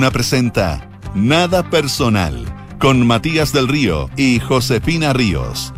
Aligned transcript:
Duna 0.00 0.12
presenta 0.12 0.88
Nada 1.14 1.62
Personal 1.62 2.46
con 2.78 3.06
Matías 3.06 3.52
del 3.52 3.68
Río 3.68 4.08
y 4.16 4.38
Josefina 4.40 5.12
Ríos. 5.12 5.74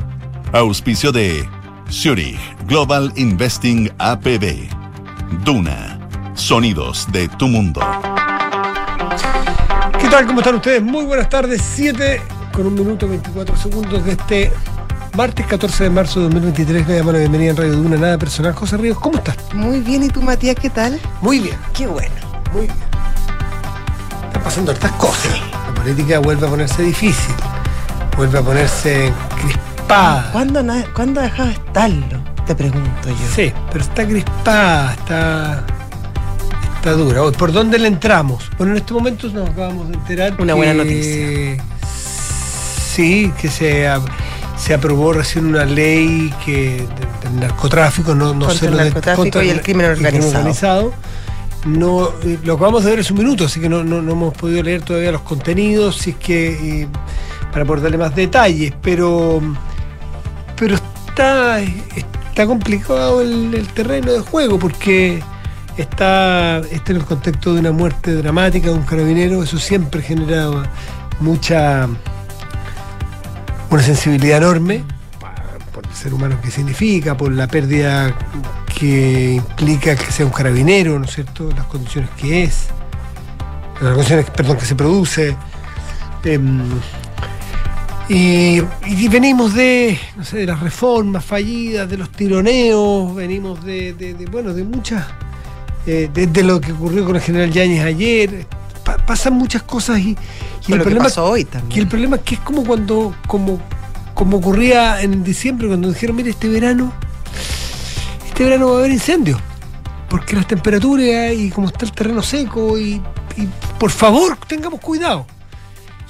Auspicio 0.52 1.10
de 1.10 1.44
Zurich 1.90 2.38
Global 2.68 3.12
Investing 3.16 3.90
APB. 3.98 4.68
Duna. 5.44 5.98
Sonidos 6.34 7.08
de 7.10 7.26
tu 7.30 7.48
mundo. 7.48 7.80
¿Qué 10.00 10.08
tal? 10.08 10.24
¿Cómo 10.28 10.38
están 10.38 10.54
ustedes? 10.54 10.80
Muy 10.80 11.04
buenas 11.04 11.28
tardes. 11.28 11.60
7 11.74 12.20
con 12.52 12.68
un 12.68 12.74
minuto 12.74 13.08
24 13.08 13.56
segundos 13.56 14.04
de 14.04 14.12
este 14.12 14.52
martes 15.16 15.44
14 15.46 15.82
de 15.82 15.90
marzo 15.90 16.20
de 16.20 16.26
2023. 16.26 16.86
Le 16.86 16.96
damos 16.98 17.12
la 17.12 17.18
bienvenida 17.18 17.50
en 17.50 17.56
Radio 17.56 17.72
Duna. 17.72 17.96
Nada 17.96 18.18
personal. 18.18 18.52
José 18.52 18.76
Ríos, 18.76 19.00
¿cómo 19.00 19.18
estás? 19.18 19.36
Muy 19.52 19.80
bien, 19.80 20.04
¿y 20.04 20.10
tú, 20.10 20.22
Matías, 20.22 20.54
qué 20.54 20.70
tal? 20.70 21.00
Muy 21.20 21.40
bien. 21.40 21.56
Qué 21.74 21.88
bueno. 21.88 22.14
Muy 22.52 22.68
bien. 22.68 22.91
Están 24.32 24.42
pasando 24.44 24.72
hartas 24.72 24.92
cosas. 24.92 25.32
La 25.68 25.74
política 25.74 26.18
vuelve 26.18 26.46
a 26.46 26.50
ponerse 26.50 26.82
difícil. 26.82 27.34
Vuelve 28.16 28.38
a 28.38 28.42
ponerse 28.42 29.12
crispada. 29.40 30.30
¿Cuándo, 30.32 30.62
na- 30.62 30.84
¿Cuándo 30.94 31.20
ha 31.20 31.24
dejado 31.24 31.48
de 31.48 31.54
estarlo? 31.54 32.22
Te 32.46 32.54
pregunto 32.54 33.08
yo. 33.08 33.14
Sí, 33.34 33.52
pero 33.70 33.84
está 33.84 34.06
crispada, 34.06 34.92
está. 34.94 35.64
Está 36.76 36.92
dura. 36.92 37.22
¿Por 37.32 37.52
dónde 37.52 37.78
le 37.78 37.88
entramos? 37.88 38.50
Bueno, 38.58 38.72
en 38.72 38.78
este 38.78 38.92
momento 38.94 39.28
nos 39.28 39.50
acabamos 39.50 39.88
de 39.88 39.94
enterar. 39.94 40.34
Una 40.38 40.52
que- 40.54 40.56
buena 40.56 40.74
noticia. 40.74 41.62
Sí, 42.94 43.32
que 43.40 43.48
se, 43.48 43.88
se 44.58 44.74
aprobó 44.74 45.12
recién 45.12 45.46
una 45.46 45.64
ley 45.64 46.32
que 46.44 46.86
de- 46.86 47.28
del 47.30 47.40
narcotráfico, 47.40 48.14
no, 48.14 48.32
no 48.34 48.46
Contra 48.46 48.54
sé 48.58 48.66
el 48.66 48.72
lo 48.72 48.78
de- 48.78 48.84
narcotráfico 48.84 49.42
y 49.42 49.50
el 49.50 49.60
crimen 49.62 49.86
organizado. 49.90 50.28
organizado. 50.38 50.92
No, 51.66 52.08
eh, 52.24 52.38
lo 52.44 52.54
acabamos 52.54 52.84
de 52.84 52.90
ver 52.90 53.00
hace 53.00 53.12
un 53.12 53.20
minuto, 53.20 53.44
así 53.44 53.60
que 53.60 53.68
no, 53.68 53.84
no- 53.84 54.02
no 54.02 54.12
hemos 54.12 54.34
podido 54.34 54.62
leer 54.64 54.82
todavía 54.82 55.12
los 55.12 55.20
contenidos, 55.22 55.96
si 55.96 56.10
es 56.10 56.16
que 56.16 56.82
eh, 56.82 56.88
para 57.52 57.64
poder 57.64 57.82
darle 57.82 57.98
más 57.98 58.14
detalles, 58.16 58.72
pero 58.82 59.40
pero 60.56 60.76
está, 60.76 61.60
está 61.60 62.46
complicado 62.46 63.20
el, 63.20 63.66
terreno 63.74 64.12
de 64.12 64.20
juego 64.20 64.58
porque 64.58 65.22
está, 65.76 66.58
está 66.70 66.92
en 66.92 66.96
el 66.98 67.04
contexto 67.04 67.54
de 67.54 67.60
una 67.60 67.72
muerte 67.72 68.14
dramática 68.14 68.68
de 68.68 68.74
un 68.74 68.82
carabinero, 68.82 69.42
eso 69.42 69.58
siempre 69.58 70.02
genera 70.02 70.48
mucha 71.20 71.88
una 73.70 73.82
sensibilidad 73.82 74.38
enorme 74.38 74.84
por 75.72 75.84
el 75.86 75.92
ser 75.94 76.12
humano 76.14 76.36
que 76.42 76.50
significa, 76.50 77.16
por 77.16 77.32
la 77.32 77.46
pérdida 77.48 78.14
que 78.78 79.34
implica 79.34 79.94
que 79.96 80.10
sea 80.12 80.26
un 80.26 80.32
carabinero, 80.32 80.98
¿no 80.98 81.04
es 81.04 81.12
cierto? 81.14 81.50
Las 81.56 81.66
condiciones 81.66 82.10
que 82.18 82.44
es, 82.44 82.66
las 83.80 83.92
condiciones, 83.92 84.30
perdón, 84.30 84.56
que 84.58 84.64
se 84.66 84.74
produce. 84.74 85.36
Em, 86.24 86.60
y, 88.08 88.60
y 88.86 89.08
venimos 89.08 89.54
de, 89.54 89.98
no 90.16 90.24
sé, 90.24 90.38
de 90.38 90.46
las 90.46 90.60
reformas 90.60 91.24
fallidas, 91.24 91.88
de 91.88 91.96
los 91.96 92.10
tironeos, 92.10 93.14
venimos 93.14 93.64
de, 93.64 93.92
de- 93.94 94.14
de, 94.14 94.26
bueno, 94.26 94.52
de 94.52 94.64
muchas, 94.64 95.06
eh, 95.86 96.10
de, 96.12 96.26
de 96.26 96.42
lo 96.42 96.60
que 96.60 96.72
ocurrió 96.72 97.04
con 97.04 97.16
el 97.16 97.22
general 97.22 97.50
Yáñez 97.50 97.84
ayer. 97.84 98.46
Pa- 98.84 98.98
pasan 98.98 99.34
muchas 99.34 99.62
cosas 99.62 100.00
y, 100.00 100.10
el 100.10 100.16
que 100.66 100.76
problema 100.80 101.04
pasó 101.04 101.24
hoy 101.24 101.46
que 101.70 101.78
el 101.80 101.86
problema 101.86 102.16
es 102.16 102.22
que 102.22 102.34
es 102.34 102.40
como 102.40 102.64
cuando, 102.64 103.14
como, 103.28 103.60
como 104.14 104.36
ocurría 104.38 105.00
en 105.00 105.22
diciembre, 105.24 105.68
cuando 105.68 105.88
dijeron, 105.88 106.16
mire, 106.16 106.30
este 106.30 106.48
verano, 106.48 106.92
este 108.32 108.44
verano 108.44 108.68
va 108.68 108.76
a 108.76 108.78
haber 108.78 108.92
incendios. 108.92 109.38
Porque 110.08 110.34
las 110.34 110.46
temperaturas 110.46 111.34
y 111.34 111.50
como 111.50 111.68
está 111.68 111.84
el 111.84 111.92
terreno 111.92 112.22
seco 112.22 112.78
y, 112.78 112.94
y 113.36 113.48
por 113.78 113.90
favor 113.90 114.38
tengamos 114.46 114.80
cuidado. 114.80 115.26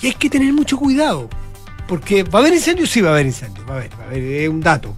Y 0.01 0.07
hay 0.07 0.15
que 0.15 0.31
tener 0.31 0.53
mucho 0.53 0.77
cuidado. 0.77 1.29
Porque 1.89 2.23
va 2.23 2.39
a 2.39 2.43
haber 2.43 2.55
incendios, 2.55 2.91
sí 2.91 3.01
va 3.01 3.11
a 3.11 3.13
haber 3.15 3.27
incendios, 3.27 3.69
va 3.69 3.75
a 3.75 3.77
haber, 3.79 3.91
va 3.99 4.05
a 4.05 4.07
haber, 4.07 4.23
es 4.23 4.49
un 4.49 4.61
dato. 4.61 4.95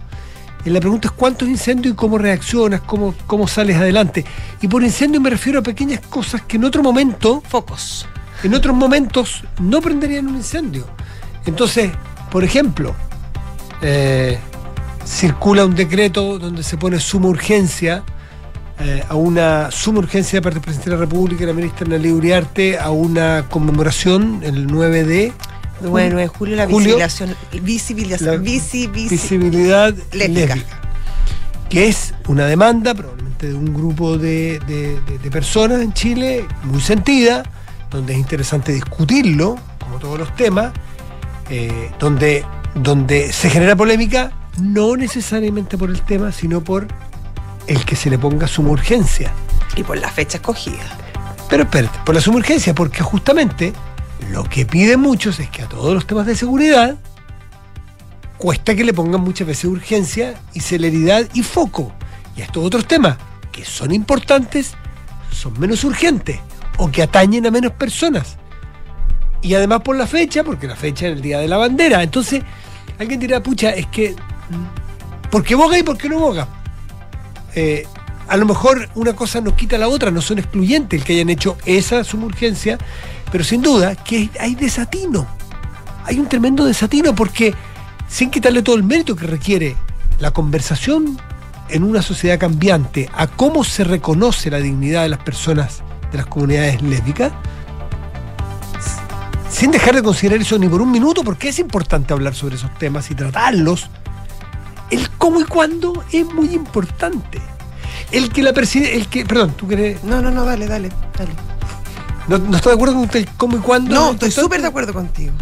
Y 0.65 0.69
la 0.69 0.79
pregunta 0.79 1.07
es 1.07 1.13
cuántos 1.13 1.47
incendios 1.47 1.93
y 1.93 1.95
cómo 1.95 2.19
reaccionas, 2.19 2.81
cómo, 2.81 3.15
cómo 3.25 3.47
sales 3.47 3.75
adelante. 3.75 4.23
Y 4.61 4.67
por 4.67 4.83
incendio 4.83 5.19
me 5.19 5.31
refiero 5.31 5.59
a 5.59 5.63
pequeñas 5.63 6.01
cosas 6.01 6.43
que 6.43 6.57
en 6.57 6.63
otro 6.63 6.83
momento 6.83 7.41
Focos. 7.47 8.07
en 8.43 8.53
otros 8.53 8.75
momentos 8.75 9.43
no 9.59 9.81
prenderían 9.81 10.27
un 10.27 10.35
incendio. 10.35 10.87
Entonces, 11.45 11.91
por 12.31 12.43
ejemplo, 12.43 12.95
eh, 13.81 14.39
circula 15.05 15.65
un 15.65 15.75
decreto 15.75 16.39
donde 16.39 16.63
se 16.63 16.77
pone 16.77 16.99
suma 16.99 17.27
urgencia 17.27 18.03
eh, 18.79 19.03
a 19.07 19.15
una 19.15 19.71
suma 19.71 19.99
urgencia 19.99 20.37
de 20.39 20.41
parte 20.41 20.55
del 20.55 20.63
presidente 20.63 20.89
de 20.89 20.95
la 20.97 21.01
República 21.01 21.43
y 21.43 21.47
la 21.47 21.53
ministra 21.53 21.85
Analia 21.85 22.13
Uriarte 22.13 22.77
a 22.77 22.89
una 22.91 23.45
conmemoración 23.49 24.41
el 24.43 24.67
9 24.67 25.03
de 25.05 25.33
Bueno, 25.81 26.19
en 26.19 26.27
julio 26.27 26.55
la 26.55 26.65
Julio, 26.65 26.95
visibilización, 26.97 27.35
visibilización, 27.63 28.35
la 28.35 28.41
visi- 28.41 28.91
visi- 28.91 29.09
visibilidad 29.09 29.93
lésbica. 30.11 30.55
lésbica, 30.55 30.81
que 31.69 31.87
es 31.87 32.13
una 32.27 32.45
demanda 32.47 32.93
probablemente 32.93 33.47
de 33.47 33.53
un 33.53 33.73
grupo 33.73 34.17
de, 34.17 34.59
de- 34.67 34.99
de- 35.01 35.19
de 35.19 35.31
personas 35.31 35.81
en 35.81 35.93
Chile 35.93 36.45
muy 36.63 36.81
sentida, 36.81 37.43
donde 37.91 38.13
es 38.13 38.19
interesante 38.19 38.73
discutirlo, 38.73 39.57
como 39.79 39.99
todos 39.99 40.17
los 40.19 40.35
temas, 40.35 40.73
eh, 41.49 41.91
donde, 41.99 42.43
donde 42.73 43.31
se 43.31 43.49
genera 43.49 43.75
polémica 43.75 44.31
no 44.59 44.95
necesariamente 44.95 45.77
por 45.77 45.89
el 45.89 46.01
tema, 46.01 46.31
sino 46.31 46.63
por 46.63 46.87
el 47.67 47.83
que 47.85 47.95
se 47.95 48.09
le 48.09 48.17
ponga 48.17 48.47
suma 48.47 48.71
urgencia. 48.71 49.31
y 49.77 49.83
por 49.83 49.97
la 49.97 50.09
fecha 50.09 50.37
escogida. 50.37 50.85
Pero 51.49 51.63
espérate, 51.63 51.99
por 52.05 52.15
la 52.15 52.21
suma 52.21 52.37
urgencia, 52.37 52.73
porque 52.73 53.03
justamente 53.03 53.73
lo 54.31 54.45
que 54.45 54.65
piden 54.65 55.01
muchos 55.01 55.39
es 55.39 55.49
que 55.49 55.63
a 55.63 55.67
todos 55.67 55.93
los 55.93 56.07
temas 56.07 56.25
de 56.25 56.35
seguridad 56.35 56.95
cuesta 58.37 58.73
que 58.75 58.83
le 58.83 58.93
pongan 58.93 59.21
muchas 59.21 59.47
veces 59.47 59.65
urgencia 59.65 60.35
y 60.53 60.61
celeridad 60.61 61.27
y 61.33 61.43
foco. 61.43 61.91
Y 62.37 62.41
a 62.41 62.45
estos 62.45 62.63
otros 62.63 62.85
temas 62.87 63.17
que 63.51 63.65
son 63.65 63.93
importantes, 63.93 64.75
son 65.31 65.59
menos 65.59 65.83
urgentes 65.83 66.39
o 66.77 66.89
que 66.89 67.03
atañen 67.03 67.45
a 67.45 67.51
menos 67.51 67.73
personas. 67.73 68.37
Y 69.41 69.53
además 69.53 69.81
por 69.81 69.95
la 69.95 70.07
fecha, 70.07 70.43
porque 70.43 70.67
la 70.67 70.75
fecha 70.75 71.07
es 71.07 71.13
el 71.13 71.21
Día 71.21 71.39
de 71.39 71.47
la 71.47 71.57
Bandera. 71.57 72.01
Entonces, 72.01 72.43
alguien 72.97 73.19
dirá, 73.19 73.43
pucha, 73.43 73.71
es 73.71 73.87
que, 73.87 74.15
¿por 75.31 75.43
qué 75.43 75.55
boga 75.55 75.77
y 75.77 75.83
por 75.83 75.97
qué 75.97 76.09
no 76.09 76.19
boga? 76.19 76.47
Eh, 77.55 77.87
a 78.27 78.37
lo 78.37 78.45
mejor 78.45 78.89
una 78.95 79.13
cosa 79.13 79.39
nos 79.41 79.53
quita 79.53 79.77
la 79.77 79.87
otra, 79.87 80.11
no 80.11 80.21
son 80.21 80.39
excluyentes 80.39 80.99
el 80.99 81.05
que 81.05 81.13
hayan 81.13 81.29
hecho 81.29 81.57
esa 81.65 82.03
suma 82.03 82.25
urgencia, 82.25 82.77
pero 83.31 83.43
sin 83.43 83.61
duda 83.61 83.95
que 83.95 84.29
hay 84.39 84.55
desatino. 84.55 85.27
Hay 86.05 86.19
un 86.19 86.27
tremendo 86.27 86.65
desatino 86.65 87.15
porque, 87.15 87.53
sin 88.07 88.29
quitarle 88.29 88.61
todo 88.61 88.75
el 88.75 88.83
mérito 88.83 89.15
que 89.15 89.27
requiere 89.27 89.75
la 90.19 90.31
conversación 90.31 91.17
en 91.69 91.83
una 91.83 92.01
sociedad 92.01 92.39
cambiante 92.39 93.09
a 93.13 93.27
cómo 93.27 93.63
se 93.63 93.83
reconoce 93.83 94.51
la 94.51 94.59
dignidad 94.59 95.03
de 95.03 95.09
las 95.09 95.19
personas 95.19 95.81
de 96.11 96.17
las 96.17 96.27
comunidades 96.27 96.81
lésbicas, 96.81 97.31
sin 99.49 99.71
dejar 99.71 99.95
de 99.95 100.03
considerar 100.03 100.39
eso 100.41 100.57
ni 100.59 100.67
por 100.67 100.81
un 100.81 100.91
minuto, 100.91 101.23
porque 101.23 101.49
es 101.49 101.59
importante 101.59 102.13
hablar 102.13 102.35
sobre 102.35 102.55
esos 102.55 102.73
temas 102.77 103.09
y 103.09 103.15
tratarlos, 103.15 103.89
cómo 105.25 105.41
y 105.41 105.43
cuándo 105.45 106.03
es 106.11 106.23
muy 106.35 106.53
importante. 106.53 107.41
El 108.11 108.29
que 108.29 108.43
la 108.43 108.53
preside, 108.53 108.95
el 108.95 109.07
que, 109.07 109.25
perdón, 109.25 109.55
tú 109.57 109.67
querés, 109.67 110.03
No, 110.03 110.21
no, 110.21 110.29
no, 110.29 110.45
dale, 110.45 110.67
dale, 110.67 110.91
dale. 111.17 111.31
no, 112.27 112.37
no 112.37 112.55
estoy 112.57 112.73
de 112.73 112.75
acuerdo 112.75 112.93
con 112.93 113.09
el 113.11 113.27
cómo 113.35 113.57
y 113.57 113.59
cuándo. 113.59 113.95
No, 113.95 114.07
es 114.09 114.13
estoy 114.13 114.43
súper 114.43 114.61
de 114.61 114.67
acuerdo 114.67 114.93
contigo. 114.93 115.33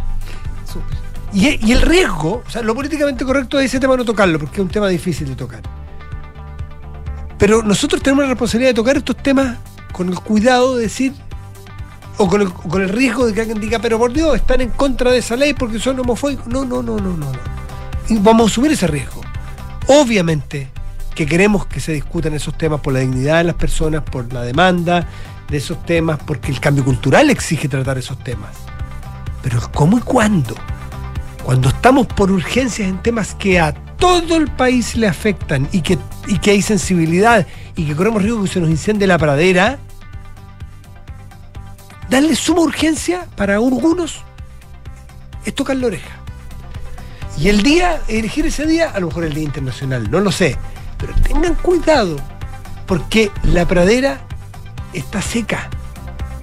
Súper. 0.72 0.98
Y, 1.34 1.68
y 1.68 1.74
el 1.74 1.82
riesgo, 1.82 2.44
o 2.48 2.50
sea, 2.50 2.62
lo 2.62 2.74
políticamente 2.74 3.26
correcto 3.26 3.60
es 3.60 3.66
ese 3.66 3.82
tema 3.82 3.98
no 3.98 4.06
tocarlo, 4.06 4.40
porque 4.40 4.56
es 4.56 4.62
un 4.62 4.70
tema 4.70 4.88
difícil 4.88 5.28
de 5.28 5.36
tocar. 5.36 5.62
Pero 7.38 7.62
nosotros 7.62 8.02
tenemos 8.02 8.24
la 8.24 8.30
responsabilidad 8.30 8.70
de 8.70 8.76
tocar 8.76 8.96
estos 8.96 9.18
temas 9.18 9.58
con 9.92 10.08
el 10.08 10.18
cuidado 10.18 10.78
de 10.78 10.84
decir, 10.84 11.14
o 12.18 12.30
con 12.30 12.40
el, 12.40 12.48
o 12.48 12.70
con 12.70 12.82
el 12.82 12.88
riesgo 12.88 13.26
de 13.26 13.34
que 13.34 13.42
alguien 13.42 13.60
diga, 13.60 13.80
pero 13.80 14.00
por 14.00 14.14
Dios, 14.14 14.34
están 14.38 14.62
en 14.62 14.70
contra 14.70 15.12
de 15.12 15.18
esa 15.18 15.36
ley 15.36 15.54
porque 15.54 15.78
son 15.78 16.00
homofóbicos. 16.00 16.48
No, 16.48 16.64
no, 16.64 16.82
no, 16.82 16.96
no, 16.96 17.18
no, 17.18 17.18
no. 17.18 17.32
Y 18.08 18.18
vamos 18.20 18.48
a 18.48 18.52
asumir 18.54 18.72
ese 18.72 18.88
riesgo. 18.88 19.23
Obviamente 19.88 20.70
que 21.16 21.26
queremos 21.26 21.66
que 21.68 21.80
se 21.80 21.94
discutan 21.94 22.34
esos 22.34 22.58
temas 22.58 22.82
por 22.82 22.94
la 22.94 23.00
dignidad 23.00 23.40
de 23.40 23.44
las 23.46 23.56
personas, 23.56 24.04
por 24.04 24.32
la 24.34 24.42
demanda 24.42 25.08
de 25.50 25.58
esos 25.58 25.86
temas, 25.86 26.20
porque 26.26 26.52
el 26.52 26.60
cambio 26.60 26.84
cultural 26.84 27.30
exige 27.30 27.68
tratar 27.68 27.98
esos 27.98 28.18
temas. 28.24 28.56
Pero 29.42 29.60
cómo 29.74 29.98
y 29.98 30.02
cuándo. 30.02 30.56
Cuando 31.44 31.70
estamos 31.70 32.08
por 32.08 32.32
urgencias 32.32 32.88
en 32.88 33.02
temas 33.04 33.36
que 33.36 33.60
a 33.60 33.74
todo 33.74 34.38
el 34.38 34.50
país 34.50 34.96
le 34.96 35.08
afectan 35.08 35.68
y 35.72 35.82
que, 35.82 35.98
y 36.28 36.40
que 36.40 36.52
hay 36.52 36.62
sensibilidad 36.62 37.46
y 37.76 37.86
que 37.86 37.96
corremos 37.96 38.24
riesgo 38.24 38.44
que 38.44 38.50
se 38.50 38.60
nos 38.60 38.70
incendie 38.70 39.06
la 39.06 39.18
pradera, 39.18 39.78
darle 42.10 42.36
suma 42.36 42.62
urgencia 42.62 43.28
para 43.36 43.56
algunos 43.56 44.24
es 45.46 45.54
tocar 45.54 45.76
la 45.76 45.88
oreja. 45.88 46.23
Y 47.38 47.50
el 47.50 47.64
día, 47.64 48.02
elegir 48.08 48.46
ese 48.46 48.66
día, 48.66 48.92
a 48.92 49.00
lo 49.00 49.08
mejor 49.08 49.24
el 49.24 49.34
Día 49.34 49.44
Internacional, 49.44 50.10
no 50.10 50.20
lo 50.20 50.32
sé. 50.32 50.58
Pero 50.98 51.14
tengan 51.16 51.56
cuidado, 51.56 52.18
porque 52.86 53.32
la 53.44 53.68
pradera 53.68 54.22
está 54.94 55.22
seca. 55.22 55.70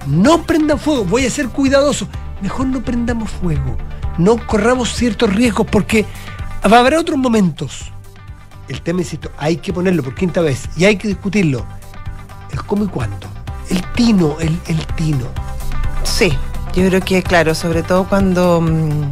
no 0.05 0.43
prendan 0.43 0.79
fuego, 0.79 1.05
voy 1.05 1.25
a 1.25 1.29
ser 1.29 1.49
cuidadoso. 1.49 2.07
Mejor 2.41 2.67
no 2.67 2.81
prendamos 2.81 3.29
fuego, 3.29 3.77
no 4.17 4.45
corramos 4.47 4.93
ciertos 4.93 5.33
riesgos 5.33 5.67
porque 5.71 6.05
habrá 6.63 6.99
otros 6.99 7.17
momentos. 7.17 7.91
El 8.67 8.81
tema, 8.81 9.01
insisto, 9.01 9.31
hay 9.37 9.57
que 9.57 9.73
ponerlo 9.73 10.03
por 10.03 10.15
quinta 10.15 10.41
vez 10.41 10.69
y 10.75 10.85
hay 10.85 10.97
que 10.97 11.07
discutirlo. 11.07 11.65
El 12.51 12.63
cómo 12.63 12.85
y 12.85 12.87
cuándo. 12.87 13.27
El 13.69 13.83
tino, 13.93 14.37
el, 14.39 14.59
el 14.67 14.85
tino. 14.95 15.27
Sí, 16.03 16.33
yo 16.73 16.87
creo 16.87 17.01
que, 17.01 17.21
claro, 17.23 17.53
sobre 17.53 17.83
todo 17.83 18.05
cuando 18.07 18.61
mm, 18.61 19.11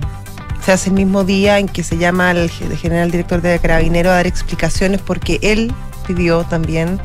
se 0.63 0.71
hace 0.71 0.89
el 0.89 0.95
mismo 0.95 1.23
día 1.23 1.59
en 1.59 1.67
que 1.67 1.83
se 1.83 1.97
llama 1.97 2.29
al 2.31 2.49
ge- 2.49 2.75
general 2.75 3.11
director 3.11 3.41
de 3.41 3.57
Carabinero 3.59 4.09
a 4.11 4.15
dar 4.15 4.27
explicaciones 4.27 5.01
porque 5.01 5.39
él 5.41 5.73
pidió 6.07 6.43
también 6.43 6.99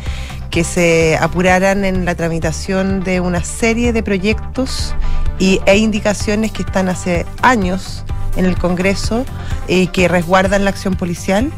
que 0.50 0.64
se 0.64 1.16
apuraran 1.20 1.84
en 1.84 2.04
la 2.04 2.14
tramitación 2.14 3.02
de 3.02 3.20
una 3.20 3.42
serie 3.42 3.92
de 3.92 4.02
proyectos 4.02 4.94
y, 5.38 5.60
e 5.66 5.76
indicaciones 5.76 6.52
que 6.52 6.62
están 6.62 6.88
hace 6.88 7.26
años 7.42 8.04
en 8.36 8.44
el 8.44 8.56
Congreso 8.56 9.24
y 9.68 9.88
que 9.88 10.06
resguardan 10.08 10.64
la 10.64 10.70
acción 10.70 10.94
policial. 10.94 11.50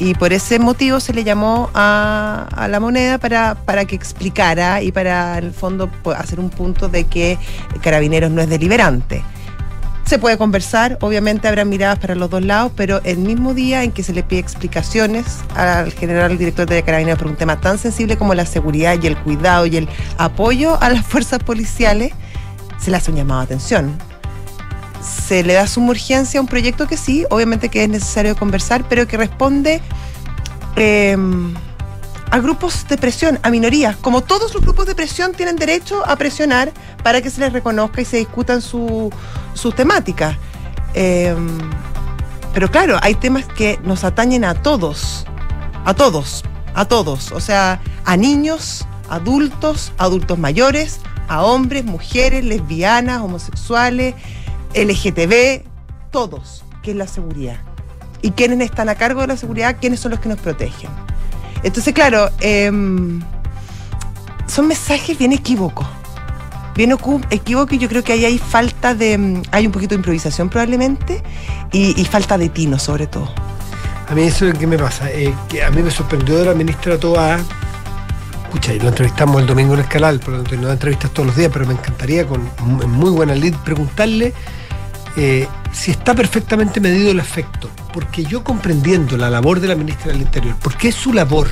Y 0.00 0.14
por 0.14 0.32
ese 0.32 0.58
motivo 0.58 0.98
se 0.98 1.12
le 1.12 1.22
llamó 1.22 1.70
a, 1.74 2.48
a 2.56 2.66
la 2.66 2.80
moneda 2.80 3.18
para, 3.18 3.54
para 3.54 3.84
que 3.84 3.94
explicara 3.94 4.82
y 4.82 4.90
para, 4.90 5.38
en 5.38 5.44
el 5.44 5.52
fondo, 5.52 5.88
hacer 6.16 6.40
un 6.40 6.50
punto 6.50 6.88
de 6.88 7.04
que 7.04 7.38
Carabineros 7.80 8.32
no 8.32 8.42
es 8.42 8.48
deliberante. 8.48 9.22
Se 10.06 10.18
puede 10.18 10.36
conversar, 10.36 10.98
obviamente 11.00 11.48
habrá 11.48 11.64
miradas 11.64 11.98
para 11.98 12.14
los 12.14 12.28
dos 12.28 12.44
lados, 12.44 12.72
pero 12.76 13.00
el 13.04 13.18
mismo 13.18 13.54
día 13.54 13.84
en 13.84 13.90
que 13.90 14.02
se 14.02 14.12
le 14.12 14.22
pide 14.22 14.40
explicaciones 14.40 15.24
al 15.54 15.92
general 15.92 16.36
director 16.36 16.68
de 16.68 16.82
Carabineros 16.82 17.18
por 17.18 17.28
un 17.28 17.36
tema 17.36 17.58
tan 17.58 17.78
sensible 17.78 18.18
como 18.18 18.34
la 18.34 18.44
seguridad 18.44 18.98
y 19.02 19.06
el 19.06 19.16
cuidado 19.16 19.64
y 19.64 19.78
el 19.78 19.88
apoyo 20.18 20.80
a 20.82 20.90
las 20.90 21.06
fuerzas 21.06 21.38
policiales, 21.38 22.12
se 22.78 22.90
le 22.90 22.98
hace 22.98 23.10
un 23.10 23.16
llamado 23.16 23.40
atención. 23.40 23.96
Se 25.02 25.42
le 25.42 25.54
da 25.54 25.66
suma 25.66 25.90
urgencia 25.90 26.38
a 26.38 26.42
un 26.42 26.48
proyecto 26.48 26.86
que 26.86 26.98
sí, 26.98 27.24
obviamente 27.30 27.70
que 27.70 27.84
es 27.84 27.88
necesario 27.88 28.36
conversar, 28.36 28.84
pero 28.88 29.06
que 29.08 29.16
responde 29.16 29.80
eh, 30.76 31.16
a 32.34 32.40
grupos 32.40 32.84
de 32.88 32.96
presión, 32.98 33.38
a 33.44 33.50
minorías. 33.50 33.94
Como 33.96 34.20
todos 34.20 34.52
los 34.54 34.60
grupos 34.60 34.86
de 34.86 34.96
presión 34.96 35.30
tienen 35.34 35.54
derecho 35.54 36.02
a 36.04 36.16
presionar 36.16 36.72
para 37.04 37.22
que 37.22 37.30
se 37.30 37.38
les 37.40 37.52
reconozca 37.52 38.00
y 38.00 38.04
se 38.04 38.16
discutan 38.16 38.60
su- 38.60 39.12
sus 39.54 39.72
temáticas. 39.76 40.36
Eh, 40.94 41.32
pero 42.52 42.68
claro, 42.72 42.98
hay 43.02 43.14
temas 43.14 43.44
que 43.46 43.78
nos 43.84 44.02
atañen 44.02 44.44
a 44.44 44.54
todos, 44.54 45.24
a 45.84 45.94
todos, 45.94 46.42
a 46.74 46.84
todos. 46.86 47.30
O 47.30 47.38
sea, 47.38 47.80
a 48.04 48.16
niños, 48.16 48.84
adultos, 49.08 49.92
adultos 49.96 50.36
mayores, 50.36 50.98
a 51.28 51.44
hombres, 51.44 51.84
mujeres, 51.84 52.44
lesbianas, 52.44 53.20
homosexuales, 53.20 54.16
LGTB, 54.74 55.62
todos, 56.10 56.64
que 56.82 56.90
es 56.90 56.96
la 56.96 57.06
seguridad. 57.06 57.58
Y 58.22 58.32
quiénes 58.32 58.60
están 58.60 58.88
a 58.88 58.96
cargo 58.96 59.20
de 59.20 59.28
la 59.28 59.36
seguridad, 59.36 59.76
quiénes 59.80 60.00
son 60.00 60.10
los 60.10 60.18
que 60.18 60.28
nos 60.28 60.40
protegen. 60.40 60.90
Entonces, 61.64 61.92
claro, 61.94 62.30
em, 62.40 63.20
son 64.46 64.68
mensajes 64.68 65.18
bien 65.18 65.32
equívocos. 65.32 65.86
Bien 66.76 66.92
equívocos 67.30 67.72
y 67.74 67.78
yo 67.78 67.88
creo 67.88 68.02
que 68.04 68.12
ahí 68.12 68.24
hay 68.24 68.38
falta 68.38 68.94
de... 68.94 69.16
mm, 69.18 69.42
Hay 69.52 69.66
un 69.66 69.72
poquito 69.72 69.90
de 69.90 69.96
improvisación 69.96 70.48
probablemente 70.48 71.22
y, 71.72 72.04
falta 72.04 72.36
de 72.38 72.48
tino 72.48 72.78
sobre 72.78 73.06
todo. 73.06 73.28
A 74.08 74.14
mí 74.14 74.22
eso 74.22 74.46
es 74.46 74.52
lo 74.54 74.60
que 74.60 74.66
me 74.66 74.76
pasa, 74.78 75.10
eh, 75.10 75.32
a 75.66 75.70
mí 75.70 75.82
me 75.82 75.90
sorprendió 75.90 76.38
de 76.38 76.44
la 76.46 76.54
ministra 76.54 76.98
Toa. 76.98 77.38
Escucha, 78.44 78.74
y 78.74 78.78
lo 78.80 78.88
entrevistamos 78.88 79.40
el 79.40 79.46
domingo 79.46 79.74
en 79.74 79.80
Escalal, 79.80 80.20
por 80.20 80.34
lo 80.34 80.42
tanto 80.42 80.56
no 80.60 80.70
entrevistas 80.70 81.10
todos 81.12 81.28
los 81.28 81.36
días, 81.36 81.50
pero 81.52 81.66
me 81.66 81.72
encantaría 81.74 82.26
con 82.26 82.42
mu- 82.60 82.86
muy 82.86 83.10
buena 83.10 83.34
lead 83.34 83.54
preguntarle 83.64 84.32
eh, 85.16 85.46
si 85.72 85.90
está 85.90 86.14
perfectamente 86.14 86.80
medido 86.80 87.10
el 87.10 87.20
efecto. 87.20 87.70
Porque 87.92 88.24
yo 88.24 88.42
comprendiendo 88.42 89.16
la 89.16 89.30
labor 89.30 89.60
de 89.60 89.68
la 89.68 89.74
ministra 89.76 90.12
del 90.12 90.22
Interior, 90.22 90.56
porque 90.62 90.88
es 90.88 90.94
su 90.94 91.12
labor, 91.12 91.48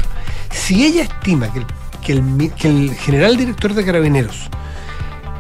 si 0.50 0.84
ella 0.84 1.02
estima 1.02 1.52
que 1.52 1.60
el, 1.60 1.66
que 2.04 2.12
el 2.12 2.22
mi- 2.22 2.50
que 2.50 2.68
el 2.68 2.94
general 2.94 3.36
director 3.36 3.74
de 3.74 3.84
Carabineros 3.84 4.48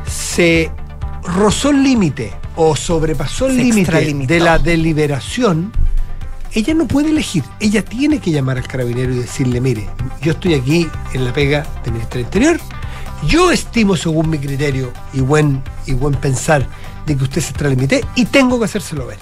se 0.08 0.70
rozó 1.24 1.70
el 1.70 1.82
límite 1.82 2.32
o 2.56 2.76
sobrepasó 2.76 3.46
el 3.46 3.56
límite 3.56 3.90
de 4.26 4.40
la 4.40 4.58
deliberación, 4.58 5.72
ella 6.54 6.74
no 6.74 6.86
puede 6.86 7.10
elegir. 7.10 7.42
Ella 7.60 7.82
tiene 7.84 8.18
que 8.18 8.30
llamar 8.30 8.58
al 8.58 8.66
carabinero 8.68 9.12
y 9.12 9.18
decirle, 9.18 9.60
mire, 9.60 9.88
yo 10.20 10.32
estoy 10.32 10.54
aquí 10.54 10.88
en 11.14 11.24
la 11.24 11.32
pega 11.32 11.66
de 11.84 11.90
ministra 11.90 12.18
del 12.18 12.26
Interior, 12.26 12.60
yo 13.26 13.50
estimo 13.50 13.96
según 13.96 14.28
mi 14.30 14.38
criterio 14.38 14.92
y 15.14 15.20
buen, 15.20 15.62
y 15.86 15.92
buen 15.94 16.14
pensar 16.14 16.66
de 17.06 17.16
que 17.16 17.24
usted 17.24 17.40
se 17.40 17.50
extralimite 17.50 18.04
y 18.14 18.26
tengo 18.26 18.58
que 18.58 18.66
hacérselo 18.66 19.06
ver. 19.06 19.18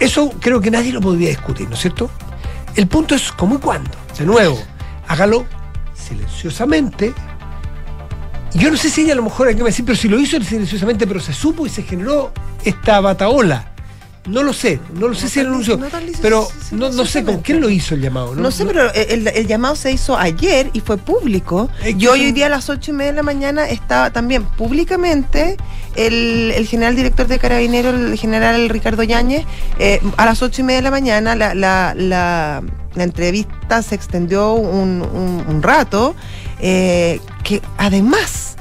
Eso 0.00 0.32
creo 0.40 0.60
que 0.60 0.70
nadie 0.70 0.92
lo 0.92 1.00
podría 1.00 1.28
discutir, 1.28 1.68
¿no 1.68 1.74
es 1.74 1.80
cierto? 1.80 2.10
El 2.74 2.86
punto 2.88 3.14
es 3.14 3.30
cómo 3.32 3.56
y 3.56 3.58
cuándo. 3.58 3.90
De 4.18 4.26
nuevo, 4.26 4.58
hágalo 5.08 5.46
silenciosamente. 5.94 7.14
Yo 8.54 8.70
no 8.70 8.76
sé 8.76 8.90
si 8.90 9.02
ella 9.02 9.12
a 9.14 9.16
lo 9.16 9.22
mejor 9.22 9.48
hay 9.48 9.54
que 9.54 9.62
decir, 9.62 9.84
pero 9.84 9.96
si 9.96 10.08
lo 10.08 10.18
hizo 10.18 10.40
silenciosamente, 10.40 11.06
pero 11.06 11.20
se 11.20 11.32
supo 11.32 11.66
y 11.66 11.70
se 11.70 11.82
generó 11.82 12.32
esta 12.64 13.00
bataola. 13.00 13.73
No 14.26 14.42
lo 14.42 14.54
sé, 14.54 14.80
no 14.94 15.08
lo 15.08 15.14
sé 15.14 15.24
No 15.24 15.28
si 15.28 15.40
anunció. 15.40 15.76
no 15.76 15.86
pero 16.22 16.48
no, 16.72 16.88
no 16.90 17.04
sé 17.04 17.24
con 17.24 17.42
quién 17.42 17.60
lo 17.60 17.68
hizo 17.68 17.94
el 17.94 18.00
llamado. 18.00 18.34
No, 18.34 18.50
sé, 18.50 18.64
pero 18.64 18.90
el, 18.94 19.28
el 19.28 19.46
llamado 19.46 19.76
se 19.76 19.92
hizo 19.92 20.16
ayer 20.16 20.70
y 20.72 20.80
fue 20.80 20.96
público. 20.96 21.68
Es 21.82 21.94
que 21.94 22.02
Y 22.02 22.06
hoy, 22.06 22.20
hoy 22.20 22.32
día 22.32 22.46
a 22.46 22.48
las 22.48 22.70
ocho 22.70 22.92
y 22.92 22.94
media 22.94 23.12
de 23.12 23.16
la 23.16 23.22
mañana 23.22 23.68
estaba 23.68 24.10
también 24.10 24.44
públicamente 24.44 25.58
el, 25.94 26.52
el 26.56 26.66
general 26.66 26.96
director 26.96 27.26
de 27.26 27.38
Carabineros, 27.38 27.94
el 27.94 28.18
general 28.18 28.70
Ricardo 28.70 29.02
Yáñez, 29.02 29.44
eh, 29.78 30.00
a 30.16 30.24
las 30.24 30.40
ocho 30.40 30.62
y 30.62 30.64
media 30.64 30.78
de 30.78 30.84
la 30.84 30.90
mañana 30.90 31.36
la, 31.36 31.54
la, 31.54 31.94
la- 31.94 32.62
la 32.94 33.02
entrevista 33.02 33.82
se 33.82 33.94
extendió 33.96 34.52
un, 34.54 35.02
un- 35.02 35.44
un 35.48 35.62
rato, 35.62 36.14
eh, 36.60 37.20
que 37.42 37.60
además, 37.76 38.56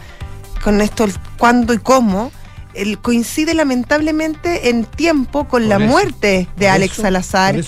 con 0.63 0.81
esto, 0.81 1.03
el 1.05 1.13
cuándo 1.37 1.73
y 1.73 1.77
cómo, 1.77 2.31
el, 2.73 2.99
coincide 2.99 3.53
lamentablemente 3.53 4.69
en 4.69 4.85
tiempo 4.85 5.47
con 5.47 5.69
la 5.69 5.75
eso, 5.77 5.85
muerte 5.85 6.47
de 6.57 6.69
Alex 6.69 6.93
eso, 6.93 7.01
Salazar, 7.03 7.55
el 7.55 7.61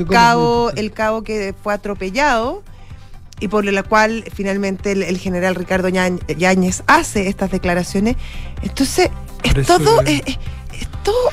es 0.00 0.02
cabo, 0.06 0.70
el 0.76 0.92
cabo 0.92 1.22
que 1.22 1.54
fue 1.62 1.74
atropellado 1.74 2.62
y 3.40 3.48
por 3.48 3.64
la 3.66 3.82
cual 3.82 4.24
finalmente 4.34 4.92
el, 4.92 5.02
el 5.02 5.18
general 5.18 5.54
Ricardo 5.54 5.88
Yáñez 5.88 6.82
hace 6.86 7.28
estas 7.28 7.50
declaraciones. 7.50 8.16
Entonces, 8.62 9.10
es 9.44 9.56
eso 9.56 9.78
todo, 9.78 10.00
es- 10.02 10.20
es, 10.20 10.20
es- 10.26 10.38
es 10.80 10.88
todo 11.02 11.30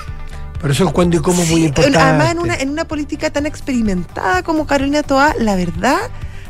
Por 0.60 0.72
eso 0.72 0.86
el 0.88 0.94
cuándo 0.94 1.18
y 1.18 1.20
cómo 1.22 1.42
es 1.44 1.50
muy 1.50 1.62
Sí, 1.62 1.66
importante. 1.68 1.98
Además, 1.98 2.32
en 2.32 2.40
una, 2.40 2.56
en 2.56 2.70
una 2.70 2.86
política 2.86 3.30
tan 3.30 3.46
experimentada 3.46 4.44
como 4.44 4.66
Carolina 4.68 5.02
Toa, 5.04 5.34
la 5.40 5.56
verdad, 5.56 5.98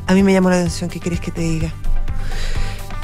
a 0.07 0.13
mí 0.13 0.21
me 0.23 0.33
llamó 0.33 0.49
la 0.49 0.57
atención. 0.57 0.89
¿Qué 0.89 0.99
quieres 0.99 1.19
que 1.19 1.31
te 1.31 1.41
diga? 1.41 1.71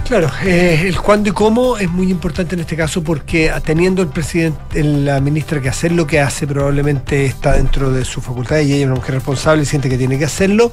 Claro, 0.09 0.31
eh, 0.43 0.85
el 0.87 0.99
cuándo 0.99 1.29
y 1.29 1.33
cómo 1.33 1.77
es 1.77 1.87
muy 1.87 2.09
importante 2.09 2.55
en 2.55 2.61
este 2.61 2.75
caso 2.75 3.03
porque 3.03 3.53
teniendo 3.63 4.01
el 4.01 4.07
presidente, 4.07 4.83
la 4.83 5.21
ministra 5.21 5.61
que 5.61 5.69
hacer 5.69 5.91
lo 5.91 6.07
que 6.07 6.19
hace, 6.19 6.47
probablemente 6.47 7.27
está 7.27 7.53
dentro 7.53 7.91
de 7.91 8.03
su 8.03 8.19
facultad 8.19 8.57
y 8.57 8.73
ella 8.73 8.77
es 8.77 8.85
una 8.87 8.95
mujer 8.95 9.13
responsable 9.13 9.61
y 9.61 9.65
siente 9.67 9.87
que 9.87 9.99
tiene 9.99 10.17
que 10.17 10.25
hacerlo. 10.25 10.71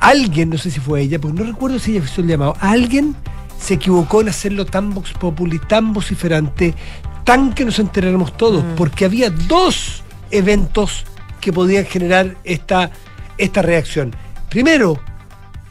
Alguien, 0.00 0.48
no 0.48 0.56
sé 0.56 0.70
si 0.70 0.80
fue 0.80 1.02
ella, 1.02 1.18
porque 1.18 1.38
no 1.38 1.44
recuerdo 1.44 1.78
si 1.78 1.90
ella 1.94 2.02
hizo 2.02 2.22
el 2.22 2.28
llamado, 2.28 2.56
alguien 2.60 3.14
se 3.60 3.74
equivocó 3.74 4.22
en 4.22 4.30
hacerlo 4.30 4.64
tan 4.64 4.94
vox 4.94 5.12
populi, 5.12 5.58
tan 5.58 5.92
vociferante, 5.92 6.74
tan 7.24 7.52
que 7.52 7.66
nos 7.66 7.78
enteráramos 7.78 8.34
todos, 8.38 8.64
porque 8.78 9.04
había 9.04 9.28
dos 9.28 10.02
eventos 10.30 11.04
que 11.42 11.52
podían 11.52 11.84
generar 11.84 12.38
esta, 12.42 12.90
esta 13.36 13.60
reacción. 13.60 14.16
Primero, 14.48 14.98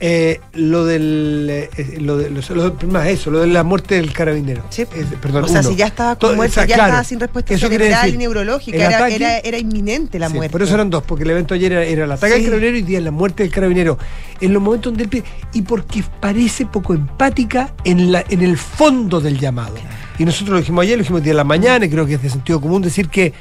eh, 0.03 0.41
lo 0.53 0.83
del 0.85 1.47
eh, 1.49 1.69
lo 2.01 2.17
de, 2.17 2.31
lo- 2.31 2.41
lo- 2.55 2.87
más 2.89 3.05
eso, 3.07 3.29
lo 3.29 3.41
de 3.41 3.47
la 3.47 3.63
muerte 3.63 3.95
del 3.95 4.11
carabinero. 4.11 4.63
Sí. 4.71 4.81
Eh, 4.81 5.05
perdón, 5.21 5.43
o 5.43 5.47
sea, 5.47 5.59
uno. 5.59 5.69
si 5.69 5.75
ya 5.75 5.85
estaba 5.85 6.15
con 6.15 6.35
muerte, 6.35 6.55
ya 6.55 6.65
claro, 6.65 6.83
estaba 6.85 7.03
sin 7.03 7.19
respuesta 7.19 7.53
eso 7.53 7.67
cerebral 7.69 8.01
decir, 8.01 8.15
y 8.15 8.17
neurológica, 8.17 8.77
era, 8.77 8.97
ataque- 8.97 9.15
era, 9.15 9.37
era 9.37 9.57
inminente 9.59 10.17
la 10.17 10.27
Sí, 10.29 10.33
muerte. 10.33 10.51
Por 10.51 10.63
eso 10.63 10.73
eran 10.73 10.89
dos, 10.89 11.03
porque 11.03 11.23
el 11.23 11.29
evento 11.29 11.53
ayer 11.53 11.71
era, 11.73 11.83
era 11.83 12.05
el 12.05 12.11
ataque 12.11 12.33
Sí. 12.33 12.39
al 12.39 12.45
carabinero 12.45 12.77
y 12.77 12.81
día 12.81 12.99
la 12.99 13.11
muerte 13.11 13.43
del 13.43 13.51
carabinero. 13.51 13.99
En 14.41 14.53
los 14.53 14.61
momentos 14.63 14.91
donde 14.91 15.03
él 15.03 15.09
pide- 15.09 15.23
y 15.53 15.61
porque 15.61 16.03
parece 16.19 16.65
poco 16.65 16.95
empática 16.95 17.73
en, 17.83 18.11
la, 18.11 18.23
en 18.27 18.41
el 18.41 18.57
fondo 18.57 19.21
del 19.21 19.37
llamado. 19.39 19.75
Y 20.17 20.25
nosotros 20.25 20.49
lo 20.49 20.57
dijimos 20.57 20.81
ayer, 20.81 20.97
lo 20.97 21.03
dijimos 21.03 21.21
día 21.21 21.33
de 21.33 21.37
la 21.37 21.43
mañana, 21.43 21.85
y 21.85 21.89
creo 21.91 22.07
que 22.07 22.15
es 22.15 22.21
de 22.23 22.29
sentido 22.31 22.59
común 22.59 22.81
decir 22.81 23.07
que 23.07 23.33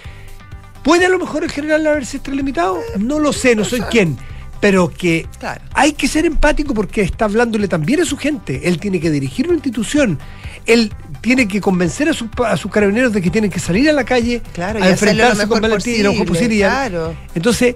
puede 0.82 1.06
a 1.06 1.08
lo 1.08 1.18
mejor 1.18 1.42
el 1.42 1.50
general 1.50 1.86
haberse 1.86 2.18
extralimitado, 2.18 2.78
no 2.98 3.18
lo 3.18 3.32
sé, 3.32 3.56
no 3.56 3.64
soy 3.64 3.80
quién. 3.90 4.18
Pero 4.60 4.88
que 4.92 5.26
Claro. 5.38 5.62
hay 5.72 5.92
que 5.94 6.06
ser 6.06 6.26
empático 6.26 6.74
porque 6.74 7.00
está 7.00 7.24
hablándole 7.24 7.66
también 7.66 8.00
a 8.02 8.04
su 8.04 8.16
gente. 8.16 8.68
Él 8.68 8.78
tiene 8.78 9.00
que 9.00 9.10
dirigir 9.10 9.46
una 9.46 9.54
institución. 9.54 10.18
Él 10.66 10.92
tiene 11.22 11.48
que 11.48 11.60
convencer 11.62 12.08
a, 12.10 12.12
sus 12.12 12.28
pa- 12.28 12.50
a 12.50 12.56
sus 12.58 12.70
carabineros 12.70 13.12
de 13.12 13.22
que 13.22 13.30
tienen 13.30 13.50
que 13.50 13.58
salir 13.58 13.88
a 13.88 13.92
la 13.94 14.04
calle 14.04 14.42
Claro, 14.52 14.78
y 14.78 14.82
a 14.82 14.90
enfrentarse 14.90 15.46
con 15.48 15.60
mejor 15.60 15.62
valentía 15.62 15.96
y 15.96 16.02
lo 16.02 16.12
mejor 16.12 16.26
posible, 16.26 16.48
posible. 16.48 16.64
claro. 16.64 17.14
Entonces, 17.34 17.74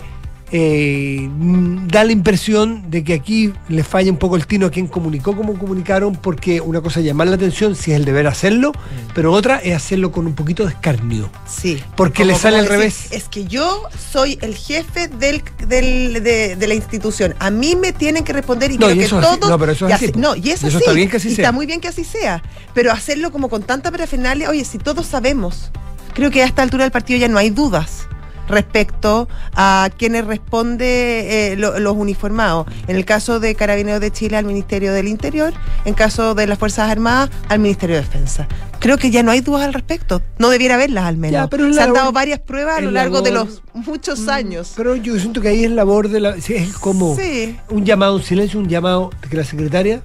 eh, 0.52 1.28
mm, 1.30 1.88
da 1.88 2.04
la 2.04 2.12
impresión 2.12 2.90
de 2.90 3.02
que 3.02 3.14
aquí 3.14 3.52
le 3.68 3.82
falla 3.82 4.10
un 4.10 4.18
poco 4.18 4.36
el 4.36 4.46
tino 4.46 4.66
a 4.66 4.70
quien 4.70 4.86
comunicó 4.86 5.34
como 5.36 5.58
comunicaron, 5.58 6.14
porque 6.16 6.60
una 6.60 6.80
cosa 6.80 7.00
es 7.00 7.06
llamar 7.06 7.26
la 7.28 7.36
atención 7.36 7.74
si 7.74 7.90
es 7.92 7.96
el 7.96 8.04
deber 8.04 8.26
hacerlo, 8.26 8.72
pero 9.14 9.32
otra 9.32 9.56
es 9.58 9.74
hacerlo 9.74 10.12
con 10.12 10.26
un 10.26 10.34
poquito 10.34 10.64
de 10.64 10.70
escarnio. 10.70 11.30
Sí. 11.46 11.82
Porque 11.96 12.24
le 12.24 12.34
sale 12.36 12.58
al 12.58 12.64
decir, 12.64 12.78
revés. 12.78 13.06
Es 13.12 13.24
que 13.28 13.46
yo 13.46 13.82
soy 14.12 14.38
el 14.42 14.54
jefe 14.54 15.08
del, 15.08 15.42
del- 15.66 16.22
de, 16.22 16.56
de 16.56 16.66
la 16.68 16.74
institución. 16.74 17.34
A 17.38 17.50
mí 17.50 17.74
me 17.76 17.92
tienen 17.92 18.22
que 18.24 18.32
responder 18.32 18.70
y 18.70 18.78
No, 18.78 18.86
creo 18.86 18.94
y 18.96 18.98
que 18.98 19.04
así. 19.06 19.14
todos. 19.14 19.50
No, 19.50 19.58
pero 19.58 19.72
eso 19.72 19.86
es 19.86 19.90
y 19.90 19.94
así. 19.94 20.12
No, 20.16 20.36
y 20.36 20.50
es 20.50 20.62
Y 20.62 20.66
eso 20.68 20.78
está 20.78 20.92
bien 20.92 21.08
que 21.08 21.16
así 21.16 21.28
y 21.28 21.34
sea. 21.34 21.44
está 21.44 21.52
muy 21.52 21.66
bien 21.66 21.80
que 21.80 21.88
así 21.88 22.04
sea. 22.04 22.42
Pero 22.74 22.92
hacerlo 22.92 23.32
como 23.32 23.48
con 23.48 23.62
tanta 23.62 23.90
parafernalia, 23.90 24.50
oye, 24.50 24.64
si 24.64 24.78
todos 24.78 25.06
sabemos, 25.06 25.70
creo 26.12 26.30
que 26.30 26.42
a 26.42 26.46
esta 26.46 26.62
altura 26.62 26.84
del 26.84 26.92
partido 26.92 27.18
ya 27.18 27.28
no 27.28 27.38
hay 27.38 27.50
dudas 27.50 28.06
respecto 28.48 29.28
a 29.54 29.88
quienes 29.96 30.26
responde 30.26 31.52
eh, 31.52 31.56
lo- 31.56 31.78
los 31.78 31.94
uniformados. 31.96 32.66
En 32.88 32.96
el 32.96 33.04
caso 33.04 33.40
de 33.40 33.54
Carabineros 33.54 34.00
de 34.00 34.10
Chile 34.10 34.36
al 34.36 34.44
Ministerio 34.44 34.92
del 34.92 35.08
Interior, 35.08 35.52
en 35.84 35.94
caso 35.94 36.34
de 36.34 36.46
las 36.46 36.58
Fuerzas 36.58 36.90
Armadas 36.90 37.30
al 37.48 37.58
Ministerio 37.58 37.96
de 37.96 38.02
Defensa. 38.02 38.46
Creo 38.80 38.98
que 38.98 39.10
ya 39.10 39.22
no 39.22 39.30
hay 39.30 39.40
dudas 39.40 39.62
al 39.62 39.72
respecto. 39.72 40.20
No 40.38 40.50
debiera 40.50 40.74
haberlas 40.74 41.04
al 41.04 41.16
menos. 41.16 41.32
Ya, 41.32 41.46
pero 41.48 41.66
es 41.66 41.74
Se 41.74 41.80
han 41.80 41.88
labor- 41.88 41.98
dado 42.00 42.12
varias 42.12 42.38
pruebas 42.40 42.78
a 42.78 42.80
lo 42.82 42.90
largo 42.90 43.22
de 43.22 43.30
los 43.30 43.62
muchos 43.72 44.28
años. 44.28 44.72
Pero 44.76 44.94
yo 44.96 45.18
siento 45.18 45.40
que 45.40 45.48
ahí 45.48 45.64
es 45.64 45.70
labor 45.70 46.08
de 46.08 46.20
la. 46.20 46.30
Es 46.36 46.74
como 46.74 47.16
Sí. 47.16 47.56
un 47.70 47.84
llamado, 47.86 48.16
un 48.16 48.22
silencio, 48.22 48.60
un 48.60 48.68
llamado 48.68 49.10
de 49.22 49.28
que 49.28 49.36
la 49.36 49.44
secretaria 49.44 50.02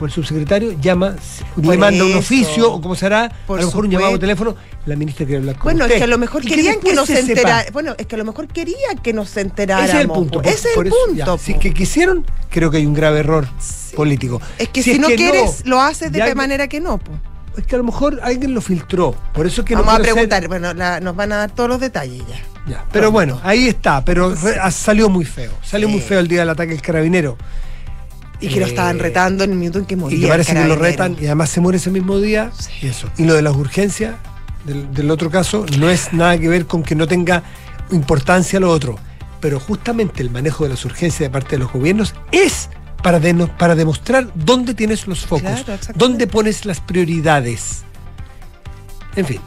o 0.00 0.06
el 0.06 0.12
subsecretario 0.12 0.72
llama, 0.80 1.14
le 1.56 1.62
Por 1.62 1.78
manda 1.78 2.04
un 2.04 2.14
oficio, 2.14 2.72
o 2.72 2.80
como 2.80 2.94
será, 2.94 3.30
Por 3.46 3.58
a 3.58 3.62
lo 3.62 3.68
mejor 3.68 3.84
un 3.84 3.90
llamado 3.90 4.10
por 4.12 4.20
supuesto. 4.20 4.44
teléfono, 4.44 4.56
la 4.86 4.96
ministra 4.96 5.26
quiere 5.26 5.38
hablar 5.40 5.56
con 5.56 5.64
Bueno, 5.64 5.84
usted. 5.84 5.94
es 5.94 5.98
que 6.00 6.04
a 6.04 6.06
lo 6.08 6.18
mejor 6.18 6.42
querían 6.42 6.80
que 6.80 6.94
nos 6.94 7.06
se 7.06 7.20
enteráramos. 7.20 7.72
Bueno, 7.72 7.94
es 7.98 8.06
que 8.06 8.14
a 8.14 8.18
lo 8.18 8.24
mejor 8.24 8.48
querían 8.48 8.98
que 9.02 9.12
nos 9.12 9.36
enteráramos. 9.36 9.88
Ese 9.90 9.98
es 9.98 10.02
el 10.04 10.08
punto. 10.08 10.42
por- 10.42 10.46
Ese 10.46 10.68
es 10.68 10.74
por 10.74 10.86
el 10.86 10.92
eso, 10.92 11.06
punto. 11.06 11.38
Si 11.38 11.52
es 11.52 11.58
que 11.58 11.72
quisieron, 11.74 12.26
creo 12.48 12.70
que 12.70 12.78
hay 12.78 12.86
un 12.86 12.94
grave 12.94 13.20
error 13.20 13.46
político. 13.94 14.40
Es 14.58 14.68
que 14.68 14.82
si, 14.82 14.98
no 14.98 15.08
quieres, 15.08 15.66
lo 15.66 15.80
haces 15.80 16.12
de 16.12 16.20
que- 16.22 16.34
manera 16.34 16.68
que 16.68 16.80
no. 16.80 16.98
po. 16.98 17.12
Es 17.56 17.66
que 17.66 17.74
a 17.74 17.78
lo 17.78 17.84
mejor 17.84 18.20
alguien 18.22 18.54
lo 18.54 18.60
filtró. 18.60 19.14
Por 19.34 19.46
eso 19.46 19.62
es 19.62 19.66
que 19.66 19.74
no 19.74 19.80
Vamos 19.82 19.94
a 20.00 20.04
ser- 20.04 20.12
preguntar. 20.14 20.46
Bueno, 20.48 20.72
la- 20.72 21.00
nos 21.00 21.16
van 21.16 21.32
a 21.32 21.36
dar 21.36 21.50
todos 21.50 21.68
los 21.68 21.80
detalles 21.80 22.22
ya. 22.28 22.40
Ya, 22.68 22.84
Pero 22.92 23.10
bueno, 23.10 23.40
ahí 23.42 23.66
está. 23.68 24.04
Pero 24.04 24.34
re- 24.34 24.56
salió 24.70 25.08
muy 25.08 25.24
feo. 25.24 25.50
Salió 25.62 25.88
Sí. 25.88 25.92
muy 25.94 26.00
feo 26.02 26.20
el 26.20 26.28
día 26.28 26.40
del 26.40 26.50
ataque 26.50 26.72
del 26.72 26.82
carabinero. 26.82 27.36
Y 28.40 28.48
que 28.48 28.60
lo 28.60 28.66
Eh, 28.66 28.70
estaban 28.70 28.98
retando 28.98 29.44
en 29.44 29.50
el 29.50 29.56
minuto 29.56 29.78
en 29.78 29.84
que 29.84 29.96
moría. 29.96 30.18
Y 30.18 30.22
que 30.22 30.28
parece 30.28 30.54
que 30.54 30.64
lo 30.64 30.76
retan 30.76 31.16
y 31.20 31.26
además 31.26 31.50
se 31.50 31.60
muere 31.60 31.76
ese 31.78 31.90
mismo 31.90 32.18
día. 32.18 32.50
Sí. 32.58 32.70
Y 32.82 32.86
eso. 32.88 33.08
Y 33.18 33.24
lo 33.24 33.34
de 33.34 33.42
las 33.42 33.54
urgencias 33.54 34.14
del, 34.64 34.92
del 34.94 35.10
otro 35.10 35.30
caso 35.30 35.66
no 35.78 35.90
es 35.90 36.12
nada 36.12 36.38
que 36.38 36.48
ver 36.48 36.66
con 36.66 36.82
que 36.82 36.94
no 36.94 37.06
tenga 37.06 37.42
importancia 37.90 38.60
lo 38.60 38.70
otro. 38.70 38.98
Pero 39.40 39.58
justamente 39.58 40.22
el 40.22 40.30
manejo 40.30 40.64
de 40.64 40.70
las 40.70 40.84
urgencias 40.84 41.20
de 41.20 41.30
parte 41.30 41.50
de 41.52 41.58
los 41.58 41.72
gobiernos 41.72 42.14
es 42.30 42.68
para, 43.02 43.18
demostrar 43.74 44.30
dónde 44.34 44.74
tienes 44.74 45.06
los 45.06 45.24
focos, 45.26 45.62
Claro, 45.62 45.78
dónde 45.94 46.26
pones 46.26 46.64
las 46.64 46.80
prioridades. 46.80 47.82
En 49.16 49.26
fin. 49.26 49.40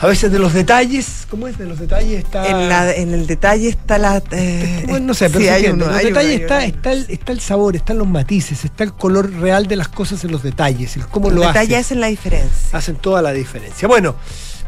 A 0.00 0.06
veces 0.06 0.30
de 0.30 0.38
los 0.38 0.52
detalles, 0.52 1.26
¿cómo 1.28 1.48
es? 1.48 1.58
De 1.58 1.66
los 1.66 1.78
detalles 1.80 2.22
está. 2.24 2.46
En, 2.48 2.68
la- 2.68 2.94
en 2.94 3.12
el 3.14 3.26
detalle 3.26 3.68
está 3.68 3.98
la. 3.98 4.22
eh, 4.30 4.84
Bueno, 4.88 5.06
no 5.08 5.14
sé, 5.14 5.28
pero 5.28 5.40
sí, 5.40 5.48
hay 5.48 5.66
uno, 5.66 5.86
En 5.86 5.90
los 5.90 5.98
hay 5.98 6.06
detalles 6.06 6.40
está, 6.42 6.64
está, 6.64 6.92
el, 6.92 7.06
está 7.08 7.32
el 7.32 7.40
sabor, 7.40 7.74
están 7.74 7.98
los 7.98 8.06
matices, 8.06 8.64
está 8.64 8.84
el 8.84 8.92
color 8.92 9.32
real 9.40 9.66
de 9.66 9.74
las 9.74 9.88
cosas 9.88 10.22
en 10.22 10.30
los 10.30 10.44
detalles, 10.44 10.96
el 10.96 11.06
cómo 11.08 11.30
El 11.30 11.34
lo 11.36 11.48
hacen. 11.48 11.74
hacen 11.74 12.00
la 12.00 12.06
diferencia. 12.06 12.78
Hacen 12.78 12.94
toda 12.96 13.22
la 13.22 13.32
diferencia. 13.32 13.88
Bueno, 13.88 14.14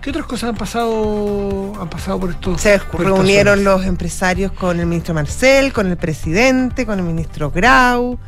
¿qué 0.03 0.11
otras 0.11 0.27
cosas 0.27 0.49
han 0.51 0.57
pasado, 0.57 1.75
han 1.81 1.89
pasado 1.89 2.19
por 2.19 2.31
esto? 2.31 2.59
Se 2.59 2.79
reunieron 2.79 3.63
los 3.63 3.85
empresarios 3.87 4.51
con 4.51 4.81
el 4.81 4.87
ministro 4.87 5.15
Marcel, 5.15 5.73
con 5.73 5.87
el 5.87 5.97
presidente, 5.97 6.85
con 6.87 6.99
el 6.99 7.05
ministro 7.05 7.53
Grau, 7.53 8.19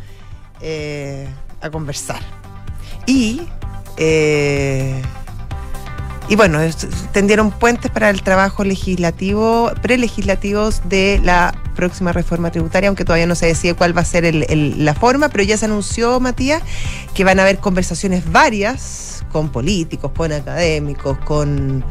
eh, 0.60 1.26
a 1.60 1.68
conversar. 1.68 2.20
Y, 3.06 3.42
eh, 3.96 5.02
y 6.28 6.36
bueno, 6.36 6.58
tendieron 7.12 7.50
puentes 7.50 7.90
para 7.90 8.08
el 8.10 8.22
trabajo 8.22 8.64
legislativo, 8.64 9.70
prelegislativos 9.82 10.80
de 10.88 11.20
la 11.22 11.54
próxima 11.74 12.12
reforma 12.12 12.50
tributaria, 12.50 12.88
aunque 12.88 13.04
todavía 13.04 13.26
no 13.26 13.34
se 13.34 13.46
decide 13.46 13.74
cuál 13.74 13.96
va 13.96 14.02
a 14.02 14.04
ser 14.04 14.24
el- 14.24 14.44
el- 14.48 14.84
la 14.84 14.94
forma, 14.94 15.28
pero 15.28 15.42
ya 15.44 15.56
se 15.56 15.64
anunció, 15.66 16.20
Matías, 16.20 16.62
que 17.14 17.24
van 17.24 17.38
a 17.38 17.42
haber 17.42 17.58
conversaciones 17.58 18.30
varias 18.30 19.24
con 19.32 19.48
políticos, 19.50 20.12
con 20.14 20.30
académicos, 20.32 21.16
con, 21.24 21.84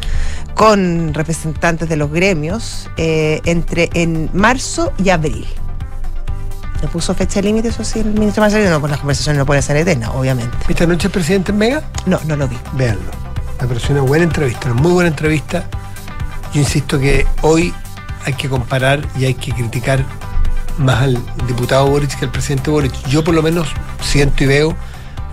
con 0.53 1.13
representantes 1.13 1.89
de 1.89 1.95
los 1.97 2.11
gremios, 2.11 2.89
eh, 2.97 3.41
entre 3.45 3.89
en 3.93 4.29
marzo 4.33 4.93
y 5.03 5.09
abril. 5.09 5.47
¿Le 6.81 6.87
puso 6.87 7.13
fecha 7.13 7.41
límite, 7.41 7.67
eso 7.67 7.83
sí, 7.83 7.99
el 7.99 8.05
ministro 8.13 8.41
Marcelo? 8.41 8.69
No, 8.69 8.79
pues 8.79 8.89
las 8.91 8.99
conversaciones 8.99 9.37
no 9.39 9.45
pueden 9.45 9.61
ser 9.63 9.77
eternas, 9.77 10.09
obviamente. 10.15 10.55
¿Viste 10.67 10.83
anoche 10.83 11.07
el 11.07 11.11
presidente 11.13 11.51
en 11.51 11.57
Mega? 11.59 11.83
No, 12.05 12.19
no 12.25 12.35
lo 12.35 12.47
vi. 12.47 12.57
Véanlo. 12.73 13.30
Me 13.61 13.67
pareció 13.67 13.91
una 13.95 14.01
buena 14.03 14.23
entrevista, 14.25 14.71
una 14.71 14.81
muy 14.81 14.91
buena 14.91 15.09
entrevista. 15.09 15.65
Yo 16.53 16.59
insisto 16.61 16.99
que 16.99 17.25
hoy 17.41 17.73
hay 18.25 18.33
que 18.33 18.49
comparar 18.49 19.07
y 19.17 19.25
hay 19.25 19.33
que 19.35 19.51
criticar 19.51 20.03
más 20.77 21.03
al 21.03 21.17
diputado 21.47 21.87
Boric 21.87 22.17
que 22.17 22.25
al 22.25 22.31
presidente 22.31 22.69
Boric. 22.71 22.93
Yo 23.07 23.23
por 23.23 23.33
lo 23.35 23.41
menos 23.41 23.67
siento 24.01 24.43
y 24.43 24.47
veo 24.47 24.75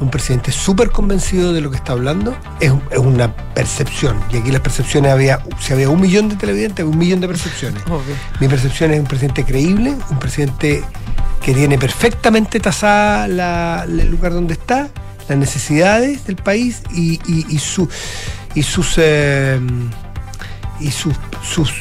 un 0.00 0.10
presidente 0.10 0.52
súper 0.52 0.90
convencido 0.90 1.52
de 1.52 1.60
lo 1.60 1.70
que 1.70 1.76
está 1.76 1.92
hablando. 1.92 2.36
Es, 2.60 2.72
es 2.90 2.98
una 2.98 3.34
percepción. 3.54 4.20
Y 4.30 4.36
aquí 4.36 4.50
las 4.52 4.60
percepciones 4.60 5.10
había, 5.10 5.40
si 5.58 5.72
había 5.72 5.88
un 5.88 6.00
millón 6.00 6.28
de 6.28 6.36
televidentes, 6.36 6.84
había 6.84 6.92
un 6.92 6.98
millón 6.98 7.20
de 7.20 7.28
percepciones. 7.28 7.82
Mi 8.40 8.46
percepción 8.48 8.92
es 8.92 9.00
un 9.00 9.06
presidente 9.06 9.44
creíble, 9.44 9.96
un 10.10 10.18
presidente 10.18 10.84
que 11.42 11.54
tiene 11.54 11.78
perfectamente 11.78 12.60
tasada 12.60 13.26
la- 13.26 13.84
el 13.88 14.08
lugar 14.10 14.32
donde 14.34 14.52
está, 14.52 14.88
las 15.28 15.38
necesidades 15.38 16.24
del 16.26 16.36
país 16.36 16.82
y, 16.94 17.20
y- 17.26 17.46
y 17.48 17.58
su, 17.58 17.88
y 18.54 18.62
sus 18.62 18.94
eh, 18.98 19.60
y 20.80 20.90
sus, 20.92 21.14
sus- 21.42 21.72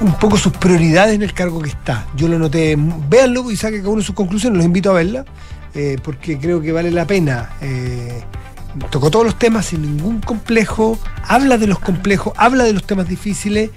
un 0.00 0.12
poco 0.18 0.36
sus 0.36 0.52
prioridades 0.52 1.14
en 1.14 1.22
el 1.22 1.32
cargo 1.32 1.60
que 1.60 1.68
está. 1.70 2.06
Yo 2.16 2.26
lo 2.28 2.38
noté, 2.38 2.76
véanlo 3.08 3.50
y 3.50 3.56
saquen 3.56 3.80
cada 3.80 3.90
uno 3.92 4.02
sus 4.02 4.14
conclusiones, 4.16 4.56
los 4.56 4.66
invito 4.66 4.90
a 4.90 4.94
verla, 4.94 5.24
eh, 5.74 5.96
porque 6.02 6.38
creo 6.38 6.60
que 6.60 6.72
vale 6.72 6.90
la 6.90 7.06
pena. 7.06 7.50
eh, 7.60 8.22
tocó 8.90 9.10
todos 9.10 9.24
los 9.26 9.38
temas 9.38 9.66
sin 9.66 9.82
ningún 9.82 10.20
complejo, 10.20 10.98
habla 11.28 11.58
de 11.58 11.66
los 11.66 11.78
complejos, 11.78 12.32
habla 12.36 12.64
de 12.64 12.72
los 12.72 12.84
temas 12.84 13.06
difíciles 13.06 13.70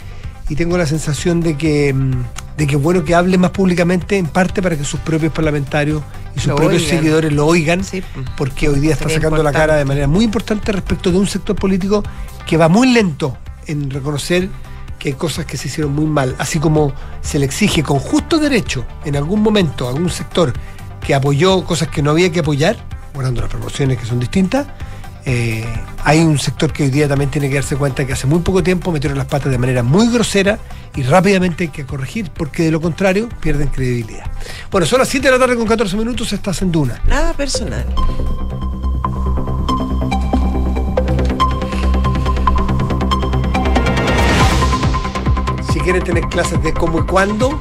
y 0.48 0.56
tengo 0.56 0.78
la 0.78 0.86
sensación 0.86 1.42
de 1.42 1.58
que, 1.58 1.94
mm, 1.94 2.12
de 2.58 2.66
que 2.68 2.78
bueno 2.78 3.04
que 3.04 3.14
hable 3.14 3.38
más 3.38 3.52
públicamente, 3.52 4.18
en 4.18 4.26
parte 4.28 4.62
para 4.62 4.78
que 4.78 4.86
sus 4.86 5.00
propios 5.02 5.34
parlamentarios 5.34 6.02
y 6.36 6.40
sus 6.40 6.48
Lo 6.48 6.56
propios 6.56 6.84
oigan. 6.84 6.98
seguidores 6.98 7.34
lo 7.34 7.48
oigan, 7.48 7.84
Sí. 7.84 8.04
porque 8.38 8.70
hoy 8.70 8.80
día 8.80 8.94
está 8.94 9.06
Sería 9.06 9.18
sacando 9.18 9.44
la 9.44 9.52
cara 9.52 9.76
de 9.76 9.86
manera 9.86 10.08
muy 10.08 10.26
importante 10.26 10.72
respecto 10.72 11.12
de 11.12 11.18
un 11.18 11.28
sector 11.28 11.56
político 11.56 12.04
que 12.46 12.58
va 12.58 12.68
muy 12.70 12.92
lento 12.92 13.38
en 13.68 13.90
reconocer 13.90 14.50
que 15.00 15.10
hay 15.10 15.16
cosas 15.16 15.46
que 15.46 15.58
se 15.58 15.68
hicieron 15.68 15.94
muy 15.94 16.06
mal, 16.06 16.36
así 16.40 16.60
como 16.60 16.94
se 17.22 17.40
le 17.40 17.46
exige 17.46 17.84
con 17.84 18.00
justo 18.00 18.38
derecho 18.38 18.86
en 19.04 19.16
algún 19.16 19.42
momento 19.42 19.88
a 19.88 19.92
algún 19.92 20.10
sector 20.10 20.54
que 21.06 21.14
apoyó 21.14 21.64
cosas 21.66 21.90
que 21.90 22.02
no 22.02 22.12
había 22.12 22.32
que 22.32 22.40
apoyar, 22.40 22.78
guardando 23.14 23.42
las 23.42 23.50
proporciones 23.50 23.98
que 24.00 24.06
son 24.06 24.20
distintas, 24.20 24.66
eh, 25.28 25.66
hay 26.04 26.20
un 26.20 26.38
sector 26.38 26.72
que 26.72 26.84
hoy 26.84 26.92
día 26.92 27.08
también 27.08 27.32
tiene 27.32 27.50
que 27.50 27.56
darse 27.56 27.76
cuenta 27.76 28.06
que 28.06 28.14
hace 28.14 28.28
muy 28.28 28.40
poco 28.40 28.62
tiempo 28.62 28.92
metieron 28.92 29.18
las 29.18 29.26
patas 29.26 29.52
de 29.52 29.58
manera 29.58 29.82
muy 29.82 30.08
grosera 30.12 30.60
y 30.96 31.02
rápidamente 31.02 31.64
hay 31.64 31.70
que 31.70 31.86
corregir, 31.86 32.30
porque 32.32 32.64
de 32.64 32.72
lo 32.72 32.80
contrario 32.80 33.28
pierden 33.40 33.70
credibilidad. 33.70 34.30
Bueno, 34.70 34.86
son 34.86 35.00
las 35.00 35.10
7 35.10 35.26
de 35.26 35.32
la 35.32 35.40
tarde 35.40 35.56
con 35.56 35.66
14 35.66 35.98
minutos, 35.98 36.32
estás 36.32 36.62
en 36.62 36.72
Duna. 36.72 37.02
Nada 37.08 37.34
personal. 37.34 37.86
Si 45.74 45.80
quieren 45.80 46.04
tener 46.04 46.24
clases 46.28 46.62
de 46.62 46.72
cómo 46.72 47.00
y 47.00 47.04
cuándo, 47.04 47.60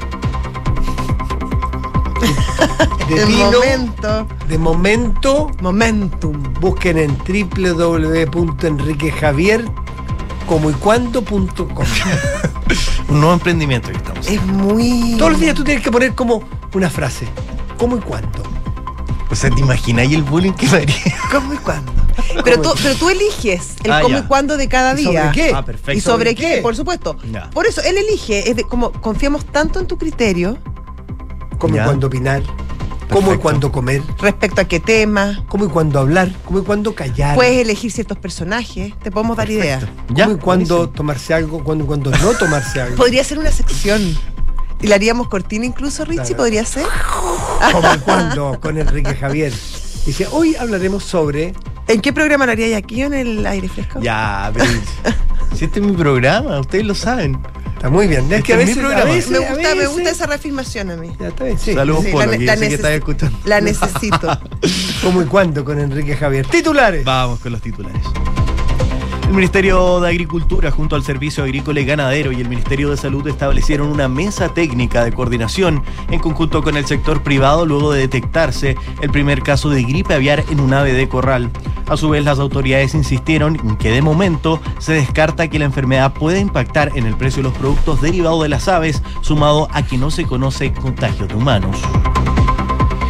de 3.09 3.21
El 3.21 3.27
vino, 3.27 3.51
momento. 3.51 4.27
de 4.47 4.57
momento, 4.57 5.51
Momentum. 5.61 6.41
busquen 6.59 6.97
en 6.97 7.15
www.enriquejavier 7.17 9.65
como 10.47 10.69
y. 11.23 11.83
Un 13.09 13.19
nuevo 13.19 13.33
emprendimiento 13.33 13.89
que 13.91 13.97
estamos. 13.97 14.27
Es 14.27 14.43
muy. 14.45 15.15
Todos 15.17 15.31
los 15.33 15.41
días 15.41 15.55
tú 15.55 15.63
tienes 15.63 15.83
que 15.83 15.91
poner 15.91 16.13
como 16.15 16.43
una 16.73 16.89
frase, 16.89 17.27
cómo 17.77 17.97
y 17.97 17.99
cuándo. 17.99 18.41
O 19.29 19.35
sea, 19.35 19.49
¿te 19.49 19.59
imagináis 19.61 20.13
el 20.13 20.23
bullying 20.23 20.53
que 20.53 20.67
me 20.67 20.77
haría? 20.77 20.95
¿Cómo 21.31 21.53
y 21.53 21.57
cuándo? 21.57 21.91
Pero 22.43 22.61
tú, 22.61 22.71
pero 22.81 22.95
tú 22.95 23.09
eliges 23.09 23.75
el 23.83 23.91
Ah, 23.91 23.99
cómo 24.01 24.17
ya. 24.17 24.23
y 24.23 24.27
cuándo 24.27 24.55
de 24.57 24.67
cada 24.69 24.99
¿Y 24.99 25.03
sobre 25.03 25.21
día. 25.21 25.31
qué? 25.31 25.51
Ah, 25.53 25.63
perfecto. 25.65 25.91
¿Y 25.93 26.01
sobre 26.01 26.31
¿Sobre 26.31 26.35
qué? 26.35 26.55
qué? 26.55 26.61
Por 26.61 26.75
supuesto. 26.75 27.17
Ya. 27.31 27.49
Por 27.49 27.65
eso, 27.67 27.81
él 27.81 27.97
elige, 27.97 28.49
es 28.49 28.55
de 28.55 28.63
como 28.63 28.91
confiamos 28.93 29.45
tanto 29.45 29.79
en 29.79 29.87
tu 29.87 29.97
criterio 29.97 30.57
Cómo 31.65 31.77
y 31.81 31.85
cuándo 31.85 32.07
opinar, 32.07 32.43
cómo 33.09 33.33
y 33.33 33.37
cuándo 33.37 33.71
comer, 33.71 34.01
respecto 34.19 34.61
a 34.61 34.65
qué 34.65 34.79
tema. 34.79 35.43
cómo 35.47 35.65
y 35.65 35.67
cuándo 35.67 35.99
hablar, 35.99 36.31
cómo 36.45 36.59
y 36.59 36.61
cuándo 36.63 36.93
callar, 36.93 37.35
Puedes 37.35 37.59
elegir 37.61 37.91
ciertos 37.91 38.17
personajes, 38.17 38.93
te 38.99 39.11
podemos 39.11 39.35
dar 39.37 39.49
ideas. 39.49 39.83
Cómo 40.07 40.31
y 40.33 40.35
cuándo 40.37 40.89
tomarse 40.89 41.33
algo, 41.33 41.63
cuándo 41.63 41.83
y 41.83 41.87
cuándo 41.87 42.11
no 42.11 42.33
tomarse 42.33 42.81
algo. 42.81 42.97
Podría 42.97 43.23
ser 43.23 43.39
una 43.39 43.51
sección. 43.51 44.15
Y 44.81 44.87
la 44.87 44.95
haríamos 44.95 45.29
cortina 45.29 45.65
incluso, 45.65 46.03
Richie, 46.05 46.21
Claro. 46.23 46.37
podría 46.37 46.65
ser. 46.65 46.85
Como 47.71 47.87
cuando 48.03 48.59
con 48.59 48.77
Enrique 48.77 49.15
Javier. 49.15 49.53
Dice, 50.05 50.27
hoy 50.31 50.55
hablaremos 50.55 51.03
sobre. 51.03 51.53
¿En 51.87 52.01
qué 52.01 52.13
programa 52.13 52.45
lo 52.45 52.51
haría 52.51 52.77
aquí 52.77 53.01
o 53.03 53.07
en 53.07 53.13
el 53.13 53.45
aire 53.47 53.69
fresco? 53.69 53.99
Ya, 54.01 54.51
pero. 54.53 54.65
si 55.55 55.65
este 55.65 55.79
es 55.79 55.85
mi 55.85 55.93
programa, 55.93 56.59
ustedes 56.59 56.85
lo 56.85 56.93
saben. 56.93 57.39
Está 57.85 57.95
muy 57.95 58.07
bien. 58.07 58.33
Es 58.33 58.43
que 58.43 58.53
a 58.53 58.59
Este 58.59 58.71
es 58.71 58.77
veces, 58.77 58.83
mi 58.95 58.99
a 58.99 59.05
veces- 59.05 59.29
me 59.29 59.37
a 59.37 59.39
gusta, 59.41 59.55
me 59.69 59.73
veces- 59.75 59.89
gusta 59.93 60.09
esa 60.09 60.25
reafirmación 60.25 60.89
a 60.89 60.95
mí. 60.97 61.11
Ya 61.19 61.27
está 61.27 61.43
bien, 61.43 61.59
sí. 61.59 61.73
Saludos, 61.75 62.03
Sí, 62.05 62.11
Polo, 62.11 62.31
la- 62.31 62.37
que 62.39 62.45
la 62.45 62.55
yo 62.55 62.59
sé 62.61 62.67
que 62.69 62.73
estás 62.73 62.91
escuchando. 62.93 63.37
La 63.45 63.61
necesito. 63.61 64.39
¿Cómo 65.03 65.21
y 65.21 65.25
cuándo 65.25 65.63
con 65.63 65.79
Enrique 65.79 66.17
Javier? 66.17 66.47
Titulares. 66.47 67.05
Vamos 67.05 67.39
con 67.41 67.51
los 67.51 67.61
titulares. 67.61 68.01
El 69.27 69.33
Ministerio 69.33 69.99
de 69.99 70.09
Agricultura 70.09 70.71
junto 70.71 70.95
al 70.95 71.03
Servicio 71.03 71.43
Agrícola 71.43 71.79
y 71.79 71.85
Ganadero 71.85 72.31
y 72.31 72.39
el 72.41 72.47
Ministerio 72.47 72.91
de 72.91 72.97
Salud 72.97 73.27
establecieron 73.27 73.89
una 73.89 74.07
mesa 74.07 74.53
técnica 74.53 75.03
de 75.03 75.11
coordinación 75.11 75.83
en 76.09 76.19
conjunto 76.19 76.61
con 76.61 76.77
el 76.77 76.85
sector 76.85 77.23
privado 77.23 77.65
luego 77.65 77.91
de 77.91 78.01
detectarse 78.01 78.77
el 79.01 79.09
primer 79.09 79.41
caso 79.41 79.69
de 79.69 79.83
gripe 79.83 80.13
aviar 80.13 80.43
en 80.49 80.59
un 80.59 80.73
ave 80.73 80.93
de 80.93 81.09
corral. 81.09 81.49
A 81.87 81.97
su 81.97 82.09
vez, 82.09 82.23
las 82.23 82.39
autoridades 82.39 82.93
insistieron 82.93 83.55
en 83.55 83.75
que 83.77 83.91
de 83.91 84.01
momento 84.01 84.61
se 84.77 84.93
descarta 84.93 85.49
que 85.49 85.59
la 85.59 85.65
enfermedad 85.65 86.13
pueda 86.13 86.39
impactar 86.39 86.91
en 86.95 87.05
el 87.05 87.17
precio 87.17 87.43
de 87.43 87.49
los 87.49 87.57
productos 87.57 88.01
derivados 88.01 88.43
de 88.43 88.49
las 88.49 88.67
aves, 88.67 89.03
sumado 89.21 89.67
a 89.71 89.83
que 89.83 89.97
no 89.97 90.11
se 90.11 90.25
conoce 90.25 90.71
contagio 90.71 91.27
de 91.27 91.35
humanos. 91.35 91.81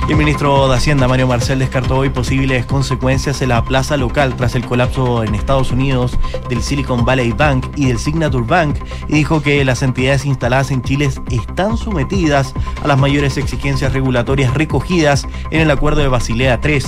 El 0.08 0.18
ministro 0.18 0.70
de 0.70 0.76
Hacienda, 0.76 1.08
Mario 1.08 1.28
Marcel, 1.28 1.58
descartó 1.58 1.98
hoy 1.98 2.10
posibles 2.10 2.68
consecuencias 2.68 3.42
en 3.42 3.50
la 3.50 3.64
plaza 3.64 3.98
local 3.98 4.36
tras 4.36 4.54
el 4.54 4.64
colapso 4.64 5.24
en 5.24 5.34
Estados 5.34 5.72
Unidos 5.72 6.20
del 6.48 6.62
Silicon 6.62 7.04
Valley 7.04 7.32
Bank 7.32 7.66
y 7.76 7.88
del 7.88 7.98
Signature 7.98 8.46
Bank 8.46 8.78
y 9.08 9.14
dijo 9.14 9.42
que 9.42 9.66
las 9.66 9.82
entidades 9.82 10.26
instaladas 10.26 10.70
en 10.70 10.84
Chile 10.84 11.10
están 11.32 11.76
sometidas 11.78 12.54
a 12.84 12.88
las 12.88 13.00
mayores 13.00 13.38
exigencias 13.38 13.94
regulatorias 13.94 14.54
recogidas 14.54 15.28
en 15.50 15.62
el 15.62 15.72
acuerdo 15.72 16.02
de 16.02 16.08
Basilea 16.08 16.60
III. 16.64 16.84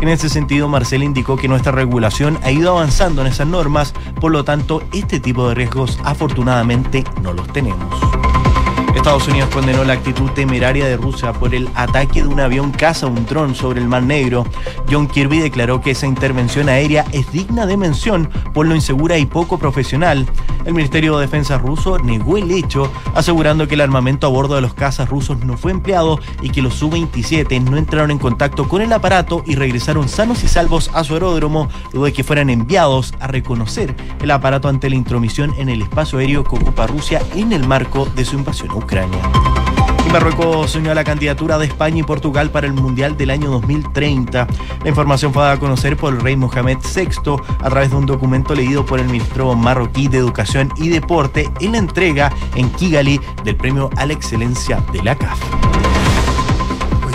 En 0.00 0.08
ese 0.08 0.28
sentido, 0.28 0.68
Marcel 0.68 1.04
indicó 1.04 1.36
que 1.36 1.46
nuestra 1.46 1.70
regulación 1.70 2.36
ha 2.42 2.50
ido 2.50 2.76
avanzando 2.76 3.22
en 3.22 3.28
esas 3.28 3.46
normas, 3.46 3.94
por 4.20 4.32
lo 4.32 4.42
tanto, 4.42 4.82
este 4.92 5.20
tipo 5.20 5.48
de 5.48 5.54
riesgos 5.54 6.00
afortunadamente 6.02 7.04
no 7.22 7.32
los 7.32 7.46
tenemos. 7.52 8.25
Estados 9.06 9.28
Unidos 9.28 9.50
condenó 9.50 9.84
la 9.84 9.92
actitud 9.92 10.28
temeraria 10.32 10.84
de 10.84 10.96
Rusia 10.96 11.32
por 11.32 11.54
el 11.54 11.68
ataque 11.76 12.24
de 12.24 12.28
un 12.28 12.40
avión 12.40 12.72
caza 12.72 13.06
un 13.06 13.24
dron 13.24 13.54
sobre 13.54 13.80
el 13.80 13.86
Mar 13.86 14.02
Negro. 14.02 14.44
John 14.90 15.06
Kirby 15.06 15.38
declaró 15.38 15.80
que 15.80 15.92
esa 15.92 16.08
intervención 16.08 16.68
aérea 16.68 17.04
es 17.12 17.30
digna 17.30 17.66
de 17.66 17.76
mención 17.76 18.28
por 18.52 18.66
lo 18.66 18.74
insegura 18.74 19.16
y 19.16 19.24
poco 19.24 19.58
profesional. 19.58 20.26
El 20.64 20.74
Ministerio 20.74 21.16
de 21.16 21.26
Defensa 21.26 21.56
ruso 21.56 22.00
negó 22.00 22.36
el 22.36 22.50
hecho, 22.50 22.90
asegurando 23.14 23.68
que 23.68 23.76
el 23.76 23.82
armamento 23.82 24.26
a 24.26 24.30
bordo 24.30 24.56
de 24.56 24.60
los 24.60 24.74
cazas 24.74 25.08
rusos 25.08 25.38
no 25.44 25.56
fue 25.56 25.70
empleado 25.70 26.18
y 26.42 26.50
que 26.50 26.60
los 26.60 26.74
Su-27 26.74 27.62
no 27.62 27.76
entraron 27.76 28.10
en 28.10 28.18
contacto 28.18 28.68
con 28.68 28.82
el 28.82 28.92
aparato 28.92 29.44
y 29.46 29.54
regresaron 29.54 30.08
sanos 30.08 30.42
y 30.42 30.48
salvos 30.48 30.90
a 30.92 31.04
su 31.04 31.14
aeródromo 31.14 31.68
luego 31.92 32.06
de 32.06 32.12
que 32.12 32.24
fueran 32.24 32.50
enviados 32.50 33.14
a 33.20 33.28
reconocer 33.28 33.94
el 34.20 34.32
aparato 34.32 34.66
ante 34.68 34.90
la 34.90 34.96
intromisión 34.96 35.54
en 35.58 35.68
el 35.68 35.82
espacio 35.82 36.18
aéreo 36.18 36.42
que 36.42 36.56
ocupa 36.56 36.88
Rusia 36.88 37.22
en 37.36 37.52
el 37.52 37.68
marco 37.68 38.08
de 38.16 38.24
su 38.24 38.34
invasión 38.34 38.72
a 38.72 38.74
Ucrania. 38.74 38.95
Y 39.04 40.08
Marruecos 40.10 40.74
unió 40.74 40.92
a 40.92 40.94
la 40.94 41.04
candidatura 41.04 41.58
de 41.58 41.66
España 41.66 41.98
y 41.98 42.02
Portugal 42.02 42.50
para 42.50 42.66
el 42.66 42.72
Mundial 42.72 43.16
del 43.16 43.30
año 43.30 43.50
2030. 43.50 44.46
La 44.82 44.88
información 44.88 45.34
fue 45.34 45.42
dada 45.42 45.54
a 45.54 45.58
conocer 45.58 45.96
por 45.98 46.14
el 46.14 46.20
rey 46.20 46.36
Mohamed 46.36 46.78
VI 46.78 47.36
a 47.60 47.68
través 47.68 47.90
de 47.90 47.96
un 47.96 48.06
documento 48.06 48.54
leído 48.54 48.86
por 48.86 49.00
el 49.00 49.06
ministro 49.06 49.54
marroquí 49.54 50.08
de 50.08 50.18
Educación 50.18 50.72
y 50.76 50.88
Deporte 50.88 51.50
en 51.60 51.72
la 51.72 51.78
entrega 51.78 52.32
en 52.54 52.70
Kigali 52.70 53.20
del 53.44 53.56
premio 53.56 53.90
a 53.96 54.06
la 54.06 54.14
excelencia 54.14 54.82
de 54.92 55.02
la 55.02 55.14
CAF. 55.14 55.38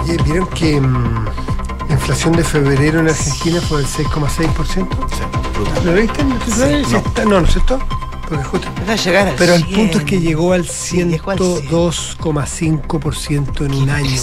Oye, 0.03 0.17
¿vieron 0.23 0.47
que 0.47 0.79
mm, 0.79 1.25
la 1.87 1.93
inflación 1.93 2.33
de 2.33 2.43
febrero 2.43 2.99
en 2.99 3.07
Argentina 3.07 3.59
fue 3.61 3.79
del 3.79 3.87
6,6%? 3.87 4.87
¿Lo 5.85 5.95
leíste 5.95 6.21
en 6.21 6.31
el 6.31 6.39
titular? 6.39 6.69
Sí, 6.85 6.93
no. 6.93 7.23
no, 7.23 7.39
¿no 7.39 7.47
es 7.47 7.53
cierto? 7.53 7.79
Porque 8.31 8.45
justo- 8.45 8.67
Va 8.87 8.93
a 8.93 8.95
llegar 8.95 9.27
al 9.27 9.35
Pero 9.35 9.55
el 9.55 9.65
100. 9.65 9.75
punto 9.75 9.97
es 9.97 10.03
que 10.05 10.21
llegó 10.21 10.53
al 10.53 10.65
Sí, 10.65 11.03
llegó 11.03 11.31
al 11.31 11.37
102,5% 11.37 13.65
en 13.65 13.73
un 13.73 13.89
año. 13.89 14.21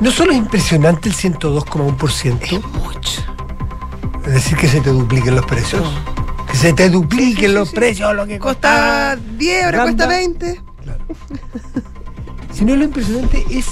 No 0.00 0.12
solo 0.12 0.30
es 0.30 0.38
impresionante 0.38 1.08
el 1.08 1.14
102,1%, 1.16 2.60
Mucho. 2.84 3.22
es 4.24 4.32
decir, 4.34 4.56
que 4.56 4.68
se 4.68 4.80
te 4.80 4.90
dupliquen 4.90 5.34
los 5.34 5.44
precios. 5.46 5.82
Que 6.48 6.56
se 6.56 6.72
te 6.74 6.88
dupliquen 6.90 7.54
los 7.54 7.70
sí. 7.70 7.74
precios, 7.74 8.14
lo 8.14 8.24
que 8.26 8.38
Costa 8.38 9.16
10, 9.16 9.64
ahora 9.64 9.82
cuesta 9.82 10.06
Ganda. 10.06 10.16
20. 10.16 10.62
Sino 12.52 12.76
lo 12.76 12.84
impresionante 12.84 13.44
es 13.50 13.66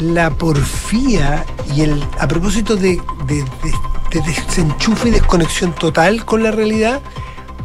la 0.00 0.30
porfía 0.30 1.44
y 1.76 1.82
el 1.82 2.04
a 2.18 2.26
propósito 2.26 2.74
de, 2.76 3.00
de- 3.26 3.44
de- 3.44 3.72
de 4.10 4.20
desenchufe 4.26 5.08
y 5.08 5.12
desconexión 5.12 5.72
total 5.74 6.24
con 6.24 6.42
la 6.42 6.50
realidad, 6.50 7.00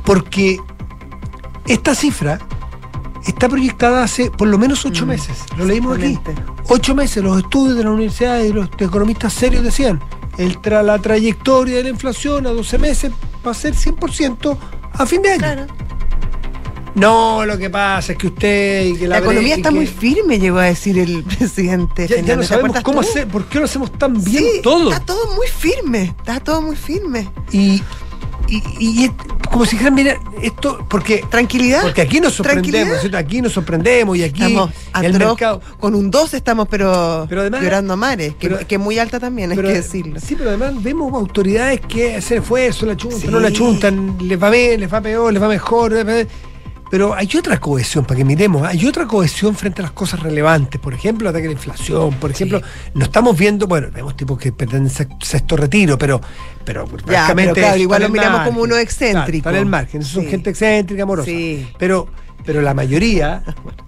porque 0.08 0.58
esta 1.68 1.94
cifra 1.94 2.40
está 3.26 3.50
proyectada 3.50 4.04
hace 4.04 4.32
por 4.32 4.48
lo 4.48 4.58
menos 4.58 4.86
ocho 4.86 5.06
Mm, 5.06 5.10
meses. 5.10 5.38
Lo 5.58 5.66
leímos 5.66 5.98
aquí. 5.98 6.18
Ocho 6.70 6.96
meses, 6.96 7.22
los 7.22 7.38
estudios 7.38 7.78
de 7.78 7.84
la 7.84 7.92
universidad 7.92 8.40
y 8.40 8.54
los 8.54 8.70
economistas 8.80 9.34
serios 9.34 9.64
decían, 9.66 10.00
el 10.38 10.62
tra- 10.62 10.82
la 10.82 10.98
trayectoria 11.00 11.76
de 11.78 11.84
la 11.84 11.90
inflación 11.90 12.48
a 12.48 12.52
12 12.52 12.78
meses 12.78 13.12
va 13.46 13.52
a 13.52 13.54
ser 13.54 13.76
100% 13.76 14.58
a 14.94 15.06
fin 15.06 15.22
de 15.22 15.30
año. 15.32 15.40
Claro. 15.40 15.66
No, 16.96 17.46
lo 17.46 17.58
que 17.58 17.70
pasa 17.70 18.14
es 18.14 18.18
que 18.18 18.28
usted 18.28 18.86
y 18.86 18.96
que 18.98 19.08
la, 19.08 19.20
La 19.20 19.26
economía 19.26 19.56
está 19.56 19.70
que- 19.70 19.76
muy 19.76 19.88
firme, 19.88 20.40
llegó 20.40 20.58
a 20.60 20.64
decir 20.64 20.98
el 20.98 21.24
presidente. 21.38 22.08
Ya, 22.08 22.16
ya 22.16 22.22
no 22.22 22.26
Fernández. 22.28 22.48
¿Te 22.48 22.56
sabemos 22.56 22.82
cómo 22.82 23.02
tú? 23.02 23.10
hacer, 23.10 23.28
por 23.28 23.46
qué 23.46 23.60
lo 23.60 23.66
hacemos 23.66 23.92
tan 23.92 24.14
bien 24.24 24.44
Sí, 24.44 24.62
todo. 24.64 24.90
Está 24.92 25.06
todo 25.06 25.36
muy 25.36 25.48
firme. 25.48 26.16
Está 26.18 26.40
todo 26.40 26.62
muy 26.62 26.76
firme. 26.76 27.30
Y, 27.52 27.84
y, 28.48 28.62
y 28.80 29.04
es 29.06 29.12
como 29.52 29.66
si 29.66 29.72
dijeran, 29.72 29.96
mira, 29.96 30.18
esto, 30.42 30.86
porque, 30.90 31.24
Tranquilidad. 31.30 31.82
porque 31.82 32.02
aquí 32.02 32.20
nos 32.20 32.34
sorprendemos. 32.36 33.00
¿cierto? 33.00 33.18
aquí 33.18 33.42
nos 33.42 33.54
sorprendemos 33.54 34.18
y 34.18 34.24
aquí 34.24 34.44
Estamos 34.44 34.70
el 35.02 35.16
atroz, 35.16 35.30
mercado. 35.32 35.62
con 35.80 35.96
un 35.96 36.12
2 36.12 36.34
estamos 36.34 36.68
pero, 36.70 37.26
Pero 37.30 37.42
además- 37.42 37.62
llorando 37.64 37.94
a 37.94 37.96
mares, 37.96 38.36
que, 38.40 38.50
pero- 38.50 38.68
que 38.68 38.76
es 38.76 38.82
muy 38.82 39.00
alta 39.00 39.20
también, 39.20 39.52
hay 39.52 39.56
Pero- 39.56 39.70
que 39.70 39.74
decirlo. 39.76 40.20
Sí, 40.20 40.36
pero 40.36 40.50
además 40.50 40.82
vemos 40.84 41.14
autoridades 41.14 41.82
que 41.82 42.16
hacen 42.16 42.40
esfuerzo, 42.42 42.86
la 42.86 42.96
chuntan, 42.98 43.20
Sí. 43.22 43.28
no 43.28 43.40
la 43.40 43.52
chuntan, 43.52 44.18
les 44.22 44.42
va 44.42 44.50
bien, 44.50 44.80
les 44.80 44.92
va 44.94 45.02
peor, 45.02 45.32
les 45.34 45.42
va 45.42 45.48
mejor. 45.48 45.92
les 45.92 46.06
va- 46.08 46.30
Pero 46.90 47.14
hay 47.14 47.28
otra 47.38 47.60
cohesión, 47.60 48.06
para 48.06 48.18
que 48.18 48.24
miremos, 48.26 48.66
hay 48.66 48.86
otra 48.88 49.06
cohesión 49.06 49.56
frente 49.56 49.82
a 49.82 49.84
las 49.84 49.92
cosas 49.92 50.22
relevantes. 50.22 50.80
Por 50.80 50.94
ejemplo, 50.94 51.28
el 51.28 51.36
ataque 51.36 51.48
a 51.48 51.50
la 51.50 51.54
inflación, 51.54 52.14
por 52.16 52.32
ejemplo, 52.32 52.62
no 52.94 53.04
estamos 53.04 53.38
viendo, 53.38 53.68
bueno, 53.68 53.88
vemos 53.94 54.16
tipos 54.16 54.38
que 54.40 54.52
pretenden 54.54 54.90
sex- 54.90 55.10
sexto 55.22 55.58
retiro, 55.58 55.98
pero, 55.98 56.22
pero 56.64 56.86
pero 56.86 57.04
claro, 57.54 57.78
igual 57.78 58.02
los 58.04 58.12
miramos 58.12 58.38
margen. 58.40 58.54
como 58.54 58.66
Claro, 58.66 58.82
excéntricos. 58.82 59.36
están 59.36 59.56
en 59.56 59.60
el 59.60 59.66
margen, 59.66 60.04
son 60.04 60.24
Sí. 60.24 60.30
gente 60.30 60.50
excéntrica, 60.52 61.04
amorosa. 61.04 61.26
Sí. 61.30 61.68
Pero, 61.78 62.08
pero 62.46 62.62
la 62.62 62.74
mayoría 62.74 63.44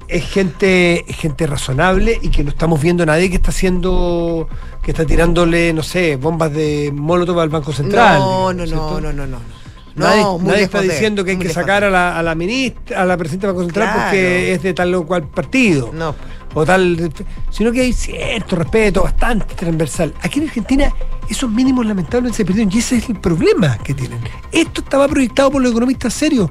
es 0.09 0.25
gente, 0.25 1.05
gente 1.07 1.47
razonable 1.47 2.19
y 2.21 2.27
que 2.29 2.43
no 2.43 2.49
estamos 2.49 2.81
viendo 2.81 3.03
a 3.03 3.05
nadie 3.05 3.29
que 3.29 3.37
está 3.37 3.51
haciendo, 3.51 4.49
que 4.83 4.91
está 4.91 5.05
tirándole, 5.05 5.71
no 5.71 5.83
sé, 5.83 6.17
bombas 6.17 6.51
de 6.51 6.91
molotov 6.93 7.39
al 7.39 7.49
Banco 7.49 7.71
Central. 7.71 8.19
no, 8.19 8.49
digamos, 8.51 8.55
no, 8.55 8.65
¿cierto? 8.65 9.01
no, 9.01 9.13
no, 9.13 9.25
no, 9.25 9.27
no. 9.37 9.58
Nadie, 9.95 10.21
No, 10.21 10.39
nadie 10.41 10.63
está 10.63 10.81
diciendo 10.81 11.23
que 11.25 11.31
hay 11.31 11.37
que 11.37 11.49
sacar 11.49 11.83
a 11.83 11.89
la, 11.89 12.17
a 12.17 12.23
la 12.23 12.35
ministra, 12.35 13.01
a 13.01 13.05
la 13.05 13.17
presidenta 13.17 13.47
Banco 13.47 13.63
Central 13.63 13.87
Claro. 13.87 14.01
porque 14.03 14.53
es 14.53 14.63
de 14.63 14.73
tal 14.73 14.93
o 14.95 15.05
cual 15.05 15.23
partido. 15.23 15.91
No. 15.93 16.15
O 16.53 16.65
tal. 16.65 17.11
Sino 17.51 17.71
que 17.71 17.81
hay 17.81 17.93
cierto 17.93 18.55
respeto, 18.55 19.03
bastante 19.03 19.53
transversal. 19.55 20.13
Aquí 20.21 20.39
en 20.39 20.47
Argentina, 20.47 20.93
esos 21.29 21.49
mínimos 21.51 21.85
lamentablemente 21.85 22.37
se 22.37 22.45
perdieron. 22.45 22.73
Y 22.73 22.79
ese 22.79 22.97
es 22.97 23.09
el 23.09 23.15
problema 23.19 23.77
que 23.79 23.93
tienen. 23.93 24.19
Esto 24.51 24.81
estaba 24.81 25.07
proyectado 25.07 25.51
por 25.51 25.61
los 25.61 25.71
economistas 25.71 26.13
serios. 26.13 26.49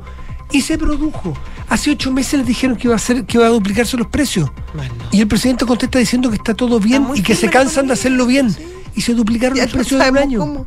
Y 0.50 0.62
se 0.62 0.78
produjo. 0.78 1.34
Hace 1.68 1.90
ocho 1.90 2.10
meses 2.10 2.38
les 2.38 2.46
dijeron 2.48 2.76
que 2.76 2.86
iba 2.88 2.96
a 2.96 2.98
ser, 2.98 3.24
que 3.26 3.36
iba 3.38 3.46
a 3.46 3.50
duplicarse 3.50 3.96
los 3.96 4.06
precios. 4.06 4.50
Bueno. 4.74 4.94
Y 5.10 5.20
el 5.20 5.26
presidente 5.28 5.66
contesta 5.66 5.98
diciendo 5.98 6.30
que 6.30 6.36
está 6.36 6.54
todo 6.54 6.80
bien 6.80 7.06
y 7.14 7.22
que 7.22 7.34
se 7.34 7.50
cansan 7.50 7.86
de 7.88 7.92
hacerlo 7.94 8.24
bien. 8.26 8.50
sí. 8.50 8.66
Y 8.94 9.00
se 9.02 9.14
duplicaron 9.14 9.56
Ya 9.56 9.64
los 9.64 9.72
precios 9.72 10.02
de 10.02 10.10
un 10.10 10.18
año. 10.18 10.38
cómo. 10.40 10.66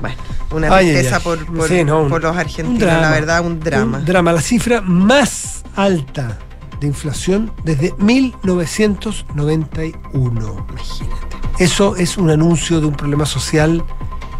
Bueno, 0.00 0.16
una 0.56 0.74
Ay, 0.74 0.86
tristeza 0.92 1.20
por, 1.20 1.44
por, 1.46 1.68
Sí, 1.68 1.84
no, 1.84 2.02
un- 2.02 2.08
por 2.08 2.22
los 2.22 2.36
argentinos, 2.36 2.80
drama. 2.80 3.00
la 3.00 3.10
verdad, 3.10 3.44
un 3.46 3.60
drama. 3.60 3.98
Un 3.98 4.04
drama. 4.04 4.32
La 4.32 4.40
cifra 4.40 4.80
más 4.80 5.62
alta 5.76 6.38
de 6.80 6.86
inflación 6.88 7.52
desde 7.64 7.94
1991. 7.98 10.66
Imagínate. 10.70 11.16
Eso 11.58 11.96
es 11.96 12.16
un 12.18 12.30
anuncio 12.30 12.80
de 12.80 12.86
un 12.86 12.94
problema 12.94 13.26
social 13.26 13.82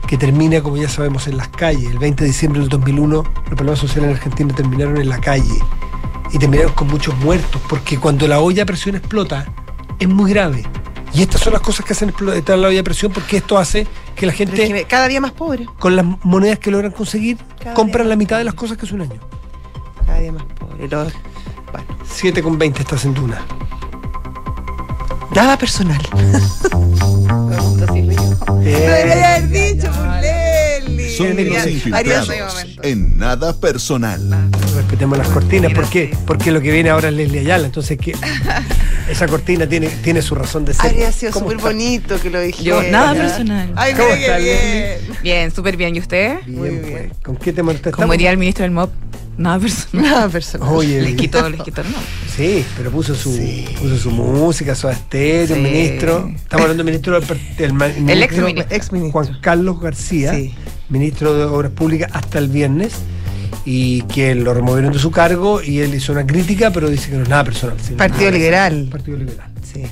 que 0.06 0.16
termina, 0.16 0.62
como 0.62 0.76
ya 0.76 0.88
sabemos, 0.88 1.26
en 1.26 1.36
las 1.36 1.48
calles. 1.48 1.90
El 1.90 1.98
20 1.98 2.22
de 2.24 2.28
diciembre 2.28 2.60
del 2.60 2.68
2001, 2.68 3.22
los 3.24 3.54
problemas 3.54 3.78
sociales 3.80 4.10
en 4.10 4.16
Argentina 4.16 4.54
terminaron 4.54 4.96
en 4.98 5.08
la 5.08 5.18
calle. 5.18 5.58
Y 6.32 6.38
terminaron 6.38 6.72
con 6.72 6.88
muchos 6.88 7.16
muertos, 7.18 7.60
porque 7.68 7.98
cuando 7.98 8.26
la 8.28 8.40
olla 8.40 8.64
a 8.64 8.66
presión 8.66 8.96
explota, 8.96 9.46
es 9.98 10.08
muy 10.08 10.30
grave. 10.32 10.64
Y 11.14 11.22
estas 11.22 11.40
son 11.40 11.52
las 11.52 11.62
cosas 11.62 11.86
que 11.86 11.92
hacen 11.94 12.08
explotar 12.10 12.58
la 12.58 12.68
olla 12.68 12.80
a 12.80 12.84
presión, 12.84 13.12
porque 13.12 13.38
esto 13.38 13.56
hace 13.58 13.86
que 14.14 14.26
la 14.26 14.32
gente, 14.32 14.84
cada 14.88 15.08
día 15.08 15.20
más 15.20 15.32
pobre. 15.32 15.66
con 15.78 15.96
las 15.96 16.04
monedas 16.22 16.58
que 16.58 16.70
logran 16.70 16.92
conseguir, 16.92 17.38
Cada 17.58 17.74
compran 17.74 18.08
la 18.08 18.16
mitad 18.16 18.38
de 18.38 18.44
las 18.44 18.54
cosas 18.54 18.76
que 18.76 18.84
hace 18.86 18.94
un 18.94 19.02
año. 19.02 19.20
Cada 20.04 20.18
día 20.18 20.32
más 20.32 20.42
pobre. 20.58 20.88
Los- 20.88 21.12
bueno, 21.72 21.86
7 22.04 22.42
con 22.42 22.58
20 22.58 22.82
estás 22.82 23.04
en 23.04 23.14
Duna. 23.14 23.40
Nada 25.34 25.56
personal. 25.58 26.00
Eh, 28.64 29.12
haber 29.12 29.48
dicho, 29.48 29.90
Puleli. 29.92 30.45
Son 31.16 31.36
Bien, 31.36 31.48
los 31.52 31.66
infiltrados 31.66 32.30
en 32.82 33.18
nada 33.18 33.58
personal. 33.58 34.50
respetemos 34.74 35.18
las 35.18 35.28
cortinas. 35.28 35.72
¿Por 35.72 35.88
qué? 35.88 36.16
Porque 36.26 36.50
lo 36.50 36.60
que 36.60 36.70
viene 36.70 36.90
ahora 36.90 37.08
es 37.08 37.14
Leslie 37.14 37.40
Ayala. 37.40 37.66
Entonces, 37.66 37.98
que 37.98 38.14
esa 39.10 39.26
cortina 39.26 39.66
tiene, 39.68 39.88
tiene 39.88 40.22
su 40.22 40.34
razón 40.34 40.64
de 40.64 40.74
ser. 40.74 40.86
Habría 40.90 41.12
sido 41.12 41.32
¿Cómo 41.32 41.44
súper 41.50 41.56
está? 41.58 41.68
bonito 41.68 42.20
que 42.20 42.30
lo 42.30 42.40
dijera. 42.40 42.64
Yo, 42.64 42.82
nada 42.90 43.14
personal. 43.14 43.72
Ay, 43.76 43.94
¿Cómo 43.94 44.08
está, 44.08 44.38
bien. 44.38 44.98
Bien, 45.22 45.50
súper 45.54 45.76
bien. 45.76 45.96
¿Y 45.96 46.00
usted? 46.00 46.38
Bien, 46.46 46.58
Muy 46.58 46.68
pues. 46.70 46.86
bien. 46.86 47.12
¿Con 47.22 47.36
qué 47.36 47.52
tema 47.52 47.72
estamos? 47.72 47.96
Como 47.96 48.12
diría 48.12 48.30
el 48.30 48.38
ministro 48.38 48.62
del 48.64 48.72
MOP, 48.72 48.90
nada 49.38 49.58
personal. 49.58 50.02
Nada 50.10 50.28
personal. 50.28 50.68
Oye, 50.70 51.02
Les 51.02 51.14
quitó, 51.14 51.48
les 51.48 51.60
quitó 51.62 51.80
el 51.82 51.88
MOP. 51.88 52.02
Sí, 52.36 52.64
pero 52.76 52.90
puso 52.90 53.14
su, 53.14 53.30
puso 53.80 53.96
su 53.96 54.10
música, 54.10 54.74
su 54.74 54.88
estéreo, 54.88 55.56
Sí. 55.56 55.62
ministro. 55.62 56.30
Estamos 56.34 56.62
hablando 56.64 56.82
del 56.84 56.86
ministro 56.92 57.18
del, 57.20 57.56
del 57.56 57.72
ma- 57.72 57.88
ministro. 57.88 58.46
Juan 59.10 59.38
Carlos 59.40 59.80
García, 59.80 60.34
Sí. 60.34 60.54
Ministro 60.88 61.34
de 61.34 61.44
Obras 61.44 61.72
Públicas 61.72 62.10
hasta 62.14 62.38
el 62.38 62.48
viernes, 62.48 62.94
y 63.64 64.02
que 64.02 64.34
lo 64.34 64.54
removieron 64.54 64.92
de 64.92 64.98
su 64.98 65.10
cargo 65.10 65.60
y 65.62 65.80
él 65.80 65.92
hizo 65.94 66.12
una 66.12 66.26
crítica, 66.26 66.70
pero 66.70 66.88
dice 66.88 67.10
que 67.10 67.16
no 67.16 67.24
es 67.24 67.28
nada 67.28 67.44
personal. 67.44 67.76
Partido 67.96 68.26
nada 68.26 68.30
Liberal. 68.32 68.72
personal. 68.72 68.90
Partido 68.90 69.16
Liberal. 69.18 69.50
Sí. 69.72 69.82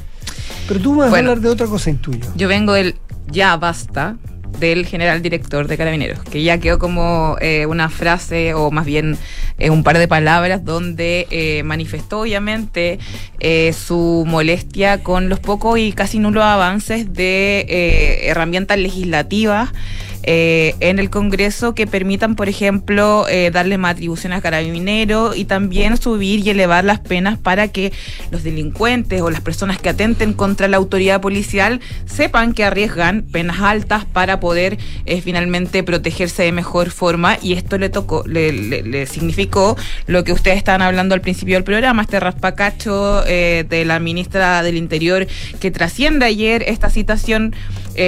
Pero 0.69 0.81
tú 0.81 0.97
vas 0.97 1.11
Bueno. 1.11 1.29
a 1.29 1.33
hablar 1.33 1.43
de 1.45 1.51
otra 1.51 1.67
cosa 1.67 1.91
intuyo. 1.91 2.25
Yo 2.37 2.47
vengo 2.49 2.73
del 2.73 2.95
ya 3.31 3.57
basta 3.57 4.17
del 4.61 4.87
general 4.87 5.21
director 5.23 5.67
de 5.67 5.77
Carabineros, 5.77 6.21
que 6.23 6.45
ya 6.45 6.59
quedó 6.59 6.79
como 6.79 7.37
eh, 7.41 7.67
una 7.67 7.89
frase 7.89 8.55
o 8.55 8.71
más 8.71 8.87
bien 8.87 9.19
eh, 9.59 9.71
un 9.71 9.83
par 9.83 9.99
de 9.99 10.07
palabras 10.07 10.65
donde 10.65 11.27
eh, 11.31 11.65
manifestó 11.65 12.21
obviamente 12.21 13.01
eh, 13.41 13.73
su 13.73 14.25
molestia 14.27 15.03
con 15.03 15.29
los 15.29 15.41
pocos 15.41 15.79
y 15.81 15.93
casi 15.93 16.21
nulos 16.21 16.45
avances 16.45 17.13
de 17.13 17.67
eh, 17.69 18.29
herramientas 18.29 18.79
legislativas 18.79 19.71
eh, 20.27 20.75
en 20.81 20.99
el 20.99 21.11
Congreso 21.11 21.75
que 21.75 21.87
permitan, 21.87 22.35
por 22.35 22.49
ejemplo, 22.49 23.27
eh, 23.29 23.51
darle 23.53 23.77
más 23.77 23.93
atribuciones 23.93 24.39
a 24.39 24.41
carabineros 24.41 25.37
y 25.37 25.45
también 25.45 25.99
subir 25.99 26.41
y 26.41 26.51
elevar 26.51 26.83
las 26.83 27.01
penas 27.01 27.39
para 27.39 27.69
que 27.69 27.93
los 28.31 28.43
delincuentes 28.43 29.21
o 29.21 29.31
las 29.31 29.43
personas 29.43 29.79
que 29.79 29.91
atenten 29.91 30.33
contra 30.33 30.67
la 30.67 30.79
autoridad 30.79 31.21
policial 31.21 31.81
sepan 32.07 32.55
que 32.55 32.65
arriesgan 32.65 33.23
penas 33.23 33.61
altas 33.61 34.07
para 34.07 34.41
poder 34.41 34.79
eh, 35.05 35.21
finalmente 35.21 35.83
protegerse 35.83 36.45
de 36.45 36.53
mejor 36.53 36.91
forma 36.91 37.37
y 37.43 37.53
esto 37.53 37.77
le 37.77 37.91
tocó, 37.91 38.25
le, 38.27 39.07
significó 39.07 39.77
lo 40.07 40.25
que 40.25 40.33
ustedes 40.33 40.57
estaban 40.57 40.81
hablando 40.81 41.15
al 41.15 41.21
principio 41.21 41.57
del 41.57 41.65
programa, 41.65 42.01
este 42.01 42.19
raspacacho 42.19 43.23
de 43.25 43.85
la 43.87 43.99
ministra 43.99 44.63
del 44.63 44.77
Interior 44.77 45.27
que 45.61 45.71
trasciende 45.71 46.25
ayer 46.25 46.65
esta 46.67 46.89
citación. 46.89 47.55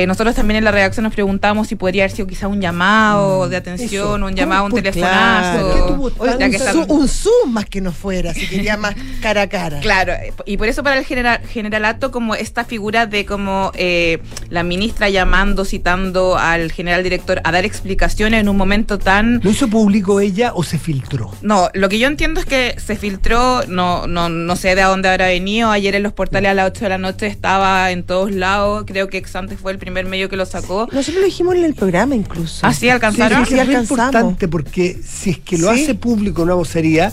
Nosotros 0.07 0.35
también 0.35 0.59
en 0.59 0.64
la 0.64 0.72
redacción 0.72 1.05
nos 1.05 1.14
preguntamos 1.14 1.68
si 1.68 1.76
podría 1.76 2.06
haber 2.07 2.16
sido 2.16 2.27
quizá 2.29 2.49
un 2.49 2.61
llamado 2.61 3.49
de 3.49 3.57
atención, 3.57 4.21
eso. 4.21 4.27
un 4.27 4.35
llamado, 4.35 4.66
un 4.66 4.73
telefonazo. 4.73 5.59
claro. 5.59 5.69
¿Por 5.69 5.75
qué 5.75 5.92
tuvo 5.92 6.12
Oye, 6.23 6.31
tan- 6.33 6.38
ya 6.40 6.51
que 6.51 6.57
un, 6.57 6.62
están- 6.62 6.75
zoom, 6.75 6.90
un 7.01 7.09
zoom 7.09 7.53
más 7.53 7.66
que 7.66 7.81
no 7.81 7.92
fuera, 7.92 8.33
si 8.35 8.47
quería 8.47 8.77
más 8.77 8.95
cara 9.23 9.42
a 9.42 9.49
cara. 9.49 9.81
Claro, 9.81 10.12
eh, 10.12 10.33
y 10.47 10.57
por 10.57 10.69
eso 10.69 10.83
para 10.83 10.99
el 10.99 11.05
general, 11.05 11.40
generalato 11.49 12.11
como 12.11 12.35
esta 12.35 12.64
figura 12.64 13.07
de 13.07 13.27
como 13.27 13.73
eh, 13.75 14.19
la 14.51 14.62
ministra 14.62 15.09
llamando, 15.09 15.64
citando 15.64 16.37
al 16.37 16.73
general 16.73 17.03
director 17.03 17.40
a 17.45 17.53
dar 17.53 17.64
explicaciones 17.64 18.40
en 18.40 18.49
un 18.49 18.57
momento 18.57 18.99
tan... 18.99 19.40
¿Lo 19.42 19.51
hizo 19.51 19.69
público 19.69 20.21
ella 20.21 20.53
o 20.55 20.62
se 20.62 20.79
filtró? 20.79 21.31
No, 21.42 21.69
lo 21.75 21.88
que 21.88 21.99
yo 21.99 22.07
entiendo 22.09 22.40
es 22.40 22.47
que 22.47 22.77
se 22.79 22.97
filtró, 22.97 23.62
no, 23.69 24.07
no, 24.07 24.29
no 24.29 24.57
sé 24.57 24.75
de 24.75 24.83
dónde 24.83 25.09
habrá 25.09 25.27
venido, 25.27 25.71
ayer 25.71 25.95
en 25.95 26.03
los 26.03 26.12
portales 26.12 26.51
a 26.51 26.55
las 26.55 26.66
8 26.71 26.81
de 26.85 26.88
la 26.90 26.99
noche 26.99 27.27
estaba 27.27 27.90
en 27.90 28.03
todos 28.05 28.31
lados, 28.33 28.85
creo 28.87 29.09
que 29.09 29.16
Exante 29.19 29.57
fue 29.57 29.73
el 29.73 29.79
primer 29.79 30.05
medio 30.07 30.29
que 30.29 30.37
lo 30.37 30.47
sacó. 30.47 30.88
Nosotros 30.92 31.16
lo 31.16 31.25
dijimos 31.25 31.55
en 31.57 31.64
el 31.64 31.75
programa 31.75 31.96
incluso. 32.15 32.67
¿Ah, 32.67 32.73
sí? 32.75 32.89
¿Alcanzaron? 32.89 33.47
Sí, 33.47 33.55
sí, 33.55 33.61
Sí, 33.61 33.73
es 33.73 33.81
importante 33.91 34.49
porque 34.49 34.99
si 35.07 35.31
es 35.31 35.39
que 35.39 35.57
lo 35.59 35.73
Sí. 35.75 35.83
hace 35.83 35.95
público 35.95 36.43
una 36.43 36.55
vocería, 36.55 37.13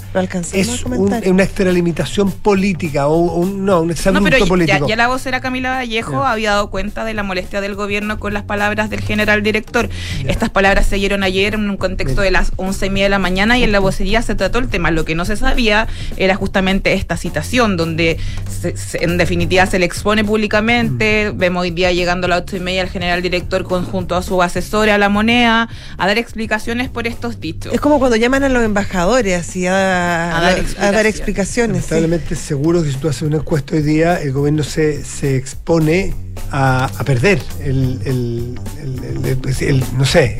es 0.53 0.83
un- 0.85 0.93
una 1.25 1.43
extralimitación 1.43 2.31
política 2.31 3.07
o 3.07 3.17
un, 3.17 3.65
no, 3.65 3.81
un 3.81 3.87
No, 3.87 4.23
pero 4.23 4.37
ya, 4.37 4.45
político. 4.45 4.87
ya 4.87 4.95
la 4.95 5.07
vocera 5.07 5.39
Camila 5.41 5.71
Vallejo 5.71 6.23
había 6.23 6.51
dado 6.51 6.69
cuenta 6.69 7.05
de 7.05 7.13
la 7.13 7.23
molestia 7.23 7.61
del 7.61 7.75
gobierno 7.75 8.19
con 8.19 8.33
las 8.33 8.43
palabras 8.43 8.89
del 8.89 9.01
general 9.01 9.41
director. 9.43 9.89
Estas 10.27 10.49
palabras 10.49 10.85
se 10.87 10.97
dieron 10.97 11.23
ayer 11.23 11.53
en 11.53 11.69
un 11.69 11.77
contexto 11.77 12.21
de 12.21 12.31
las 12.31 12.51
once 12.57 12.85
y 12.87 12.89
media 12.89 13.05
de 13.05 13.09
la 13.09 13.19
mañana 13.19 13.57
y 13.57 13.63
en 13.63 13.71
la 13.71 13.79
vocería 13.79 14.21
se 14.21 14.35
trató 14.35 14.59
el 14.59 14.67
tema. 14.67 14.91
Lo 14.91 15.05
que 15.05 15.15
no 15.15 15.25
se 15.25 15.35
sabía 15.37 15.87
era 16.17 16.35
justamente 16.35 16.93
esta 16.93 17.17
citación, 17.17 17.77
donde 17.77 18.17
se- 18.61 18.75
se- 18.77 19.03
en 19.03 19.17
definitiva 19.17 19.65
se 19.65 19.79
le 19.79 19.85
expone 19.85 20.23
públicamente. 20.23 21.31
Mm. 21.33 21.37
Vemos 21.37 21.61
hoy 21.61 21.71
día 21.71 21.91
llegando 21.91 22.25
a 22.25 22.29
las 22.29 22.41
ocho 22.41 22.57
y 22.57 22.59
media 22.59 22.81
el 22.81 22.89
general 22.89 23.21
director 23.21 23.63
conjunto 23.63 24.15
a 24.15 24.21
su 24.23 24.35
asesora, 24.73 24.95
a 24.95 24.97
la 24.97 25.09
moneda, 25.09 25.69
a 25.97 26.07
dar 26.07 26.17
explicaciones 26.17 26.89
por 26.89 27.05
estos 27.07 27.39
dichos. 27.39 27.73
Es 27.73 27.79
como 27.81 27.99
cuando 27.99 28.15
llaman 28.17 28.43
a 28.43 28.49
los 28.49 28.63
embajadores 28.63 29.39
así 29.39 29.67
a, 29.67 30.35
A 30.37 30.41
dar 30.41 30.53
a 30.79 30.91
dar 30.91 31.05
explicaciones. 31.05 31.05
explicaciones. 31.05 31.83
sí. 31.85 31.89
Lamentablemente 31.91 32.35
seguro 32.35 32.83
que 32.83 32.91
si 32.91 32.97
tú 32.97 33.07
haces 33.09 33.21
una 33.23 33.37
encuesta 33.37 33.75
hoy 33.75 33.83
día, 33.83 34.19
el 34.21 34.31
gobierno 34.31 34.63
se, 34.63 35.03
se 35.05 35.35
expone 35.35 36.13
a, 36.51 36.85
a 36.85 37.03
perder 37.03 37.39
el, 37.61 37.99
el- 38.05 38.59
el- 38.81 39.03
el- 39.03 39.25
el- 39.25 39.67
el- 39.69 39.83
no 39.97 40.05
sé, 40.05 40.37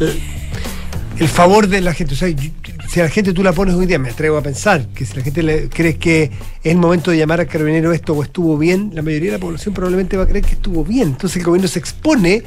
el, 0.00 0.20
el 1.18 1.28
favor 1.28 1.68
de 1.68 1.80
la 1.80 1.92
gente. 1.92 2.14
O 2.14 2.16
sea, 2.16 2.28
yo- 2.28 2.50
si 2.88 3.00
a 3.00 3.04
la 3.04 3.08
gente 3.10 3.32
tú 3.32 3.42
la 3.42 3.52
pones 3.52 3.74
hoy 3.74 3.86
día, 3.86 3.98
me 3.98 4.10
atrevo 4.10 4.36
a 4.38 4.42
pensar 4.42 4.86
que 4.94 5.04
si 5.04 5.16
la 5.16 5.22
gente 5.22 5.42
le, 5.42 5.68
cree 5.68 5.96
que 5.96 6.24
es 6.62 6.72
el 6.72 6.76
momento 6.76 7.10
de 7.10 7.18
llamar 7.18 7.40
al 7.40 7.48
carabinero 7.48 7.92
esto 7.92 8.12
o 8.14 8.22
estuvo 8.22 8.56
bien, 8.56 8.90
la 8.94 9.02
mayoría 9.02 9.32
de 9.32 9.38
la 9.38 9.40
población 9.40 9.74
probablemente 9.74 10.16
va 10.16 10.24
a 10.24 10.26
creer 10.28 10.44
que 10.44 10.52
estuvo 10.52 10.84
bien. 10.84 11.08
Entonces 11.08 11.38
el 11.38 11.44
gobierno 11.44 11.66
se 11.68 11.78
expone 11.80 12.42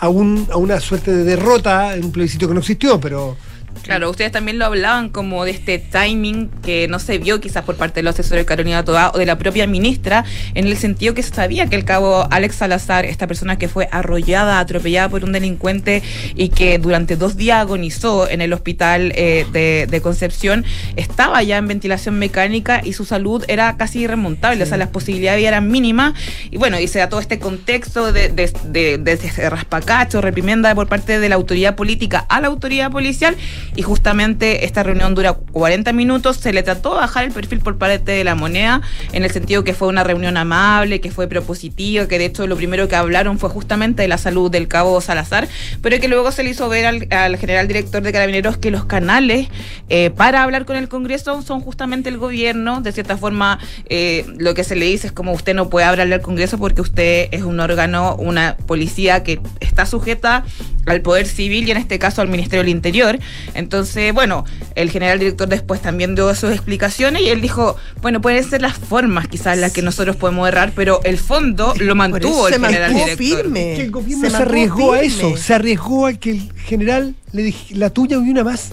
a, 0.00 0.08
un, 0.08 0.48
a 0.50 0.56
una 0.56 0.80
suerte 0.80 1.12
de 1.12 1.24
derrota 1.24 1.94
en 1.94 2.06
un 2.06 2.12
plebiscito 2.12 2.48
que 2.48 2.54
no 2.54 2.60
existió, 2.60 2.98
pero... 2.98 3.36
Claro, 3.82 4.10
ustedes 4.10 4.30
también 4.30 4.58
lo 4.58 4.66
hablaban 4.66 5.08
como 5.08 5.44
de 5.44 5.50
este 5.52 5.78
timing 5.78 6.48
que 6.62 6.86
no 6.88 6.98
se 6.98 7.18
vio 7.18 7.40
quizás 7.40 7.64
por 7.64 7.76
parte 7.76 8.00
de 8.00 8.02
los 8.04 8.14
asesores 8.14 8.42
de 8.42 8.46
Carolina 8.46 8.84
Toda 8.84 9.10
o 9.12 9.18
de 9.18 9.26
la 9.26 9.38
propia 9.38 9.66
ministra, 9.66 10.24
en 10.54 10.66
el 10.66 10.76
sentido 10.76 11.14
que 11.14 11.22
se 11.22 11.34
sabía 11.34 11.66
que 11.66 11.76
el 11.76 11.84
cabo 11.84 12.28
Alex 12.30 12.56
Salazar, 12.56 13.04
esta 13.04 13.26
persona 13.26 13.58
que 13.58 13.68
fue 13.68 13.88
arrollada, 13.90 14.60
atropellada 14.60 15.08
por 15.08 15.24
un 15.24 15.32
delincuente 15.32 16.02
y 16.34 16.50
que 16.50 16.78
durante 16.78 17.16
dos 17.16 17.36
días 17.36 17.58
agonizó 17.58 18.28
en 18.28 18.42
el 18.42 18.52
hospital 18.52 19.12
eh, 19.16 19.46
de, 19.52 19.86
de 19.90 20.00
Concepción, 20.00 20.64
estaba 20.96 21.42
ya 21.42 21.56
en 21.56 21.66
ventilación 21.66 22.18
mecánica 22.18 22.82
y 22.84 22.92
su 22.92 23.04
salud 23.04 23.44
era 23.48 23.76
casi 23.76 24.00
irremontable, 24.00 24.62
o 24.62 24.66
sea, 24.66 24.76
las 24.76 24.88
posibilidades 24.88 25.44
eran 25.44 25.68
mínimas. 25.68 26.14
Y 26.50 26.58
bueno, 26.58 26.78
y 26.78 26.86
se 26.86 26.98
da 26.98 27.08
todo 27.08 27.20
este 27.20 27.38
contexto 27.38 28.12
de, 28.12 28.28
de, 28.28 28.52
de, 28.64 28.98
de 28.98 29.50
raspacacho, 29.50 30.20
reprimenda 30.20 30.74
por 30.74 30.86
parte 30.86 31.18
de 31.18 31.28
la 31.28 31.34
autoridad 31.34 31.76
política 31.76 32.26
a 32.28 32.40
la 32.40 32.48
autoridad 32.48 32.90
policial 32.90 33.36
y 33.76 33.82
justamente 33.82 34.64
esta 34.64 34.82
reunión 34.82 35.14
dura 35.14 35.34
40 35.34 35.92
minutos. 35.92 36.36
Se 36.36 36.52
le 36.52 36.62
trató 36.62 36.94
de 36.94 37.00
bajar 37.00 37.24
el 37.24 37.32
perfil 37.32 37.60
por 37.60 37.78
parte 37.78 38.12
de 38.12 38.24
la 38.24 38.34
moneda, 38.34 38.82
en 39.12 39.24
el 39.24 39.30
sentido 39.30 39.64
que 39.64 39.74
fue 39.74 39.88
una 39.88 40.04
reunión 40.04 40.36
amable, 40.36 41.00
que 41.00 41.10
fue 41.10 41.28
propositiva, 41.28 42.06
que 42.08 42.18
de 42.18 42.26
hecho 42.26 42.46
lo 42.46 42.56
primero 42.56 42.88
que 42.88 42.96
hablaron 42.96 43.38
fue 43.38 43.50
justamente 43.50 44.02
de 44.02 44.08
la 44.08 44.18
salud 44.18 44.50
del 44.50 44.68
cabo 44.68 45.00
Salazar, 45.00 45.48
pero 45.82 45.98
que 46.00 46.08
luego 46.08 46.32
se 46.32 46.42
le 46.42 46.50
hizo 46.50 46.68
ver 46.68 46.86
al, 46.86 47.06
al 47.10 47.36
general 47.36 47.68
director 47.68 48.02
de 48.02 48.12
Carabineros 48.12 48.56
que 48.56 48.70
los 48.70 48.84
canales 48.84 49.48
eh, 49.88 50.10
para 50.10 50.42
hablar 50.42 50.64
con 50.64 50.76
el 50.76 50.88
Congreso 50.88 51.42
son 51.42 51.60
justamente 51.60 52.08
el 52.08 52.18
gobierno. 52.18 52.80
De 52.80 52.92
cierta 52.92 53.16
forma, 53.16 53.58
eh, 53.88 54.24
lo 54.38 54.54
que 54.54 54.64
se 54.64 54.76
le 54.76 54.86
dice 54.86 55.08
es 55.08 55.12
como 55.12 55.32
usted 55.32 55.54
no 55.54 55.68
puede 55.68 55.86
hablarle 55.86 56.14
al 56.14 56.20
Congreso 56.20 56.58
porque 56.58 56.80
usted 56.80 57.28
es 57.32 57.42
un 57.42 57.60
órgano, 57.60 58.16
una 58.16 58.56
policía 58.66 59.22
que 59.22 59.40
está 59.60 59.86
sujeta 59.86 60.44
al 60.86 61.00
Poder 61.02 61.26
Civil 61.26 61.68
y 61.68 61.70
en 61.70 61.76
este 61.76 61.98
caso 61.98 62.22
al 62.22 62.28
Ministerio 62.28 62.62
del 62.62 62.70
Interior. 62.70 63.18
Entonces, 63.54 64.12
bueno, 64.12 64.44
el 64.74 64.90
general 64.90 65.18
director 65.18 65.48
después 65.48 65.80
también 65.80 66.14
dio 66.14 66.34
sus 66.34 66.50
explicaciones 66.50 67.22
y 67.22 67.28
él 67.28 67.40
dijo, 67.40 67.76
bueno, 68.02 68.20
pueden 68.20 68.42
ser 68.44 68.62
las 68.62 68.76
formas 68.76 69.28
quizás 69.28 69.58
las 69.58 69.72
que 69.72 69.82
nosotros 69.82 70.16
podemos 70.16 70.48
errar, 70.48 70.72
pero 70.74 71.00
el 71.04 71.18
fondo 71.18 71.74
lo 71.78 71.94
mantuvo 71.94 72.48
el 72.48 72.54
se 72.54 72.60
general 72.60 72.92
mantuvo 72.92 73.16
director. 73.16 73.42
firme. 73.42 73.74
que 73.76 73.82
el 73.82 73.90
gobierno 73.90 74.30
Se 74.30 74.36
arriesgó 74.36 74.92
a 74.92 75.00
eso, 75.00 75.36
se 75.36 75.54
arriesgó 75.54 76.06
a 76.06 76.12
que 76.14 76.30
el 76.30 76.52
general 76.64 77.14
le 77.32 77.42
dije, 77.42 77.74
la 77.74 77.90
tuya 77.90 78.16
y 78.16 78.30
una 78.30 78.44
más. 78.44 78.70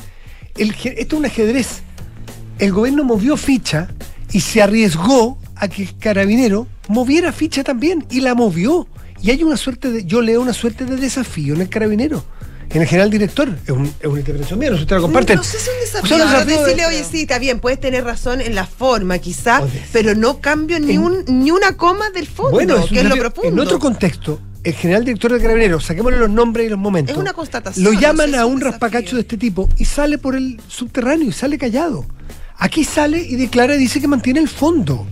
El, 0.57 0.71
esto 0.71 1.15
es 1.15 1.19
un 1.19 1.25
ajedrez. 1.25 1.81
El 2.59 2.71
gobierno 2.71 3.03
movió 3.03 3.37
ficha 3.37 3.87
y 4.31 4.41
se 4.41 4.61
arriesgó 4.61 5.37
a 5.55 5.67
que 5.67 5.83
el 5.83 5.97
carabinero 5.97 6.67
moviera 6.87 7.31
ficha 7.31 7.63
también 7.63 8.05
y 8.09 8.21
la 8.21 8.35
movió. 8.35 8.87
Y 9.21 9.31
hay 9.31 9.43
una 9.43 9.57
suerte 9.57 9.91
de, 9.91 10.05
yo 10.05 10.21
leo 10.21 10.41
una 10.41 10.53
suerte 10.53 10.85
de 10.85 10.95
desafío 10.95 11.55
en 11.55 11.61
el 11.61 11.69
carabinero, 11.69 12.23
en 12.69 12.81
el 12.81 12.87
general 12.87 13.09
director. 13.09 13.49
Es, 13.65 13.69
un- 13.71 13.85
es 13.99 14.05
una 14.07 14.19
interpretación 14.19 14.59
mía, 14.59 14.69
no 14.69 14.75
ustedes 14.75 14.91
la 14.91 15.01
comparten. 15.01 15.35
No 15.37 15.43
sé 15.43 15.57
si 15.57 15.57
es 15.57 15.67
un 15.69 15.75
O 15.75 15.79
desafío. 15.81 16.07
sea, 16.17 16.17
pero 16.17 16.31
desafío 16.39 16.55
de- 16.57 16.63
decirle, 16.65 16.85
oye, 16.87 17.03
sí, 17.09 17.21
está 17.21 17.39
bien, 17.39 17.59
puedes 17.59 17.79
tener 17.79 18.03
razón 18.03 18.41
en 18.41 18.55
la 18.55 18.65
forma, 18.65 19.17
quizá, 19.19 19.61
Oye, 19.61 19.83
pero 19.93 20.15
no 20.15 20.39
cambio 20.41 20.79
ni, 20.79 20.97
un, 20.97 21.23
ni 21.27 21.51
una 21.51 21.77
coma 21.77 22.09
del 22.11 22.27
fondo, 22.27 22.51
Bueno, 22.51 22.77
es 22.77 22.85
que 22.89 22.99
es 22.99 23.05
lo 23.05 23.15
profundo. 23.17 23.49
En 23.49 23.59
otro 23.59 23.79
contexto, 23.79 24.39
el 24.63 24.73
general 24.73 25.05
director 25.05 25.31
de 25.31 25.39
Carabineros, 25.41 25.85
saquémosle 25.85 26.17
los 26.19 26.29
nombres 26.29 26.65
y 26.65 26.69
los 26.69 26.79
momentos. 26.79 27.13
Es 27.15 27.21
una 27.21 27.33
constatación, 27.33 27.85
Lo 27.85 27.93
no 27.93 27.99
llaman 27.99 28.31
sé 28.31 28.37
a 28.37 28.45
un 28.45 28.59
raspacacho 28.59 29.15
de 29.15 29.21
este 29.21 29.37
tipo 29.37 29.69
y 29.77 29.85
sale 29.85 30.17
por 30.17 30.35
el 30.35 30.59
subterráneo 30.67 31.29
y 31.29 31.31
sale 31.31 31.57
callado. 31.57 32.05
Aquí 32.57 32.83
sale 32.83 33.19
y 33.21 33.35
declara 33.35 33.75
y 33.75 33.77
dice 33.79 34.01
que 34.01 34.07
mantiene 34.07 34.39
el 34.39 34.49
fondo. 34.49 35.05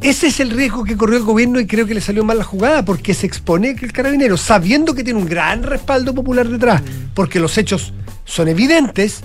Ese 0.00 0.28
es 0.28 0.38
el 0.38 0.50
riesgo 0.50 0.84
que 0.84 0.96
corrió 0.96 1.18
el 1.18 1.24
gobierno 1.24 1.58
y 1.58 1.66
creo 1.66 1.84
que 1.84 1.94
le 1.94 2.00
salió 2.00 2.24
mal 2.24 2.38
la 2.38 2.44
jugada 2.44 2.84
porque 2.84 3.14
se 3.14 3.26
expone 3.26 3.74
que 3.74 3.84
el 3.84 3.92
carabinero, 3.92 4.36
sabiendo 4.36 4.94
que 4.94 5.02
tiene 5.02 5.18
un 5.18 5.26
gran 5.26 5.64
respaldo 5.64 6.14
popular 6.14 6.48
detrás, 6.48 6.82
porque 7.14 7.40
los 7.40 7.58
hechos 7.58 7.92
son 8.24 8.46
evidentes, 8.46 9.22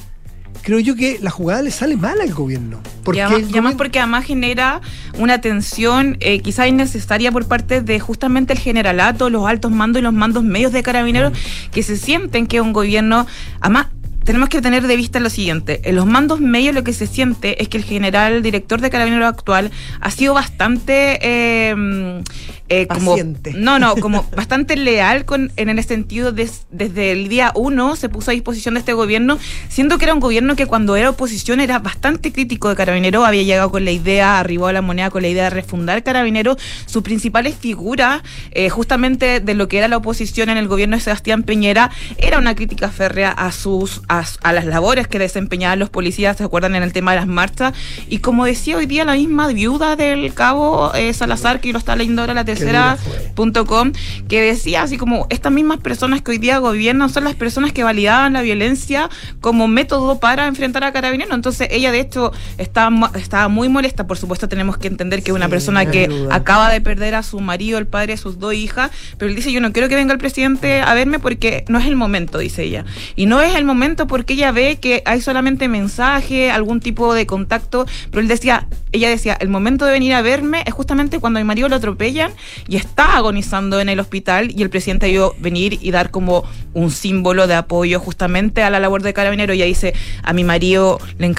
creo 0.63 0.79
yo 0.79 0.95
que 0.95 1.19
la 1.21 1.29
jugada 1.29 1.61
le 1.61 1.69
sale 1.69 1.95
mal 1.95 2.19
al 2.19 2.33
gobierno. 2.33 2.81
Porque 3.03 3.19
y 3.19 3.21
además, 3.21 3.73
y 3.73 3.75
porque 3.75 3.99
además 3.99 4.25
genera 4.25 4.81
una 5.19 5.41
tensión 5.41 6.17
eh, 6.21 6.39
quizá 6.39 6.67
innecesaria 6.67 7.31
por 7.31 7.47
parte 7.47 7.81
de 7.81 7.99
justamente 7.99 8.53
el 8.53 8.59
generalato, 8.59 9.29
los 9.29 9.45
altos 9.45 9.71
mandos 9.71 9.99
y 9.99 10.03
los 10.03 10.13
mandos 10.13 10.43
medios 10.43 10.71
de 10.71 10.81
carabineros 10.81 11.33
que 11.71 11.83
se 11.83 11.97
sienten 11.97 12.47
que 12.47 12.61
un 12.61 12.73
gobierno, 12.73 13.27
además 13.61 13.87
tenemos 14.23 14.49
que 14.49 14.61
tener 14.61 14.87
de 14.87 14.95
vista 14.95 15.19
lo 15.19 15.29
siguiente, 15.29 15.81
en 15.83 15.95
los 15.95 16.05
mandos 16.05 16.39
medios 16.39 16.75
lo 16.75 16.83
que 16.83 16.93
se 16.93 17.07
siente 17.07 17.61
es 17.61 17.69
que 17.69 17.77
el 17.77 17.83
general 17.83 18.41
director 18.41 18.81
de 18.81 18.89
carabineros 18.89 19.27
actual 19.27 19.71
ha 19.99 20.11
sido 20.11 20.33
bastante 20.33 21.19
eh, 21.21 22.23
eh, 22.69 22.87
como 22.87 23.11
Paciente. 23.11 23.53
no 23.55 23.79
no 23.79 23.95
como 23.95 24.23
bastante 24.35 24.75
leal 24.75 25.25
con 25.25 25.51
en 25.57 25.69
el 25.69 25.83
sentido 25.83 26.31
de, 26.31 26.49
desde 26.71 27.11
el 27.11 27.27
día 27.27 27.51
uno 27.55 27.95
se 27.95 28.09
puso 28.09 28.31
a 28.31 28.33
disposición 28.33 28.75
de 28.75 28.79
este 28.79 28.93
gobierno 28.93 29.37
siendo 29.69 29.97
que 29.97 30.05
era 30.05 30.13
un 30.13 30.19
gobierno 30.19 30.55
que 30.55 30.65
cuando 30.65 30.95
era 30.95 31.09
oposición 31.09 31.59
era 31.59 31.79
bastante 31.79 32.31
crítico 32.31 32.69
de 32.69 32.75
Carabineros, 32.75 33.25
había 33.25 33.43
llegado 33.43 33.71
con 33.71 33.85
la 33.85 33.91
idea, 33.91 34.39
arribó 34.39 34.67
a 34.67 34.73
la 34.73 34.81
moneda 34.81 35.09
con 35.09 35.21
la 35.21 35.27
idea 35.27 35.45
de 35.45 35.49
refundar 35.49 36.03
Carabineros, 36.03 36.57
sus 36.85 37.03
principales 37.03 37.55
figuras, 37.55 38.21
eh, 38.51 38.69
justamente 38.69 39.39
de 39.39 39.53
lo 39.53 39.67
que 39.67 39.77
era 39.77 39.87
la 39.87 39.97
oposición 39.97 40.49
en 40.49 40.57
el 40.57 40.67
gobierno 40.67 40.95
de 40.95 41.01
Sebastián 41.01 41.43
Peñera, 41.43 41.91
era 42.17 42.37
una 42.37 42.55
crítica 42.55 42.89
férrea 42.89 43.31
a 43.31 43.51
sus 43.51 44.01
a, 44.19 44.25
a 44.41 44.53
las 44.53 44.65
labores 44.65 45.07
que 45.07 45.19
desempeñaban 45.19 45.79
los 45.79 45.89
policías, 45.89 46.37
¿se 46.37 46.43
acuerdan 46.43 46.75
en 46.75 46.83
el 46.83 46.93
tema 46.93 47.11
de 47.11 47.17
las 47.17 47.27
marchas? 47.27 47.73
Y 48.07 48.19
como 48.19 48.45
decía 48.45 48.77
hoy 48.77 48.85
día 48.85 49.05
la 49.05 49.13
misma 49.13 49.47
viuda 49.47 49.95
del 49.95 50.33
cabo 50.33 50.93
eh, 50.93 51.13
Salazar, 51.13 51.59
que 51.59 51.71
lo 51.71 51.79
está 51.79 51.95
leyendo 51.95 52.21
ahora 52.21 52.33
la 52.33 52.45
tercera 52.45 52.97
punto 53.35 53.65
com, 53.65 53.91
que 54.27 54.41
decía 54.41 54.83
así 54.83 54.97
como 54.97 55.27
estas 55.29 55.51
mismas 55.51 55.79
personas 55.79 56.21
que 56.21 56.31
hoy 56.31 56.37
día 56.37 56.59
gobiernan 56.59 57.09
son 57.09 57.23
las 57.23 57.35
personas 57.35 57.73
que 57.73 57.83
validaban 57.83 58.33
la 58.33 58.41
violencia 58.41 59.09
como 59.41 59.67
método 59.67 60.19
para 60.19 60.47
enfrentar 60.47 60.83
a 60.83 60.91
Carabineros. 60.91 61.33
Entonces 61.33 61.67
ella 61.71 61.91
de 61.91 61.99
hecho 61.99 62.31
estaba, 62.57 63.11
estaba 63.15 63.47
muy 63.47 63.69
molesta, 63.69 64.07
por 64.07 64.17
supuesto 64.17 64.47
tenemos 64.47 64.77
que 64.77 64.87
entender 64.87 65.23
que 65.23 65.31
es 65.31 65.35
una 65.35 65.49
persona 65.49 65.85
que 65.85 66.07
duda. 66.07 66.35
acaba 66.35 66.71
de 66.71 66.81
perder 66.81 67.15
a 67.15 67.23
su 67.23 67.39
marido, 67.39 67.79
el 67.79 67.87
padre 67.87 68.13
de 68.13 68.17
sus 68.17 68.39
dos 68.39 68.53
hijas, 68.53 68.91
pero 69.17 69.29
él 69.29 69.35
dice 69.35 69.51
yo 69.51 69.61
no 69.61 69.71
quiero 69.71 69.89
que 69.89 69.95
venga 69.95 70.13
el 70.13 70.19
presidente 70.19 70.81
a 70.81 70.93
verme 70.93 71.19
porque 71.19 71.65
no 71.67 71.79
es 71.79 71.85
el 71.85 71.95
momento, 71.95 72.37
dice 72.37 72.63
ella. 72.63 72.85
Y 73.15 73.25
no 73.25 73.41
es 73.41 73.55
el 73.55 73.65
momento 73.65 74.02
porque 74.07 74.33
ella 74.33 74.51
ve 74.51 74.77
que 74.77 75.01
hay 75.05 75.21
solamente 75.21 75.67
mensaje, 75.67 76.51
algún 76.51 76.79
tipo 76.79 77.13
de 77.13 77.25
contacto, 77.25 77.85
pero 78.09 78.21
él 78.21 78.27
decía, 78.27 78.67
ella 78.91 79.09
decía, 79.09 79.37
el 79.39 79.49
momento 79.49 79.85
de 79.85 79.91
venir 79.91 80.13
a 80.13 80.21
verme 80.21 80.63
es 80.65 80.73
justamente 80.73 81.19
cuando 81.19 81.39
mi 81.39 81.43
marido 81.43 81.69
lo 81.69 81.75
atropellan 81.75 82.31
y 82.67 82.75
está 82.75 83.17
agonizando 83.17 83.79
en 83.79 83.89
el 83.89 83.99
hospital 83.99 84.51
y 84.55 84.61
el 84.61 84.69
presidente 84.69 85.07
debió 85.07 85.35
venir 85.39 85.79
y 85.81 85.91
dar 85.91 86.11
como 86.11 86.43
un 86.73 86.91
símbolo 86.91 87.47
de 87.47 87.55
apoyo 87.55 87.99
justamente 87.99 88.63
a 88.63 88.69
la 88.69 88.79
labor 88.79 89.01
de 89.01 89.13
carabinero. 89.13 89.53
Ella 89.53 89.65
dice, 89.65 89.93
a 90.23 90.33
mi 90.33 90.43
marido 90.43 90.99
le 91.17 91.33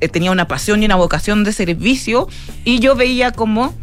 eh, 0.00 0.08
tenía 0.08 0.30
una 0.30 0.48
pasión 0.48 0.82
y 0.82 0.86
una 0.86 0.96
vocación 0.96 1.44
de 1.44 1.52
servicio 1.52 2.28
y 2.64 2.78
yo 2.80 2.96
veía 2.96 3.32
como 3.32 3.74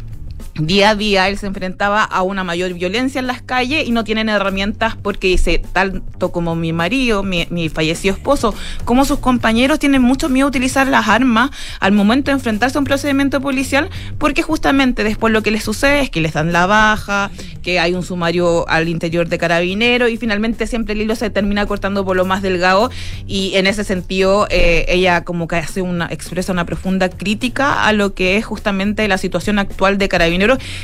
día 0.54 0.90
a 0.90 0.94
día 0.94 1.28
él 1.28 1.36
se 1.36 1.46
enfrentaba 1.46 2.04
a 2.04 2.22
una 2.22 2.44
mayor 2.44 2.72
violencia 2.74 3.18
en 3.18 3.26
las 3.26 3.42
calles 3.42 3.86
y 3.86 3.90
no 3.90 4.04
tienen 4.04 4.28
herramientas 4.28 4.96
porque 4.96 5.28
dice, 5.28 5.60
tanto 5.72 6.30
como 6.30 6.54
mi 6.54 6.72
marido, 6.72 7.22
mi, 7.22 7.68
fallecido 7.68 8.14
esposo, 8.14 8.54
como 8.84 9.04
sus 9.04 9.18
compañeros 9.18 9.78
tienen 9.78 10.02
mucho 10.02 10.28
miedo 10.28 10.46
a 10.46 10.48
utilizar 10.48 10.86
las 10.86 11.08
armas 11.08 11.50
al 11.80 11.92
momento 11.92 12.30
de 12.30 12.36
enfrentarse 12.36 12.78
a 12.78 12.80
un 12.80 12.84
procedimiento 12.84 13.40
policial 13.40 13.90
porque 14.18 14.42
justamente 14.42 15.02
después 15.02 15.32
lo 15.32 15.42
que 15.42 15.50
les 15.50 15.64
sucede 15.64 16.00
es 16.00 16.10
que 16.10 16.20
les 16.20 16.34
dan 16.34 16.52
la 16.52 16.66
baja, 16.66 17.30
que 17.62 17.80
hay 17.80 17.94
un 17.94 18.02
sumario 18.02 18.68
al 18.68 18.88
interior 18.88 19.28
de 19.28 19.38
carabinero 19.38 20.08
y 20.08 20.16
finalmente 20.16 20.66
siempre 20.66 20.94
el 20.94 21.00
hilo 21.00 21.16
se 21.16 21.30
termina 21.30 21.66
cortando 21.66 22.04
por 22.04 22.16
lo 22.16 22.24
más 22.24 22.42
delgado 22.42 22.90
y 23.26 23.54
en 23.56 23.66
ese 23.66 23.82
sentido 23.82 24.46
eh, 24.50 24.84
ella 24.88 25.24
como 25.24 25.48
que 25.48 25.56
hace 25.56 25.82
una 25.82 26.06
expresa 26.06 26.52
una 26.52 26.66
profunda 26.66 27.08
crítica 27.08 27.86
a 27.86 27.92
lo 27.92 28.14
que 28.14 28.36
es 28.36 28.44
justamente 28.44 29.06
la 29.08 29.18
situación 29.18 29.58
actual 29.58 29.98
de 29.98 30.08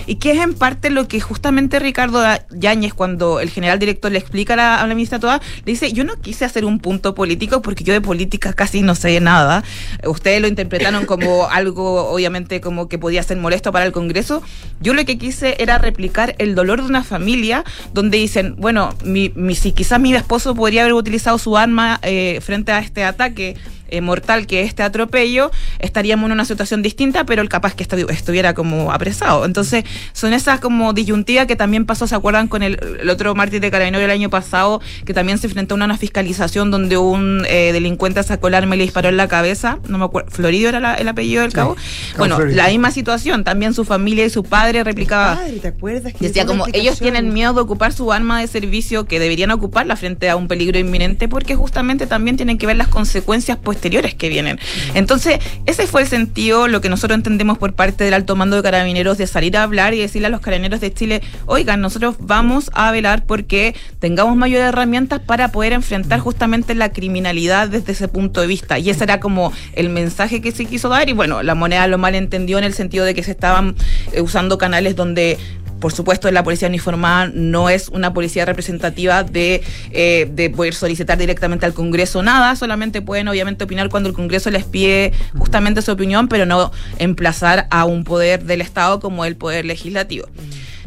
y 0.07 0.17
que 0.17 0.33
es 0.33 0.39
en 0.39 0.55
parte 0.55 0.91
lo 0.91 1.07
que 1.09 1.21
justamente 1.21 1.79
Ricardo 1.79 2.23
Yáñez 2.51 2.95
cuando 2.95 3.41
el 3.41 3.51
general 3.51 3.79
director 3.79 4.11
le 4.11 4.19
explica 4.19 4.55
a 4.55 4.57
la, 4.57 4.81
a 4.81 4.87
la 4.87 4.95
ministra 4.95 5.19
toda 5.19 5.41
le 5.65 5.73
dice 5.73 5.93
yo 5.93 6.05
no 6.05 6.17
quise 6.21 6.45
hacer 6.45 6.65
un 6.65 6.79
punto 6.81 7.15
político 7.15 7.63
porque 7.63 7.85
yo 7.85 7.93
de 7.93 8.01
política 8.01 8.53
casi 8.53 8.83
no 8.83 8.95
sé 8.95 9.21
nada. 9.21 9.63
Ustedes 10.07 10.41
lo 10.41 10.49
interpretaron 10.49 11.07
como 11.07 11.49
algo 11.51 12.11
obviamente 12.11 12.61
como 12.61 12.89
que 12.89 12.99
podía 12.99 13.23
ser 13.23 13.37
molesto 13.37 13.73
para 13.73 13.85
el 13.85 13.93
Congreso. 13.93 14.43
Yo 14.81 14.95
lo 14.95 15.05
que 15.05 15.19
quise 15.19 15.57
era 15.63 15.79
replicar 15.79 16.35
el 16.39 16.55
dolor 16.55 16.81
de 16.83 16.89
una 16.89 17.05
familia 17.05 17.65
donde 17.93 18.19
dicen 18.19 18.57
bueno 18.59 18.95
mi, 19.05 19.31
mi- 19.35 19.55
si 19.55 19.73
quizás 19.73 20.01
mi 20.01 20.15
esposo 20.15 20.55
podría 20.55 20.83
haber 20.83 20.95
utilizado 20.95 21.39
su 21.39 21.57
arma 21.57 21.99
eh, 22.03 22.41
frente 22.43 22.73
a 22.73 22.79
este 22.81 23.05
ataque 23.05 23.57
eh, 23.91 24.01
mortal 24.01 24.47
que 24.47 24.63
este 24.63 24.83
atropello, 24.83 25.51
estaríamos 25.79 26.27
en 26.27 26.33
una 26.33 26.45
situación 26.45 26.83
distinta, 26.83 27.25
pero 27.25 27.43
el 27.43 27.49
capaz 27.49 27.75
que 27.75 27.87
estu- 27.87 28.11
estuviera 28.11 28.55
como 28.55 28.93
apresado. 28.93 29.45
Entonces, 29.45 29.85
son 30.13 30.33
esas 30.33 30.61
como 30.61 30.93
disyuntivas 30.93 31.47
que 31.47 31.57
también 31.57 31.87
pasó, 31.87 32.07
¿se 32.07 32.15
acuerdan 32.15 32.49
con 32.49 32.63
el, 32.63 32.79
el 33.01 33.11
otro 33.11 33.35
mártir 33.35 33.61
de 33.61 33.71
Carabinero 33.71 34.05
el 34.05 34.11
año 34.11 34.31
pasado, 34.31 34.81
que 35.05 35.15
también 35.15 35.39
se 35.39 35.47
enfrentó 35.47 35.75
a 35.75 35.77
una 35.77 35.97
fiscalización 35.97 36.71
donde 36.71 36.97
un 36.97 37.45
eh, 37.49 37.73
delincuente 37.73 38.23
sacó 38.23 38.49
el 38.49 38.55
arma 38.55 38.75
y 38.75 38.79
le 38.79 38.85
disparó 38.85 39.09
en 39.09 39.17
la 39.17 39.29
cabeza? 39.29 39.79
No 39.89 39.99
me 39.99 40.05
acuerdo, 40.05 40.31
Florido 40.31 40.69
era 40.69 40.81
la- 40.81 40.95
el 40.95 41.09
apellido 41.09 41.43
del 41.43 41.53
cabo. 41.53 41.77
Bueno, 42.19 42.37
Florido. 42.37 42.57
la 42.57 42.69
misma 42.69 42.91
situación, 42.91 43.45
también 43.45 43.75
su 43.75 43.85
familia 43.85 44.25
y 44.25 44.31
su 44.31 44.43
padre 44.45 44.85
replicaba. 44.85 45.37
Padre, 45.37 45.59
¿te 45.59 45.69
acuerdas? 45.69 46.13
Que 46.13 46.27
Decía 46.29 46.47
como 46.47 46.67
ellos 46.73 46.99
tienen 46.99 47.33
miedo 47.33 47.55
de 47.55 47.61
ocupar 47.61 47.93
su 47.93 48.13
arma 48.13 48.41
de 48.41 48.47
servicio 48.47 49.05
que 49.07 49.19
deberían 49.19 49.51
ocuparla 49.51 49.97
frente 49.97 50.29
a 50.31 50.37
un 50.37 50.49
peligro 50.49 50.79
inminente 50.79 51.29
porque 51.29 51.55
justamente 51.57 52.07
también 52.07 52.37
tienen 52.37 52.59
que 52.59 52.67
ver 52.67 52.77
las 52.77 52.89
consecuencias 52.89 53.57
posteriores 53.81 54.15
que 54.15 54.29
vienen. 54.29 54.61
Entonces, 54.93 55.39
ese 55.65 55.87
fue 55.87 56.03
el 56.03 56.07
sentido, 56.07 56.69
lo 56.69 56.83
que 56.83 56.91
nosotros 56.91 57.17
entendemos 57.17 57.57
por 57.57 57.73
parte 57.73 58.05
del 58.05 58.13
alto 58.13 58.37
mando 58.37 58.57
de 58.57 58.63
carabineros 58.63 59.17
de 59.17 59.27
salir 59.27 59.57
a 59.57 59.63
hablar 59.63 59.95
y 59.95 60.01
decirle 60.01 60.27
a 60.27 60.31
los 60.31 60.41
carabineros 60.41 60.81
de 60.81 60.93
Chile, 60.93 61.23
oigan, 61.47 61.81
nosotros 61.81 62.17
vamos 62.19 62.71
a 62.75 62.93
velar 62.93 63.25
porque 63.25 63.75
tengamos 63.99 64.37
mayores 64.37 64.69
herramientas 64.69 65.21
para 65.21 65.51
poder 65.51 65.73
enfrentar 65.73 66.21
justamente 66.21 66.75
la 66.75 66.93
criminalidad 66.93 67.69
desde 67.69 67.93
ese 67.93 68.07
punto 68.07 68.43
de 68.43 68.49
vista. 68.49 68.79
Y 68.79 68.91
ese 68.91 69.05
era 69.05 69.19
como 69.19 69.51
el 69.73 69.89
mensaje 69.89 70.43
que 70.43 70.53
se 70.53 70.67
quiso 70.67 70.91
dar 70.91 71.09
y 71.09 71.15
bueno, 71.15 71.43
la 71.43 71.55
moneda 71.55 71.87
lo 71.87 71.97
malentendió 71.97 72.59
en 72.59 72.65
el 72.65 72.75
sentido 72.75 73.07
de 73.07 73.15
que 73.15 73.23
se 73.23 73.31
estaban 73.31 73.77
eh, 74.13 74.21
usando 74.21 74.59
canales 74.59 74.95
donde 74.95 75.39
por 75.81 75.93
supuesto, 75.93 76.31
la 76.31 76.45
policía 76.45 76.69
uniformada 76.69 77.31
no 77.35 77.69
es 77.69 77.89
una 77.89 78.13
policía 78.13 78.45
representativa 78.45 79.25
de, 79.25 79.63
eh, 79.91 80.29
de 80.31 80.51
poder 80.51 80.75
solicitar 80.75 81.19
directamente 81.19 81.67
al 81.67 81.75
Congreso 81.75 82.23
nada, 82.23 82.55
solamente 82.57 83.03
pueden 83.03 83.29
obviamente 83.29 83.65
opinar 83.65 83.89
cuando 83.89 84.09
el 84.09 84.15
Congreso 84.15 84.51
les 84.51 84.65
pide 84.65 85.13
justamente 85.39 85.83
su 85.83 85.93
opinión, 85.93 86.29
pero 86.29 86.47
no 86.47 86.71
emplazar 86.99 87.67
a 87.71 87.85
un 87.85 88.05
poder 88.05 88.45
del 88.45 88.61
Estado 88.61 89.01
como 89.01 89.25
el 89.25 89.37
poder 89.37 89.65
legislativo. 89.65 90.27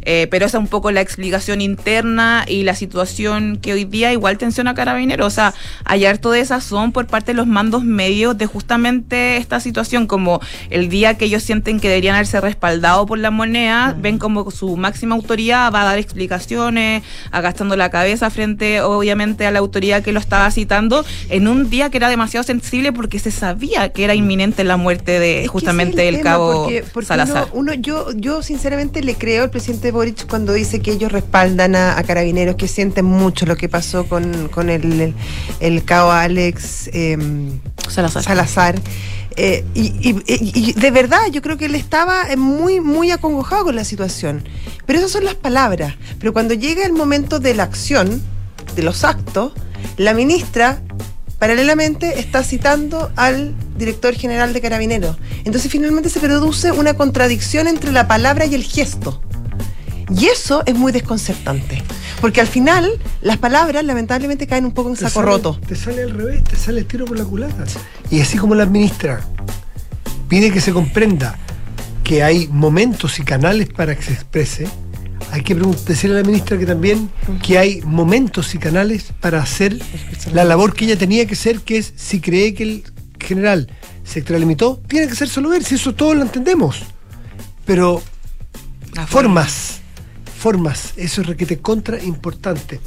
Eh, 0.05 0.27
pero 0.29 0.45
esa 0.45 0.57
es 0.57 0.61
un 0.61 0.67
poco 0.67 0.91
la 0.91 1.01
explicación 1.01 1.61
interna 1.61 2.45
y 2.47 2.63
la 2.63 2.75
situación 2.75 3.57
que 3.61 3.73
hoy 3.73 3.85
día 3.85 4.11
igual 4.11 4.37
tensiona 4.37 4.71
a 4.71 4.73
Carabineros. 4.75 5.27
O 5.27 5.29
sea, 5.29 5.53
hay 5.85 6.05
harto 6.05 6.31
de 6.31 6.39
esa 6.41 6.61
son 6.61 6.91
por 6.91 7.07
parte 7.07 7.31
de 7.31 7.35
los 7.37 7.47
mandos 7.47 7.83
medios 7.83 8.37
de 8.37 8.45
justamente 8.45 9.37
esta 9.37 9.59
situación, 9.59 10.07
como 10.07 10.39
el 10.69 10.89
día 10.89 11.15
que 11.17 11.25
ellos 11.25 11.43
sienten 11.43 11.79
que 11.79 11.87
deberían 11.89 12.15
haberse 12.15 12.39
respaldado 12.41 13.05
por 13.05 13.17
la 13.19 13.31
moneda, 13.31 13.95
ven 13.99 14.17
como 14.17 14.49
su 14.51 14.75
máxima 14.77 15.15
autoridad 15.15 15.71
va 15.73 15.81
a 15.81 15.85
dar 15.85 15.99
explicaciones, 15.99 17.03
agastando 17.31 17.75
la 17.75 17.89
cabeza 17.89 18.29
frente, 18.29 18.81
obviamente, 18.81 19.45
a 19.45 19.51
la 19.51 19.59
autoridad 19.59 20.03
que 20.03 20.11
lo 20.11 20.19
estaba 20.19 20.49
citando, 20.51 21.05
en 21.29 21.47
un 21.47 21.69
día 21.69 21.89
que 21.89 21.97
era 21.97 22.09
demasiado 22.09 22.43
sensible 22.43 22.91
porque 22.91 23.19
se 23.19 23.31
sabía 23.31 23.89
que 23.89 24.03
era 24.03 24.15
inminente 24.15 24.63
la 24.63 24.77
muerte 24.77 25.19
de 25.19 25.43
Es 25.45 25.49
justamente 25.49 26.07
el, 26.09 26.21
cabo 26.21 26.63
porque- 26.63 26.83
porque 26.93 27.07
Salazar. 27.07 27.47
Uno, 27.53 27.71
uno- 27.71 27.73
yo, 27.73 28.07
yo 28.15 28.41
sinceramente 28.43 29.01
le 29.03 29.15
creo 29.15 29.43
al 29.43 29.49
presidente 29.49 29.91
Boric 29.93 30.27
cuando 30.27 30.51
dice 30.53 30.81
que 30.81 30.91
ellos 30.91 31.11
respaldan 31.11 31.75
a, 31.75 31.97
a 31.97 32.03
carabineros, 32.03 32.55
que 32.55 32.67
sienten 32.67 33.05
mucho 33.05 33.45
lo 33.45 33.55
que 33.55 33.69
pasó 33.69 34.05
con, 34.05 34.49
con 34.49 34.69
el, 34.69 34.99
el, 35.01 35.13
el 35.61 35.85
cabo 35.85 36.11
Alex 36.11 36.89
em, 36.91 37.59
Salazar. 37.87 38.23
Salazar. 38.23 38.75
Eh, 39.35 39.63
y, 39.73 40.09
y- 40.27 40.73
de 40.73 40.91
verdad, 40.91 41.21
yo 41.31 41.41
creo 41.41 41.57
que 41.57 41.65
él 41.65 41.75
estaba 41.75 42.23
muy, 42.37 42.79
muy 42.81 43.11
acongojado 43.11 43.63
con 43.65 43.75
la 43.75 43.83
situación. 43.85 44.43
Pero 44.85 44.99
esas 44.99 45.11
son 45.11 45.23
las 45.25 45.35
palabras. 45.35 45.95
Pero 46.19 46.33
cuando 46.33 46.53
llega 46.53 46.85
el 46.85 46.93
momento 46.93 47.39
de 47.39 47.55
la 47.55 47.63
acción, 47.63 48.21
de 48.75 48.83
los 48.83 49.03
actos, 49.03 49.53
la 49.97 50.13
ministra 50.13 50.81
paralelamente 51.39 52.19
está 52.19 52.43
citando 52.43 53.11
al 53.17 53.53
director 53.77 54.13
general 54.13 54.53
de 54.53 54.61
Carabineros. 54.61 55.17
Entonces 55.43 55.69
finalmente 55.71 56.09
se 56.09 56.19
produce 56.21 56.71
una 56.71 56.93
contradicción 56.93 57.67
entre 57.67 57.91
la 57.91 58.07
palabra 58.07 58.45
y 58.45 58.55
el 58.55 58.63
gesto. 58.63 59.21
Y 60.15 60.25
eso 60.27 60.63
es 60.65 60.75
muy 60.75 60.91
desconcertante. 60.91 61.81
Porque 62.21 62.39
al 62.41 62.47
final 62.47 62.89
las 63.21 63.37
palabras 63.37 63.83
lamentablemente 63.83 64.47
caen 64.47 64.65
un 64.65 64.71
poco 64.71 64.89
en 64.89 64.95
Te 64.95 65.01
saco 65.01 65.21
sale- 65.21 65.25
roto. 65.25 65.59
Te 65.67 65.75
sale 65.75 66.03
al 66.03 66.11
revés, 66.11 66.43
te 66.43 66.55
sale 66.55 66.79
el 66.81 66.85
tiro 66.85 67.05
por 67.05 67.17
la 67.17 67.25
culata. 67.25 67.63
Y 68.11 68.21
así 68.21 68.37
como 68.37 68.55
la 68.55 68.63
administra 68.63 69.21
pide 70.29 70.51
que 70.51 70.61
se 70.61 70.71
comprenda 70.71 71.37
que 72.03 72.23
hay 72.23 72.47
momentos 72.49 73.19
y 73.19 73.23
canales 73.23 73.69
para 73.69 73.95
que 73.95 74.03
se 74.03 74.13
exprese, 74.13 74.67
hay 75.31 75.41
que 75.41 75.55
decirle 75.55 76.17
a 76.17 76.21
la 76.21 76.27
ministra 76.27 76.57
que 76.57 76.65
también 76.65 77.09
que 77.41 77.57
hay 77.57 77.81
momentos 77.81 78.53
y 78.53 78.59
canales 78.59 79.05
para 79.19 79.41
hacer 79.41 79.79
la 80.31 80.43
labor 80.43 80.73
que 80.75 80.85
ella 80.85 80.97
tenía 80.97 81.25
que 81.25 81.33
hacer, 81.33 81.61
que 81.61 81.77
es 81.77 81.93
si 81.95 82.19
cree 82.19 82.53
que 82.53 82.63
el 82.63 82.83
general 83.19 83.69
se 84.03 84.19
extralimitó, 84.19 84.81
tiene 84.87 85.07
que 85.07 85.15
ser 85.15 85.29
solo 85.29 85.49
ver, 85.49 85.63
si 85.63 85.75
eso 85.75 85.93
todos 85.95 86.15
lo 86.15 86.21
entendemos. 86.23 86.83
Pero 87.65 88.01
formas, 89.07 89.79
formas, 90.43 90.91
eso 90.97 91.21
es 91.21 91.27
requete 91.27 91.59
contra 91.59 92.03
importante. 92.03 92.81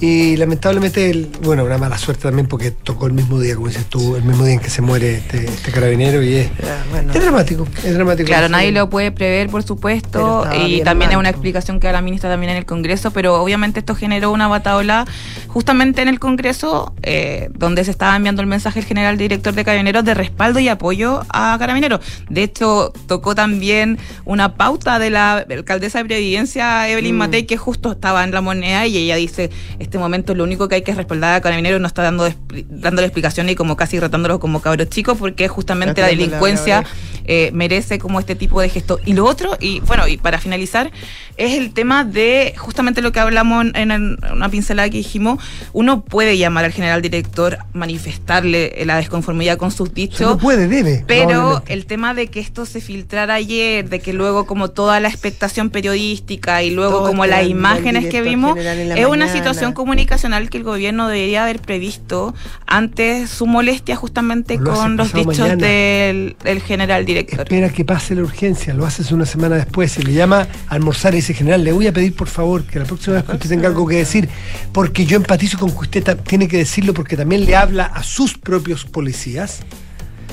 Y 0.00 0.36
lamentablemente, 0.36 1.10
el- 1.10 1.30
bueno, 1.42 1.64
una 1.64 1.78
mala 1.78 1.96
suerte 1.98 2.22
también 2.24 2.46
porque 2.46 2.70
tocó 2.70 3.06
el 3.06 3.12
mismo 3.12 3.40
día, 3.40 3.54
como 3.54 3.68
dices 3.68 3.86
tú, 3.86 4.16
el 4.16 4.22
mismo 4.24 4.44
día 4.44 4.54
en 4.54 4.60
que 4.60 4.70
se 4.70 4.82
muere 4.82 5.14
este, 5.16 5.44
este 5.46 5.70
carabinero 5.70 6.22
y 6.22 6.34
es, 6.36 6.48
bueno. 6.90 7.12
es 7.12 7.20
dramático, 7.22 7.66
es 7.84 7.94
dramático. 7.94 8.26
Claro, 8.26 8.48
nadie 8.48 8.72
lo 8.72 8.90
puede 8.90 9.12
prever, 9.12 9.48
por 9.48 9.62
supuesto, 9.62 10.46
y 10.66 10.82
también 10.82 11.10
es 11.12 11.16
una 11.16 11.30
explicación 11.30 11.80
que 11.80 11.86
da 11.86 11.92
la 11.94 12.02
ministra 12.02 12.30
también 12.30 12.50
en 12.52 12.58
el 12.58 12.66
Congreso, 12.66 13.10
pero 13.12 13.40
obviamente 13.42 13.80
esto 13.80 13.94
generó 13.94 14.30
una 14.32 14.48
bataola 14.48 15.06
justamente 15.48 16.02
en 16.02 16.08
el 16.08 16.18
Congreso, 16.18 16.94
eh, 17.02 17.48
donde 17.54 17.84
se 17.84 17.90
estaba 17.90 18.16
enviando 18.16 18.42
el 18.42 18.48
mensaje 18.48 18.80
el 18.80 18.84
general 18.86 19.16
director 19.16 19.54
de 19.54 19.64
Carabineros 19.64 20.04
de 20.04 20.14
respaldo 20.14 20.58
y 20.58 20.68
apoyo 20.68 21.22
a 21.28 21.56
Carabineros. 21.58 22.00
De 22.28 22.42
hecho, 22.42 22.92
tocó 23.06 23.34
también 23.34 23.98
una 24.24 24.54
pauta 24.54 24.98
de 24.98 25.10
la 25.10 25.38
alcaldesa 25.48 25.98
de 25.98 26.04
Previdencia, 26.06 26.88
Evelyn 26.88 27.14
Mm. 27.14 27.18
Matei, 27.18 27.44
que 27.46 27.56
justo 27.56 27.92
estaba 27.92 28.24
en 28.24 28.32
la 28.32 28.40
moneda 28.40 28.86
y 28.86 28.96
ella 28.96 29.16
dice, 29.16 29.50
este 29.84 29.98
momento 29.98 30.34
lo 30.34 30.44
único 30.44 30.68
que 30.68 30.76
hay 30.76 30.82
que 30.82 30.90
es 30.90 30.96
respaldar 30.96 31.34
a 31.34 31.40
Carabineros, 31.40 31.80
no 31.80 31.86
está 31.86 32.02
dando 32.02 32.28
dándole 32.68 33.06
explicaciones 33.06 33.52
y 33.52 33.56
como 33.56 33.76
casi 33.76 33.98
retándolos 34.00 34.38
como 34.38 34.60
cabros 34.60 34.88
chicos, 34.88 35.16
porque 35.18 35.48
justamente 35.48 36.00
la 36.00 36.08
delincuencia 36.08 36.84
eh, 37.26 37.50
merece 37.52 37.98
como 37.98 38.20
este 38.20 38.34
tipo 38.34 38.60
de 38.60 38.68
gesto. 38.68 38.98
Y 39.04 39.14
lo 39.14 39.24
otro, 39.24 39.56
y 39.60 39.80
bueno, 39.80 40.06
y 40.08 40.16
para 40.16 40.38
finalizar, 40.38 40.90
es 41.36 41.54
el 41.54 41.72
tema 41.72 42.04
de 42.04 42.54
justamente 42.56 43.02
lo 43.02 43.12
que 43.12 43.20
hablamos 43.20 43.66
en, 43.74 43.90
en 43.90 44.18
una 44.32 44.48
pincelada 44.48 44.88
que 44.90 44.98
dijimos, 44.98 45.42
uno 45.72 46.02
puede 46.02 46.36
llamar 46.36 46.64
al 46.64 46.72
general 46.72 47.02
director, 47.02 47.58
manifestarle 47.72 48.82
la 48.84 48.96
desconformidad 48.96 49.56
con 49.56 49.70
sus 49.70 49.92
dichos. 49.92 50.20
no 50.20 50.38
puede, 50.38 50.68
debe. 50.68 51.04
Pero 51.06 51.62
el 51.66 51.86
tema 51.86 52.14
de 52.14 52.28
que 52.28 52.40
esto 52.40 52.66
se 52.66 52.80
filtrara 52.80 53.34
ayer, 53.34 53.88
de 53.88 54.00
que 54.00 54.12
luego 54.12 54.46
como 54.46 54.70
toda 54.70 55.00
la 55.00 55.08
expectación 55.08 55.70
periodística 55.70 56.62
y 56.62 56.70
luego 56.70 56.98
Todo 56.98 57.08
como 57.08 57.24
esto 57.24 57.36
las 57.36 57.46
imágenes 57.46 58.06
que 58.06 58.22
vimos, 58.22 58.58
es 58.58 59.06
una 59.06 59.28
situación 59.28 59.72
comunicacional 59.74 60.48
que 60.50 60.58
el 60.58 60.64
gobierno 60.64 61.08
debería 61.08 61.44
haber 61.44 61.60
previsto 61.60 62.34
ante 62.66 63.26
su 63.26 63.46
molestia 63.46 63.96
justamente 63.96 64.56
Lo 64.58 64.72
con 64.72 64.96
los 64.96 65.12
dichos 65.12 65.58
del, 65.58 66.36
del 66.42 66.62
general 66.62 67.04
director. 67.04 67.40
Espera 67.40 67.70
que 67.70 67.84
pase 67.84 68.14
la 68.14 68.22
urgencia, 68.22 68.74
lo 68.74 68.86
haces 68.86 69.12
una 69.12 69.26
semana 69.26 69.56
después, 69.56 69.92
se 69.92 70.02
le 70.02 70.12
llama 70.12 70.48
a 70.68 70.74
almorzar 70.74 71.12
y 71.14 71.16
dice, 71.16 71.34
general, 71.34 71.64
le 71.64 71.72
voy 71.72 71.86
a 71.86 71.92
pedir 71.92 72.14
por 72.14 72.28
favor 72.28 72.64
que 72.64 72.78
la 72.78 72.84
próxima 72.84 73.16
vez 73.16 73.24
que 73.24 73.32
usted 73.32 73.48
tenga 73.48 73.68
algo 73.68 73.86
que 73.86 73.96
decir, 73.96 74.28
porque 74.72 75.06
yo 75.06 75.16
empatizo 75.16 75.58
con 75.58 75.70
que 75.70 75.78
usted 75.78 76.16
tiene 76.18 76.48
que 76.48 76.58
decirlo 76.58 76.94
porque 76.94 77.16
también 77.16 77.44
le 77.44 77.56
habla 77.56 77.84
a 77.86 78.02
sus 78.02 78.38
propios 78.38 78.84
policías, 78.84 79.60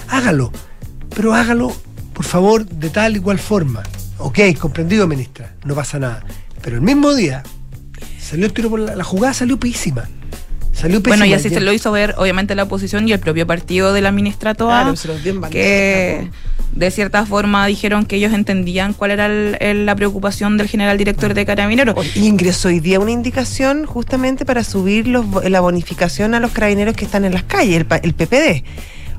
hágalo, 0.07 0.51
pero 1.15 1.33
hágalo, 1.33 1.73
por 2.13 2.25
favor, 2.25 2.65
de 2.65 2.89
tal 2.89 3.15
igual 3.15 3.39
forma. 3.39 3.83
Ok, 4.17 4.39
comprendido, 4.59 5.07
ministra, 5.07 5.55
no 5.65 5.73
pasa 5.73 5.97
nada. 5.97 6.23
Pero 6.61 6.75
el 6.75 6.81
mismo 6.81 7.13
día 7.15 7.43
salió 8.31 8.45
el 8.47 8.53
tiro 8.53 8.69
por 8.71 8.79
la, 8.79 8.95
la 8.95 9.03
jugada, 9.03 9.33
salió 9.35 9.59
pésima. 9.59 10.09
Salió 10.73 11.03
pésima. 11.03 11.17
Bueno, 11.17 11.25
y 11.25 11.33
así 11.33 11.49
se 11.49 11.59
lo 11.59 11.71
hizo 11.73 11.91
ver, 11.91 12.15
obviamente, 12.17 12.55
la 12.55 12.63
oposición 12.63 13.07
y 13.07 13.11
el 13.11 13.19
propio 13.19 13.45
partido 13.45 13.93
de 13.93 14.01
la 14.01 14.11
ministra 14.11 14.55
Toa, 14.55 14.81
Claro, 14.81 14.95
se 14.95 15.07
los 15.09 15.21
dio 15.23 15.33
en 15.33 15.41
bandeja, 15.41 15.61
que 15.63 16.29
de 16.73 16.89
cierta 16.91 17.25
forma 17.25 17.67
dijeron 17.67 18.05
que 18.05 18.15
ellos 18.15 18.31
entendían 18.33 18.93
cuál 18.93 19.11
era 19.11 19.25
el- 19.25 19.57
el- 19.59 19.85
la 19.85 19.95
preocupación 19.95 20.55
del 20.57 20.69
general 20.69 20.97
director 20.97 21.33
de 21.33 21.45
Carabineros. 21.45 21.93
Y 22.15 22.25
ingresó 22.25 22.69
hoy 22.69 22.79
día 22.79 22.99
una 23.01 23.11
indicación 23.11 23.85
justamente 23.85 24.45
para 24.45 24.63
subir 24.63 25.07
los, 25.07 25.25
la 25.49 25.59
bonificación 25.59 26.33
a 26.33 26.39
los 26.39 26.51
carabineros 26.51 26.95
que 26.95 27.03
están 27.03 27.25
en 27.25 27.33
las 27.33 27.43
calles, 27.43 27.75
el, 27.81 27.87
el 28.03 28.13
PPD. 28.13 28.63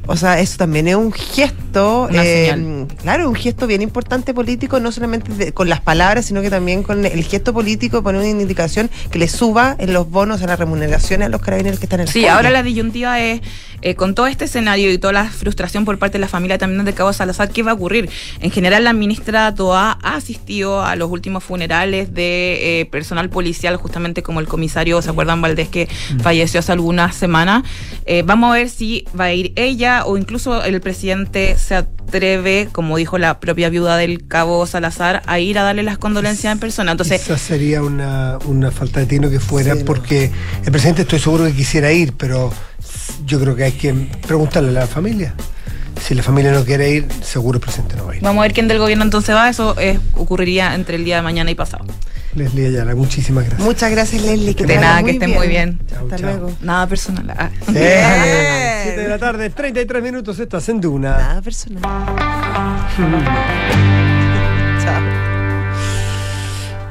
O 0.08 0.16
sea, 0.16 0.40
eso 0.40 0.56
también 0.58 0.88
es 0.88 0.96
un 0.96 1.12
gesto, 1.12 2.08
eh, 2.12 2.86
claro, 3.02 3.28
un 3.28 3.36
gesto 3.36 3.68
bien 3.68 3.82
importante 3.82 4.34
político, 4.34 4.80
no 4.80 4.90
solamente 4.90 5.32
de- 5.32 5.52
con 5.52 5.68
las 5.68 5.80
palabras, 5.80 6.26
sino 6.26 6.42
que 6.42 6.50
también 6.50 6.82
con 6.82 7.04
el 7.06 7.22
gesto 7.24 7.52
político 7.52 8.02
poner 8.02 8.20
una 8.22 8.30
indicación 8.42 8.90
que 9.12 9.18
le 9.20 9.28
suba 9.28 9.76
en 9.78 9.92
los 9.92 10.10
bonos, 10.10 10.42
a 10.42 10.46
las 10.48 10.58
remuneraciones 10.58 11.26
a 11.26 11.28
los 11.28 11.40
carabineros 11.40 11.78
que 11.78 11.86
están 11.86 12.00
en 12.00 12.06
las 12.06 12.12
Sí, 12.12 12.26
ahora 12.26 12.50
la 12.50 12.62
disyuntiva 12.64 13.20
es, 13.20 13.40
eh, 13.82 13.94
con 13.94 14.14
todo 14.14 14.26
este 14.26 14.44
escenario 14.46 14.90
y 14.92 14.98
toda 14.98 15.12
la 15.12 15.24
frustración 15.28 15.84
por 15.84 15.98
parte 15.98 16.14
de 16.18 16.20
la 16.20 16.28
familia 16.28 16.58
también 16.58 16.84
de 16.84 16.92
Cabo 16.94 17.12
Salazar, 17.12 17.50
¿qué 17.50 17.62
va 17.62 17.72
a 17.72 17.74
ocurrir? 17.74 18.08
En 18.40 18.50
general, 18.50 18.84
la 18.84 18.92
ministra 18.92 19.54
Toa 19.54 19.98
ha 20.02 20.14
asistido 20.16 20.82
a 20.82 20.96
los 20.96 21.10
últimos 21.10 21.44
funerales 21.44 22.14
de 22.14 22.80
eh, 22.80 22.86
personal 22.86 23.28
policial, 23.30 23.76
justamente 23.76 24.22
como 24.22 24.40
el 24.40 24.46
comisario, 24.46 25.02
¿se 25.02 25.10
acuerdan, 25.10 25.40
Valdés, 25.42 25.68
que 25.68 25.88
falleció 26.22 26.60
hace 26.60 26.72
algunas 26.72 27.14
semanas? 27.16 27.64
Eh, 28.06 28.22
vamos 28.24 28.50
a 28.50 28.54
ver 28.54 28.68
si 28.70 29.04
va 29.18 29.24
a 29.26 29.32
ir 29.34 29.52
ella 29.56 30.04
o 30.06 30.16
incluso 30.16 30.62
el 30.64 30.80
presidente 30.80 31.56
se 31.58 31.74
atreve, 31.76 32.68
como 32.72 32.96
dijo 32.96 33.18
la 33.18 33.40
propia 33.40 33.68
viuda 33.68 33.96
del 33.96 34.26
Cabo 34.26 34.66
Salazar, 34.66 35.22
a 35.26 35.38
ir 35.38 35.58
a 35.58 35.62
darle 35.62 35.82
las 35.82 35.98
condolencias 35.98 36.52
en 36.52 36.58
persona. 36.58 36.92
Entonces, 36.92 37.22
Esa 37.22 37.38
sería 37.38 37.82
una, 37.82 38.38
una 38.46 38.70
falta 38.70 39.00
de 39.00 39.06
tino 39.06 39.30
que 39.30 39.40
fuera, 39.40 39.72
Sí, 39.74 39.80
no. 39.80 39.84
porque 39.84 40.30
el 40.64 40.70
presidente 40.72 41.02
estoy 41.02 41.18
seguro 41.18 41.44
que 41.46 41.52
quisiera 41.54 41.92
ir, 41.92 42.12
pero 42.16 42.52
yo 43.26 43.40
creo 43.40 43.56
que 43.56 43.64
hay 43.64 43.72
que 43.72 43.92
preguntarle 44.26 44.70
a 44.70 44.82
la 44.82 44.86
familia. 44.86 45.34
Si 46.00 46.14
la 46.14 46.22
familia 46.22 46.52
no 46.52 46.64
quiere 46.64 46.90
ir, 46.90 47.06
seguro 47.22 47.58
el 47.58 47.60
presidente 47.60 47.96
no 47.96 48.06
va 48.06 48.12
a 48.12 48.16
ir. 48.16 48.22
vamos 48.22 48.40
a 48.40 48.42
ver 48.42 48.52
quién 48.52 48.66
del 48.66 48.78
gobierno 48.78 49.04
entonces 49.04 49.34
va. 49.34 49.48
Eso 49.48 49.76
eh, 49.78 49.98
ocurriría 50.14 50.74
entre 50.74 50.96
el 50.96 51.04
día 51.04 51.16
de 51.16 51.22
mañana 51.22 51.50
y 51.50 51.54
pasado. 51.54 51.84
Leslie 52.34 52.68
Ayala, 52.68 52.94
muchísimas 52.94 53.44
gracias. 53.44 53.66
Muchas 53.66 53.90
gracias, 53.90 54.22
Leslie. 54.22 54.54
Que 54.54 54.64
De 54.64 54.78
nada, 54.78 55.02
que 55.02 55.10
estén 55.12 55.30
muy 55.32 55.48
bien. 55.48 55.80
Chao, 55.88 56.04
Hasta 56.04 56.16
chao. 56.16 56.30
luego. 56.30 56.52
Nada 56.62 56.86
personal. 56.86 57.30
Ah. 57.38 57.50
Déjale. 57.68 58.82
7 58.84 59.00
de 59.02 59.08
la 59.08 59.18
tarde, 59.18 59.50
33 59.50 60.02
minutos, 60.02 60.38
estás 60.38 60.66
en 60.70 60.80
Duna. 60.80 61.10
Nada 61.10 61.42
personal. 61.42 61.82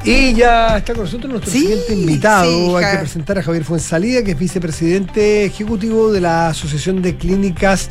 Y 0.04 0.34
ya 0.34 0.78
está 0.78 0.94
con 0.94 1.04
nosotros 1.04 1.30
nuestro 1.32 1.52
Sí, 1.52 1.60
siguiente 1.60 1.94
invitado. 1.94 2.46
sí, 2.80 2.84
Hay 2.84 2.92
que 2.94 2.98
presentar 3.00 3.38
a 3.38 3.44
Javier 3.44 3.64
Fuensalida, 3.64 4.24
que 4.24 4.32
es 4.32 4.40
vicepresidente 4.40 5.46
ejecutivo 5.46 6.12
de 6.12 6.22
la 6.22 6.48
Asociación 6.50 7.04
de 7.04 7.18
Clínicas 7.18 7.90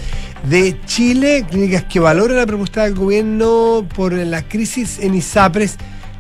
de 0.49 0.77
Chile, 0.87 1.47
clínicas 1.49 1.85
que 1.85 2.01
valoran 2.01 2.37
la 2.39 2.47
propuesta 2.47 2.83
del 2.85 2.95
gobierno 2.97 3.87
por 3.95 4.13
la 4.13 4.43
crisis 4.43 4.99
en 4.99 5.15
ISAPRES, 5.15 5.77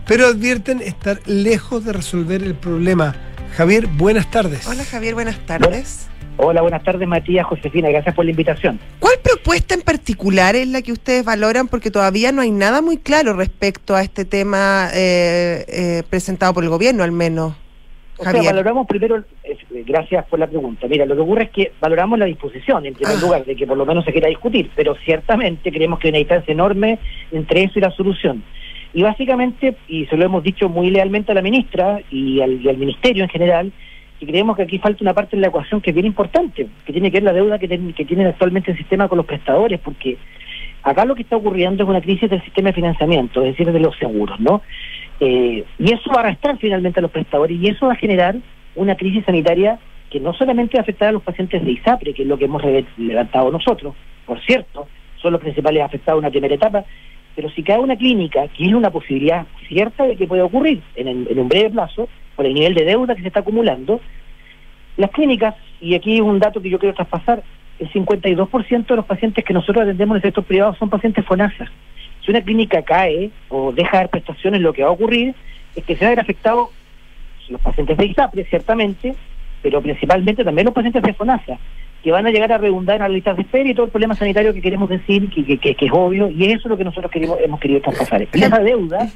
pero 0.06 0.28
advierten 0.28 0.80
estar 0.80 1.20
lejos 1.26 1.84
de 1.84 1.92
resolver 1.92 2.42
el 2.44 2.54
problema. 2.54 3.16
Javier, 3.56 3.88
buenas 3.88 4.30
tardes. 4.30 4.66
Hola 4.68 4.84
Javier, 4.84 5.14
buenas 5.14 5.44
tardes. 5.44 6.06
Hola, 6.42 6.62
buenas 6.62 6.82
tardes, 6.82 7.06
Matías, 7.06 7.44
Josefina, 7.46 7.90
gracias 7.90 8.14
por 8.14 8.24
la 8.24 8.30
invitación. 8.30 8.80
¿Cuál 8.98 9.16
propuesta 9.22 9.74
en 9.74 9.82
particular 9.82 10.56
es 10.56 10.68
la 10.68 10.80
que 10.80 10.90
ustedes 10.90 11.22
valoran? 11.22 11.68
Porque 11.68 11.90
todavía 11.90 12.32
no 12.32 12.40
hay 12.40 12.50
nada 12.50 12.80
muy 12.80 12.96
claro 12.96 13.34
respecto 13.34 13.94
a 13.94 14.02
este 14.02 14.24
tema 14.24 14.88
eh, 14.94 15.64
eh, 15.68 16.02
presentado 16.08 16.54
por 16.54 16.64
el 16.64 16.70
gobierno, 16.70 17.04
al 17.04 17.12
menos. 17.12 17.52
O 18.16 18.24
sea, 18.24 18.32
valoramos 18.42 18.86
primero, 18.86 19.22
eh, 19.44 19.56
gracias 19.86 20.24
por 20.26 20.38
la 20.38 20.46
pregunta. 20.46 20.86
Mira, 20.88 21.04
lo 21.04 21.14
que 21.14 21.20
ocurre 21.20 21.44
es 21.44 21.50
que 21.50 21.72
valoramos 21.78 22.18
la 22.18 22.24
disposición, 22.24 22.86
en 22.86 22.94
primer 22.94 23.16
Ah. 23.16 23.20
lugar, 23.20 23.44
de 23.44 23.54
que 23.54 23.66
por 23.66 23.76
lo 23.76 23.84
menos 23.84 24.06
se 24.06 24.12
quiera 24.12 24.28
discutir, 24.28 24.70
pero 24.74 24.94
ciertamente 25.04 25.70
creemos 25.70 25.98
que 25.98 26.08
hay 26.08 26.12
una 26.12 26.18
distancia 26.20 26.52
enorme 26.52 26.98
entre 27.32 27.64
eso 27.64 27.78
y 27.78 27.82
la 27.82 27.90
solución. 27.90 28.42
Y 28.94 29.02
básicamente, 29.02 29.76
y 29.88 30.06
se 30.06 30.16
lo 30.16 30.24
hemos 30.24 30.42
dicho 30.42 30.70
muy 30.70 30.90
lealmente 30.90 31.32
a 31.32 31.34
la 31.34 31.42
ministra 31.42 32.00
y 32.10 32.40
al, 32.40 32.62
y 32.62 32.68
al 32.70 32.78
ministerio 32.78 33.24
en 33.24 33.30
general, 33.30 33.72
que 34.20 34.26
creemos 34.26 34.54
que 34.56 34.62
aquí 34.64 34.78
falta 34.78 35.02
una 35.02 35.14
parte 35.14 35.34
de 35.36 35.40
la 35.42 35.48
ecuación 35.48 35.80
que 35.80 35.90
es 35.90 35.94
bien 35.94 36.06
importante, 36.06 36.68
que 36.84 36.92
tiene 36.92 37.10
que 37.10 37.16
ver 37.16 37.22
la 37.24 37.32
deuda 37.32 37.58
que, 37.58 37.66
ten- 37.66 37.92
que 37.94 38.04
tiene 38.04 38.26
actualmente 38.26 38.70
el 38.70 38.76
sistema 38.76 39.08
con 39.08 39.16
los 39.16 39.26
prestadores, 39.26 39.80
porque 39.80 40.18
acá 40.82 41.04
lo 41.06 41.14
que 41.14 41.22
está 41.22 41.36
ocurriendo 41.36 41.82
es 41.82 41.88
una 41.88 42.00
crisis 42.02 42.28
del 42.28 42.42
sistema 42.42 42.68
de 42.68 42.74
financiamiento, 42.74 43.42
es 43.42 43.52
decir, 43.56 43.72
de 43.72 43.80
los 43.80 43.96
seguros, 43.96 44.38
¿no? 44.38 44.60
Eh, 45.20 45.64
y 45.78 45.92
eso 45.92 46.10
va 46.10 46.16
a 46.16 46.20
arrastrar 46.20 46.58
finalmente 46.58 47.00
a 47.00 47.02
los 47.02 47.10
prestadores 47.10 47.58
y 47.60 47.66
eso 47.68 47.86
va 47.86 47.92
a 47.94 47.96
generar 47.96 48.36
una 48.76 48.94
crisis 48.94 49.24
sanitaria 49.24 49.78
que 50.10 50.20
no 50.20 50.32
solamente 50.34 50.76
va 50.76 50.80
a 50.80 50.82
afectar 50.82 51.08
a 51.08 51.12
los 51.12 51.22
pacientes 51.22 51.64
de 51.64 51.72
ISAPRE, 51.72 52.12
que 52.14 52.22
es 52.22 52.28
lo 52.28 52.36
que 52.38 52.44
hemos 52.46 52.62
levantado 52.98 53.50
nosotros, 53.50 53.94
por 54.26 54.40
cierto, 54.42 54.86
son 55.16 55.32
los 55.32 55.40
principales 55.40 55.82
afectados 55.82 56.18
en 56.18 56.24
una 56.24 56.30
primera 56.30 56.54
etapa, 56.54 56.84
pero 57.36 57.48
si 57.50 57.62
cae 57.62 57.78
una 57.78 57.96
clínica, 57.96 58.48
que 58.48 58.64
es 58.66 58.72
una 58.74 58.90
posibilidad 58.90 59.46
cierta 59.68 60.04
de 60.04 60.16
que 60.16 60.26
puede 60.26 60.42
ocurrir 60.42 60.82
en 60.96 61.38
un 61.38 61.48
breve 61.48 61.70
plazo, 61.70 62.08
por 62.40 62.46
el 62.46 62.54
nivel 62.54 62.72
de 62.72 62.86
deuda 62.86 63.14
que 63.14 63.20
se 63.20 63.28
está 63.28 63.40
acumulando, 63.40 64.00
las 64.96 65.10
clínicas, 65.10 65.54
y 65.78 65.94
aquí 65.94 66.14
es 66.14 66.22
un 66.22 66.38
dato 66.38 66.62
que 66.62 66.70
yo 66.70 66.78
quiero 66.78 66.94
traspasar, 66.94 67.42
el 67.78 67.90
52% 67.92 68.86
de 68.86 68.96
los 68.96 69.04
pacientes 69.04 69.44
que 69.44 69.52
nosotros 69.52 69.82
atendemos 69.82 70.14
en 70.14 70.16
el 70.16 70.22
sector 70.22 70.44
privado 70.44 70.74
son 70.76 70.88
pacientes 70.88 71.22
FONASA. 71.26 71.66
Si 72.24 72.30
una 72.30 72.40
clínica 72.40 72.80
cae 72.80 73.28
o 73.50 73.72
deja 73.72 73.90
de 73.90 73.96
dar 74.04 74.08
prestaciones, 74.08 74.62
lo 74.62 74.72
que 74.72 74.82
va 74.82 74.88
a 74.88 74.92
ocurrir 74.92 75.34
es 75.76 75.84
que 75.84 75.94
se 75.96 76.00
van 76.06 76.12
a 76.12 76.16
ver 76.16 76.20
afectados 76.20 76.70
los 77.50 77.60
pacientes 77.60 77.98
de 77.98 78.06
ISAPRE, 78.06 78.44
ciertamente, 78.46 79.14
pero 79.60 79.82
principalmente 79.82 80.42
también 80.42 80.64
los 80.64 80.72
pacientes 80.74 81.02
de 81.02 81.12
FONASA. 81.12 81.58
que 82.02 82.10
van 82.10 82.26
a 82.26 82.30
llegar 82.30 82.50
a 82.52 82.56
redundar 82.56 82.96
en 82.96 83.02
las 83.02 83.10
listas 83.10 83.36
de 83.36 83.42
espera 83.42 83.68
y 83.68 83.74
todo 83.74 83.84
el 83.84 83.92
problema 83.92 84.14
sanitario 84.14 84.54
que 84.54 84.62
queremos 84.62 84.88
decir, 84.88 85.28
que, 85.28 85.44
que, 85.44 85.58
que- 85.58 85.74
que 85.74 85.84
es 85.84 85.92
obvio, 85.92 86.30
y 86.30 86.44
eso 86.46 86.60
es 86.60 86.70
lo 86.70 86.78
que 86.78 86.84
nosotros 86.84 87.12
queremos, 87.12 87.36
hemos 87.44 87.60
querido 87.60 87.82
traspasar. 87.82 88.22
Esa 88.32 88.58
deuda, 88.60 89.06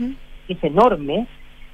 es 0.46 0.62
enorme, 0.62 1.26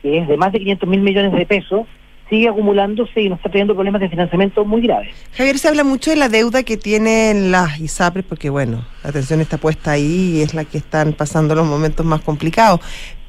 que 0.03 0.19
es 0.19 0.29
de 0.29 0.37
más 0.37 0.53
de 0.53 0.59
500 0.59 0.89
mil 0.89 1.01
millones 1.01 1.33
de 1.33 1.47
pesos, 1.47 1.87
sigue 2.29 2.49
acumulándose 2.49 3.21
y 3.21 3.29
nos 3.29 3.39
está 3.39 3.51
trayendo 3.51 3.75
problemas 3.75 4.01
de 4.01 4.09
financiamiento 4.09 4.65
muy 4.65 4.83
graves. 4.83 5.15
Javier, 5.33 5.59
se 5.59 5.69
habla 5.69 5.85
mucho 5.85 6.11
de 6.11 6.17
la 6.17 6.29
deuda 6.29 6.63
que 6.63 6.77
tienen 6.77 7.51
las 7.51 7.79
ISAPRES, 7.81 8.25
porque 8.25 8.49
bueno, 8.49 8.85
la 9.03 9.11
atención 9.11 9.41
está 9.41 9.59
puesta 9.59 9.93
ahí 9.93 10.37
y 10.37 10.43
es 10.43 10.55
la 10.55 10.65
que 10.65 10.79
están 10.79 11.13
pasando 11.13 11.55
los 11.55 11.67
momentos 11.67 12.07
más 12.07 12.21
complicados. 12.21 12.81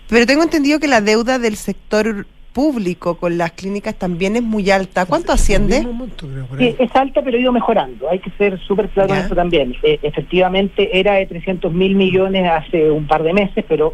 Pero 0.08 0.26
tengo 0.26 0.44
entendido 0.44 0.80
que 0.80 0.88
la 0.88 1.02
deuda 1.02 1.40
del 1.40 1.56
sector 1.56 2.28
público 2.54 3.16
con 3.16 3.38
las 3.38 3.52
clínicas 3.54 3.96
también 3.96 4.36
es 4.36 4.44
muy 4.44 4.70
alta. 4.70 5.06
¿Cuánto 5.06 5.32
asciende? 5.32 5.88
Creo. 6.18 6.48
Sí, 6.58 6.76
es 6.78 6.96
alta, 6.96 7.22
pero 7.22 7.38
ha 7.38 7.40
ido 7.40 7.52
mejorando. 7.52 8.10
Hay 8.10 8.20
que 8.20 8.30
ser 8.32 8.60
súper 8.60 8.90
claro 8.90 9.14
en 9.14 9.22
eso 9.22 9.36
también. 9.36 9.76
Eh, 9.84 10.00
efectivamente, 10.02 11.00
era 11.00 11.14
de 11.14 11.26
300 11.28 11.74
mil 11.74 11.96
millones 11.96 12.50
hace 12.50 12.92
un 12.92 13.08
par 13.08 13.24
de 13.24 13.34
meses, 13.34 13.64
pero 13.68 13.94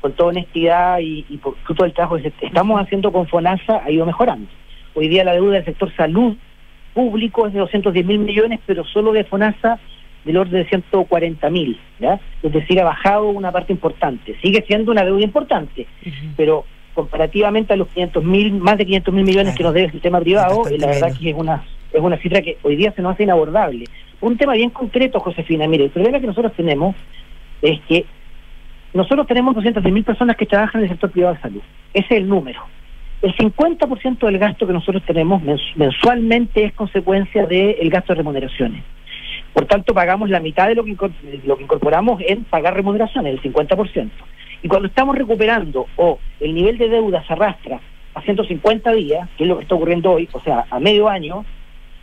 con 0.00 0.12
toda 0.12 0.30
honestidad 0.30 0.98
y, 1.00 1.24
y 1.28 1.36
por 1.38 1.56
fruto 1.58 1.84
del 1.84 1.92
trabajo 1.92 2.16
que 2.16 2.32
estamos 2.42 2.80
haciendo 2.80 3.12
con 3.12 3.26
FONASA, 3.26 3.82
ha 3.84 3.90
ido 3.90 4.06
mejorando. 4.06 4.48
Hoy 4.94 5.08
día 5.08 5.24
la 5.24 5.34
deuda 5.34 5.54
del 5.54 5.64
sector 5.64 5.94
salud 5.94 6.36
público 6.94 7.46
es 7.46 7.52
de 7.52 7.60
210 7.60 8.04
mil 8.06 8.18
millones, 8.18 8.60
pero 8.66 8.84
solo 8.84 9.12
de 9.12 9.24
FONASA 9.24 9.78
del 10.24 10.36
orden 10.36 10.62
de 10.62 10.68
140 10.68 11.50
mil. 11.50 11.78
Es 12.42 12.52
decir, 12.52 12.80
ha 12.80 12.84
bajado 12.84 13.28
una 13.28 13.52
parte 13.52 13.72
importante. 13.72 14.36
Sigue 14.42 14.64
siendo 14.66 14.90
una 14.92 15.04
deuda 15.04 15.22
importante, 15.22 15.86
pero 16.36 16.64
comparativamente 16.94 17.72
a 17.72 17.76
los 17.76 17.88
500 17.88 18.24
mil, 18.24 18.52
más 18.54 18.76
de 18.76 18.84
500 18.86 19.14
mil 19.14 19.24
millones 19.24 19.54
Claro. 19.54 19.56
que 19.56 19.64
nos 19.64 19.74
debe 19.74 19.86
el 19.86 19.92
sistema 19.92 20.20
privado, 20.20 20.68
eh, 20.68 20.76
la 20.78 20.88
verdad 20.88 21.02
menos. 21.06 21.18
que 21.18 21.30
es 21.30 21.36
una 21.36 21.64
es 21.92 22.00
una 22.00 22.16
cifra 22.18 22.40
que 22.40 22.56
hoy 22.62 22.76
día 22.76 22.92
se 22.92 23.02
nos 23.02 23.14
hace 23.14 23.24
inabordable. 23.24 23.84
Un 24.20 24.36
tema 24.36 24.52
bien 24.54 24.70
concreto, 24.70 25.18
Josefina. 25.18 25.66
Mire, 25.66 25.84
el 25.84 25.90
problema 25.90 26.20
que 26.20 26.26
nosotros 26.28 26.52
tenemos 26.54 26.94
es 27.62 27.80
que 27.88 28.04
nosotros 28.92 29.26
tenemos 29.26 29.54
200 29.54 29.82
mil 29.84 30.04
personas 30.04 30.36
que 30.36 30.46
trabajan 30.46 30.80
en 30.80 30.84
el 30.84 30.90
sector 30.90 31.10
privado 31.10 31.34
de 31.34 31.40
salud. 31.40 31.62
Ese 31.94 32.06
es 32.14 32.20
el 32.22 32.28
número. 32.28 32.60
El 33.22 33.34
50% 33.36 34.18
del 34.26 34.38
gasto 34.38 34.66
que 34.66 34.72
nosotros 34.72 35.02
tenemos 35.06 35.42
mens- 35.42 35.74
mensualmente 35.76 36.64
es 36.64 36.72
consecuencia 36.72 37.46
del 37.46 37.90
gasto 37.90 38.12
de 38.12 38.18
remuneraciones. 38.18 38.82
Por 39.52 39.66
tanto, 39.66 39.92
pagamos 39.94 40.30
la 40.30 40.40
mitad 40.40 40.68
de 40.68 40.74
lo 40.74 40.84
que, 40.84 40.92
de 40.94 41.40
lo 41.44 41.56
que 41.56 41.64
incorporamos 41.64 42.20
en 42.26 42.44
pagar 42.44 42.74
remuneraciones, 42.74 43.34
el 43.34 43.42
50%. 43.52 44.10
Y 44.62 44.68
cuando 44.68 44.88
estamos 44.88 45.16
recuperando 45.16 45.86
o 45.96 46.18
el 46.40 46.54
nivel 46.54 46.78
de 46.78 46.88
deuda 46.88 47.22
se 47.26 47.32
arrastra 47.32 47.80
a 48.14 48.22
150 48.22 48.92
días, 48.92 49.28
que 49.36 49.44
es 49.44 49.48
lo 49.48 49.56
que 49.56 49.62
está 49.64 49.74
ocurriendo 49.74 50.12
hoy, 50.12 50.28
o 50.32 50.40
sea, 50.40 50.64
a 50.70 50.80
medio 50.80 51.08
año, 51.08 51.44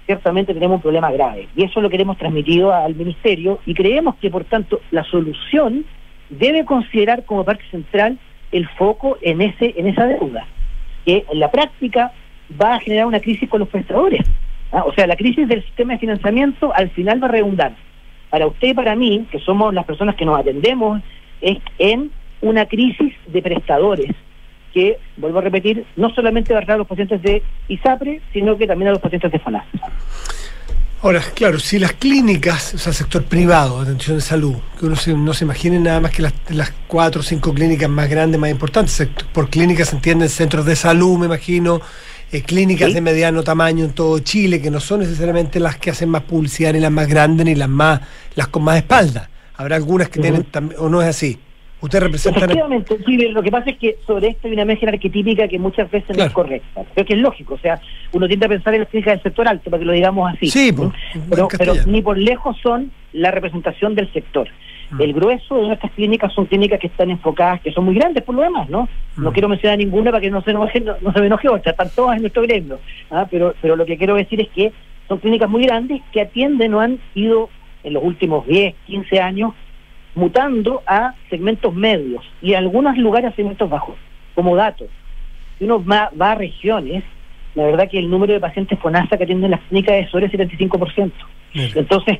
ciertamente 0.06 0.54
tenemos 0.54 0.76
un 0.78 0.82
problema 0.82 1.12
grave. 1.12 1.48
Y 1.56 1.64
eso 1.64 1.82
lo 1.82 1.90
que 1.90 1.98
hemos 1.98 2.18
transmitido 2.18 2.74
al 2.74 2.96
Ministerio 2.96 3.60
y 3.66 3.74
creemos 3.74 4.16
que, 4.16 4.30
por 4.30 4.44
tanto, 4.46 4.80
la 4.92 5.04
solución 5.04 5.86
debe 6.30 6.66
considerar 6.66 7.26
como 7.26 7.44
parte 7.44 7.64
central 7.72 8.18
el 8.52 8.68
foco 8.70 9.18
en 9.22 9.42
ese 9.42 9.74
en 9.78 9.88
esa 9.88 10.06
deuda, 10.06 10.46
que 11.06 11.26
en 11.32 11.40
la 11.40 11.52
práctica 11.52 12.14
va 12.62 12.76
a 12.76 12.80
generar 12.80 13.06
una 13.06 13.20
crisis 13.20 13.50
con 13.50 13.60
los 13.60 13.70
prestadores. 13.70 14.22
¿ah? 14.72 14.84
O 14.86 14.94
sea, 14.94 15.08
la 15.08 15.16
crisis 15.16 15.48
del 15.48 15.64
sistema 15.64 15.94
de 15.94 16.00
financiamiento 16.00 16.74
al 16.74 16.90
final 16.92 17.22
va 17.22 17.28
a 17.28 17.32
redundar 17.32 17.76
para 18.30 18.48
usted 18.48 18.70
y 18.70 18.74
para 18.74 18.96
mí, 18.96 19.26
que 19.32 19.40
somos 19.40 19.74
las 19.74 19.86
personas 19.86 20.16
que 20.16 20.26
nos 20.26 20.40
atendemos, 20.40 21.02
es 21.42 21.58
en 21.78 22.12
una 22.42 22.66
crisis 22.66 23.14
de 23.28 23.42
prestadores 23.42 24.12
que, 24.74 24.98
vuelvo 25.16 25.40
a 25.40 25.42
repetir, 25.42 25.86
no 25.96 26.10
solamente 26.12 26.54
va 26.54 26.60
a 26.60 26.74
a 26.74 26.78
los 26.78 26.88
pacientes 26.88 27.22
de 27.22 27.42
ISAPRE, 27.68 28.22
sino 28.34 28.58
que 28.58 28.68
también 28.68 28.90
a 28.90 28.92
los 28.92 29.02
pacientes 29.02 29.32
de 29.32 29.40
FONASA. 29.40 29.92
Ahora, 31.08 31.22
claro, 31.34 31.58
si 31.58 31.80
las 31.80 31.94
clínicas, 31.94 32.74
o 32.74 32.78
sea, 32.78 32.92
sector 32.92 33.24
privado, 33.24 33.80
atención 33.80 34.18
de 34.18 34.22
salud, 34.22 34.56
que 34.78 34.88
uno 34.88 34.98
se- 34.98 35.14
no 35.14 35.34
se 35.34 35.46
imagine 35.46 35.80
nada 35.80 36.02
más 36.02 36.12
que 36.12 36.22
las, 36.22 36.34
las 36.50 36.74
cuatro 36.86 37.22
o 37.22 37.24
cinco 37.24 37.54
clínicas 37.54 37.90
más 37.90 38.10
grandes, 38.10 38.38
más 38.38 38.50
importantes. 38.50 39.08
Por 39.32 39.50
clínicas 39.50 39.88
se 39.88 39.96
entienden 39.96 40.28
centros 40.28 40.66
de 40.66 40.76
salud, 40.76 41.18
me 41.18 41.28
imagino, 41.28 41.80
eh, 42.30 42.42
clínicas 42.42 42.90
Sí. 42.90 42.94
de 42.96 43.00
mediano 43.00 43.42
tamaño 43.42 43.86
en 43.86 43.92
todo 43.94 44.20
Chile, 44.20 44.62
que 44.62 44.70
no 44.70 44.82
son 44.82 45.00
necesariamente 45.00 45.62
las 45.62 45.78
que 45.78 45.92
hacen 45.92 46.10
más 46.10 46.24
publicidad, 46.24 46.74
ni 46.74 46.82
las 46.82 46.92
más 46.92 47.08
grandes, 47.08 47.46
ni 47.46 47.56
las 47.56 47.70
más 47.70 48.02
las 48.36 48.50
con 48.50 48.64
más 48.64 48.76
espalda. 48.76 49.30
Habrá 49.56 49.78
algunas 49.78 50.10
que 50.10 50.20
Ujú. 50.20 50.24
tienen, 50.24 50.52
tam- 50.52 50.76
o 50.78 50.90
no 50.90 51.02
es 51.02 51.08
así. 51.08 51.40
Usted 51.80 52.00
representa... 52.00 52.40
Efectivamente, 52.40 52.98
sí, 53.06 53.18
lo 53.30 53.44
que 53.44 53.52
pasa 53.52 53.70
es 53.70 53.78
que 53.78 53.98
sobre 54.08 54.30
esto 54.30 54.48
hay 54.48 54.54
una 54.54 54.64
imagen 54.64 54.90
arquetípica 54.90 55.48
que 55.48 55.60
muchas 55.60 55.90
veces 55.92 56.18
no 56.18 56.24
es 56.24 56.32
correcta. 56.34 56.84
Creo 56.94 57.06
que 57.06 57.14
es 57.14 57.20
lógico, 57.20 57.54
o 57.54 57.60
sea, 57.60 57.80
uno 58.14 58.28
tiende 58.28 58.48
a 58.48 58.50
pensar 58.50 58.74
en 58.74 58.80
las 58.82 58.90
clínicas 58.90 59.14
del 59.16 59.24
sector 59.24 59.48
alto, 59.48 59.70
para 59.70 59.80
que 59.80 59.86
lo 59.86 59.94
digamos 59.94 60.34
así. 60.34 60.48
Sí, 60.48 60.72
¿no? 60.72 60.92
pues, 60.92 61.22
pero, 61.30 61.48
pero 61.58 61.74
ni 61.86 62.02
por 62.02 62.18
lejos 62.18 62.58
son 62.64 62.92
la 63.14 63.30
representación 63.32 63.94
del 63.94 64.12
sector. 64.12 64.48
Mm. 64.90 65.02
El 65.02 65.14
grueso 65.14 65.56
de 65.58 65.68
nuestras 65.68 65.92
clínicas 65.92 66.34
son 66.34 66.46
clínicas 66.46 66.80
que 66.80 66.88
están 66.88 67.12
enfocadas, 67.12 67.62
que 67.62 67.72
son 67.72 67.86
muy 67.86 67.94
grandes 67.94 68.24
por 68.24 68.34
lo 68.36 68.42
demás, 68.42 68.70
¿no? 68.70 68.88
No 69.18 69.30
Mm. 69.30 69.34
quiero 69.34 69.50
mencionar 69.50 69.78
ninguna 69.78 70.12
para 70.12 70.22
que 70.22 70.32
no 70.32 70.42
se 70.42 70.52
enoje, 70.52 70.80
no, 70.80 70.96
no 71.02 71.14
se 71.14 71.20
me 71.20 71.28
enoje 71.28 71.48
otra, 71.50 71.72
están 71.72 71.90
todas 71.96 72.16
en 72.16 72.24
nuestro 72.24 72.42
gremio. 72.42 72.80
¿ah? 73.12 73.28
Pero, 73.30 73.54
pero 73.62 73.76
lo 73.76 73.86
que 73.86 73.98
quiero 73.98 74.16
decir 74.16 74.42
es 74.42 74.48
que 74.50 74.72
son 75.08 75.20
clínicas 75.20 75.50
muy 75.50 75.64
grandes 75.64 76.02
que 76.12 76.22
atienden 76.22 76.74
o 76.74 76.80
han 76.80 77.00
ido 77.14 77.50
en 77.84 77.94
los 77.94 78.04
últimos 78.04 78.48
10, 78.48 78.74
15 78.88 79.20
años 79.20 79.54
mutando 80.18 80.82
a 80.88 81.14
segmentos 81.30 81.74
medios 81.76 82.26
y 82.42 82.54
en 82.54 82.58
algunos 82.58 82.98
lugares 82.98 83.32
a 83.32 83.36
segmentos 83.36 83.70
bajos, 83.70 83.96
como 84.34 84.56
datos. 84.56 84.88
Si 85.58 85.66
uno 85.66 85.84
va, 85.84 86.12
va 86.20 86.32
a 86.32 86.36
regiones, 86.36 87.04
la 87.54 87.66
verdad 87.66 87.88
que 87.90 88.00
el 88.00 88.10
número 88.10 88.34
de 88.34 88.40
pacientes 88.40 88.80
FONASA 88.80 89.16
que 89.16 89.26
atienden 89.26 89.52
las 89.52 89.62
clínicas 89.62 89.96
es 89.96 90.10
sobre 90.10 90.26
el 90.26 90.32
75%. 90.32 91.12
Mira. 91.54 91.72
Entonces, 91.76 92.20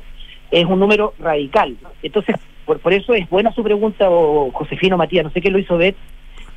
es 0.52 0.64
un 0.64 0.78
número 0.78 1.12
radical. 1.18 1.76
Entonces, 2.02 2.36
por, 2.64 2.78
por 2.78 2.92
eso 2.92 3.14
es 3.14 3.28
buena 3.28 3.52
su 3.52 3.64
pregunta, 3.64 4.08
o 4.08 4.52
Josefino 4.52 4.96
Matías, 4.96 5.24
no 5.24 5.30
sé 5.30 5.40
qué 5.40 5.50
lo 5.50 5.58
hizo 5.58 5.76
ver, 5.76 5.96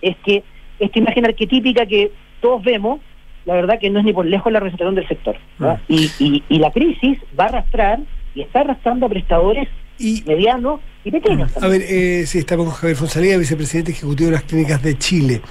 es 0.01 0.15
que 0.17 0.43
esta 0.79 0.99
imagen 0.99 1.25
arquetípica 1.25 1.87
que 1.87 2.11
todos 2.39 2.63
vemos, 2.63 2.99
la 3.45 3.55
verdad 3.55 3.79
que 3.79 3.89
no 3.89 3.97
es 3.99 4.05
ni 4.05 4.13
por 4.13 4.27
lejos 4.27 4.53
la 4.53 4.59
representación 4.59 4.93
del 4.93 5.07
sector. 5.07 5.37
¿no? 5.57 5.73
Mm. 5.73 5.79
Y, 5.87 6.11
y, 6.19 6.43
y 6.49 6.59
la 6.59 6.69
crisis 6.69 7.17
va 7.37 7.45
a 7.45 7.47
arrastrar 7.47 7.99
y 8.35 8.41
está 8.41 8.61
arrastrando 8.61 9.07
a 9.07 9.09
prestadores 9.09 9.67
Y, 10.01 10.23
medianos 10.25 10.81
y 11.03 11.11
pequeños. 11.11 11.51
A 11.61 11.67
ver, 11.67 11.83
eh, 11.87 12.25
sí, 12.25 12.39
estamos 12.39 12.65
con 12.65 12.73
Javier 12.75 12.97
Fonsalía, 12.97 13.37
vicepresidente 13.37 13.91
ejecutivo 13.91 14.29
de 14.29 14.35
las 14.35 14.43
clínicas 14.43 14.81
de 14.81 14.97
Chile. 14.97 15.41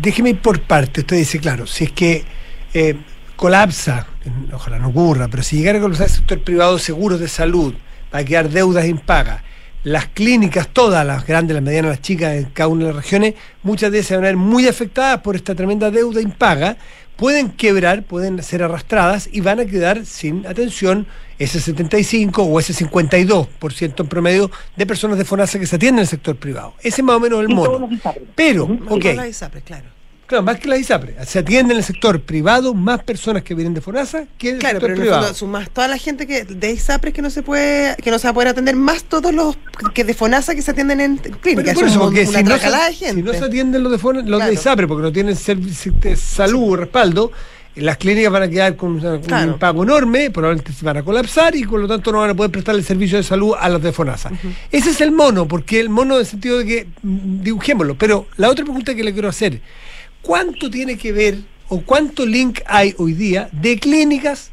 Déjeme 0.00 0.30
ir 0.30 0.40
por 0.40 0.60
parte. 0.60 1.00
Usted 1.00 1.16
dice, 1.16 1.40
claro, 1.40 1.66
si 1.66 1.84
es 1.84 1.92
que 1.92 2.24
eh, 2.74 2.96
colapsa, 3.36 4.06
ojalá 4.52 4.78
no 4.78 4.88
ocurra, 4.88 5.28
pero 5.28 5.42
si 5.42 5.56
llegara 5.56 5.78
a 5.78 5.80
colapsar 5.80 6.08
el 6.08 6.12
sector 6.12 6.40
privado 6.42 6.74
de 6.74 6.80
seguros 6.80 7.20
de 7.20 7.28
salud, 7.28 7.74
va 8.14 8.18
a 8.18 8.24
quedar 8.24 8.50
deudas 8.50 8.86
impagas. 8.86 9.42
Las 9.82 10.08
clínicas, 10.08 10.68
todas 10.68 11.06
las 11.06 11.26
grandes, 11.26 11.54
las 11.54 11.62
medianas, 11.62 11.90
las 11.92 12.02
chicas, 12.02 12.34
en 12.34 12.44
cada 12.46 12.68
una 12.68 12.86
de 12.86 12.92
las 12.92 13.02
regiones, 13.02 13.34
muchas 13.62 13.90
de 13.92 13.98
ellas 13.98 14.08
se 14.08 14.16
van 14.16 14.24
a 14.24 14.28
ver 14.28 14.36
muy 14.36 14.66
afectadas 14.66 15.20
por 15.20 15.36
esta 15.36 15.54
tremenda 15.54 15.90
deuda 15.90 16.20
impaga, 16.20 16.76
pueden 17.16 17.50
quebrar, 17.50 18.02
pueden 18.04 18.42
ser 18.42 18.62
arrastradas 18.62 19.28
y 19.32 19.40
van 19.40 19.60
a 19.60 19.66
quedar 19.66 20.06
sin 20.06 20.46
atención 20.46 21.06
ese 21.38 21.60
75 21.60 22.42
o 22.42 22.60
ese 22.60 22.72
52% 22.72 24.00
en 24.00 24.06
promedio 24.08 24.50
de 24.76 24.86
personas 24.86 25.18
de 25.18 25.24
FONASA 25.24 25.58
que 25.58 25.66
se 25.66 25.76
atienden 25.76 25.98
en 25.98 26.02
el 26.02 26.08
sector 26.08 26.36
privado. 26.36 26.74
Ese 26.80 27.00
es 27.00 27.04
más 27.04 27.16
o 27.16 27.20
menos 27.20 27.44
el 27.44 27.50
ISAPRE. 27.50 28.22
Pero, 28.34 28.64
ok, 28.64 29.04
claro. 29.64 29.95
Claro, 30.26 30.42
más 30.44 30.58
que 30.58 30.68
la 30.68 30.76
ISAPRE, 30.76 31.14
se 31.26 31.38
atiende 31.38 31.72
en 31.72 31.78
el 31.78 31.84
sector 31.84 32.20
privado 32.20 32.74
más 32.74 33.02
personas 33.02 33.42
que 33.42 33.54
vienen 33.54 33.74
de 33.74 33.80
FONASA 33.80 34.24
que 34.38 34.48
en 34.50 34.54
el 34.56 34.60
Claro, 34.60 34.74
sector 34.80 34.90
pero 34.90 35.00
privado. 35.00 35.22
fondo 35.22 35.34
sumas 35.38 35.70
toda 35.70 35.88
la 35.88 35.98
gente 35.98 36.26
que 36.26 36.44
de 36.44 36.72
ISAPRES 36.72 37.14
que 37.14 37.22
no 37.22 37.30
se 37.30 37.42
puede, 37.42 37.96
que 37.96 38.10
no 38.10 38.18
se 38.18 38.26
va 38.26 38.30
a 38.30 38.34
poder 38.34 38.48
atender, 38.48 38.76
más 38.76 39.04
todos 39.04 39.32
los 39.34 39.56
que 39.94 40.04
de 40.04 40.14
FONASA 40.14 40.54
que 40.54 40.62
se 40.62 40.70
atienden 40.70 41.00
en 41.00 41.18
Pero 41.18 41.38
clínicas. 41.40 41.74
por 41.74 41.84
Es 41.84 41.90
eso, 41.90 42.00
porque 42.00 42.22
una 42.22 42.38
si 42.38 42.44
no, 42.44 42.50
tracalada 42.50 42.86
de 42.88 42.94
se, 42.94 43.04
gente. 43.06 43.14
si 43.16 43.22
no 43.22 43.32
se 43.32 43.44
atienden 43.44 43.82
los 43.82 43.92
de, 43.92 43.98
Fona- 43.98 44.20
los 44.22 44.38
Claro. 44.38 44.46
de 44.46 44.54
ISAPRE 44.54 44.86
porque 44.88 45.02
no 45.02 45.12
tienen 45.12 45.36
servicio 45.36 45.92
de 46.00 46.16
salud 46.16 46.72
o 46.72 46.76
respaldo, 46.76 47.32
las 47.76 47.98
clínicas 47.98 48.32
van 48.32 48.42
a 48.44 48.48
quedar 48.48 48.74
con 48.74 48.98
Claro. 49.20 49.52
un 49.52 49.58
pago 49.58 49.82
enorme, 49.82 50.30
probablemente 50.30 50.72
se 50.72 50.82
van 50.82 50.96
a 50.96 51.02
colapsar 51.02 51.54
y 51.54 51.66
por 51.66 51.78
lo 51.78 51.86
tanto 51.86 52.10
no 52.10 52.20
van 52.20 52.30
a 52.30 52.34
poder 52.34 52.50
prestar 52.50 52.74
el 52.74 52.82
servicio 52.82 53.18
de 53.18 53.22
salud 53.22 53.52
a 53.58 53.68
los 53.68 53.82
de 53.82 53.92
FONASA. 53.92 54.30
Ese 54.72 54.90
es 54.90 55.00
el 55.02 55.12
mono, 55.12 55.46
porque 55.46 55.78
el 55.78 55.90
mono 55.90 56.14
en 56.14 56.20
el 56.20 56.26
sentido 56.26 56.58
de 56.58 56.64
que 56.64 56.86
mm, 57.02 57.42
dibujémoslo. 57.42 57.94
Pero 57.96 58.28
la 58.38 58.48
otra 58.48 58.64
pregunta 58.64 58.94
que 58.94 59.04
le 59.04 59.12
quiero 59.12 59.28
hacer, 59.28 59.60
¿cuánto 60.26 60.68
tiene 60.70 60.96
que 60.98 61.12
ver 61.12 61.36
o 61.68 61.80
cuánto 61.80 62.26
link 62.26 62.60
hay 62.66 62.94
hoy 62.98 63.12
día 63.12 63.48
de 63.52 63.78
clínicas 63.78 64.50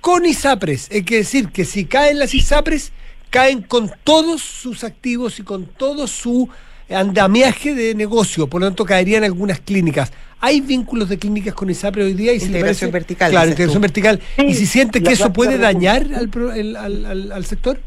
con 0.00 0.26
ISAPRES? 0.26 0.88
Es 0.90 1.04
que 1.04 1.16
decir 1.18 1.48
que 1.50 1.64
si 1.64 1.84
caen 1.84 2.18
las 2.18 2.34
ISAPRES, 2.34 2.92
caen 3.30 3.62
con 3.62 3.90
todos 4.02 4.42
sus 4.42 4.82
activos 4.84 5.38
y 5.38 5.42
con 5.44 5.66
todo 5.66 6.06
su 6.08 6.48
andamiaje 6.90 7.74
de 7.74 7.94
negocio, 7.94 8.46
por 8.48 8.60
lo 8.60 8.66
tanto 8.66 8.84
caerían 8.84 9.24
algunas 9.24 9.60
clínicas. 9.60 10.12
¿Hay 10.40 10.60
vínculos 10.60 11.08
de 11.08 11.18
clínicas 11.18 11.54
con 11.54 11.70
ISAPRE 11.70 12.04
hoy 12.04 12.12
día? 12.12 12.32
Y 12.34 12.40
si 12.40 12.46
Integración 12.46 12.90
parece- 12.90 12.92
vertical, 12.92 13.30
Claro, 13.30 13.48
integración 13.50 13.80
tú. 13.80 13.82
vertical. 13.82 14.20
Sí, 14.36 14.44
¿Y 14.46 14.54
si 14.54 14.66
siente 14.66 15.02
que 15.02 15.12
eso 15.12 15.32
puede 15.32 15.52
de- 15.52 15.58
dañar 15.58 16.06
al, 16.14 16.30
al- 16.76 17.06
al- 17.06 17.32
al 17.32 17.44
sector? 17.46 17.80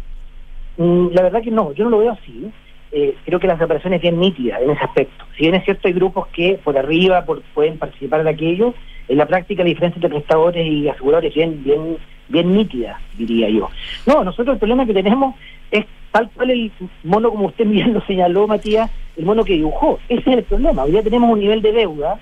Mm, 0.78 1.10
La 1.14 1.24
verdad 1.24 1.42
que 1.44 1.52
no, 1.52 1.74
yo 1.74 1.84
no 1.84 1.92
lo 1.92 2.00
veo 2.00 2.12
así. 2.12 2.52
Eh, 2.92 3.16
creo 3.26 3.40
que 3.40 3.48
la 3.48 3.58
separación 3.58 3.94
es 3.94 4.02
bien 4.02 4.20
nítida 4.20 4.60
en 4.62 4.70
ese 4.70 4.84
aspecto. 4.84 5.26
Si 5.36 5.44
bien 5.44 5.56
es 5.56 5.66
cierto, 5.66 5.88
hay 5.88 5.94
grupos 5.94 6.28
que 6.28 6.58
por 6.64 6.78
arriba 6.78 7.26
por- 7.26 7.42
pueden 7.54 7.78
participar 7.78 8.24
de 8.24 8.30
aquello, 8.30 8.74
en 9.10 9.18
la 9.18 9.26
práctica 9.26 9.64
la 9.64 9.70
diferencia 9.70 9.98
entre 9.98 10.10
prestadores 10.10 10.66
y 10.66 10.88
aseguradores 10.88 11.32
es 11.32 11.36
bien, 11.36 11.64
bien, 11.64 11.98
bien 12.30 12.54
nítida, 12.56 13.00
diría 13.18 13.50
yo. 13.50 13.70
No, 14.06 14.24
nosotros 14.24 14.54
el 14.56 14.60
problema 14.60 14.86
que 14.86 14.94
tenemos 14.94 15.36
es 15.72 15.86
tal 16.12 16.30
cual 16.32 16.52
el 16.52 16.72
mono, 17.04 17.30
como 17.30 17.48
usted 17.48 17.66
bien 17.68 17.94
lo 17.94 18.02
señaló, 18.02 18.48
Matías, 18.48 18.90
el 19.18 19.26
mono 19.26 19.44
que 19.44 19.54
dibujó. 19.54 20.00
Ese 20.08 20.30
es 20.30 20.38
el 20.38 20.44
problema. 20.44 20.84
Hoy 20.84 20.92
día 20.92 21.04
tenemos 21.04 21.30
un 21.30 21.40
nivel 21.40 21.62
de 21.62 21.72
deuda 21.74 22.20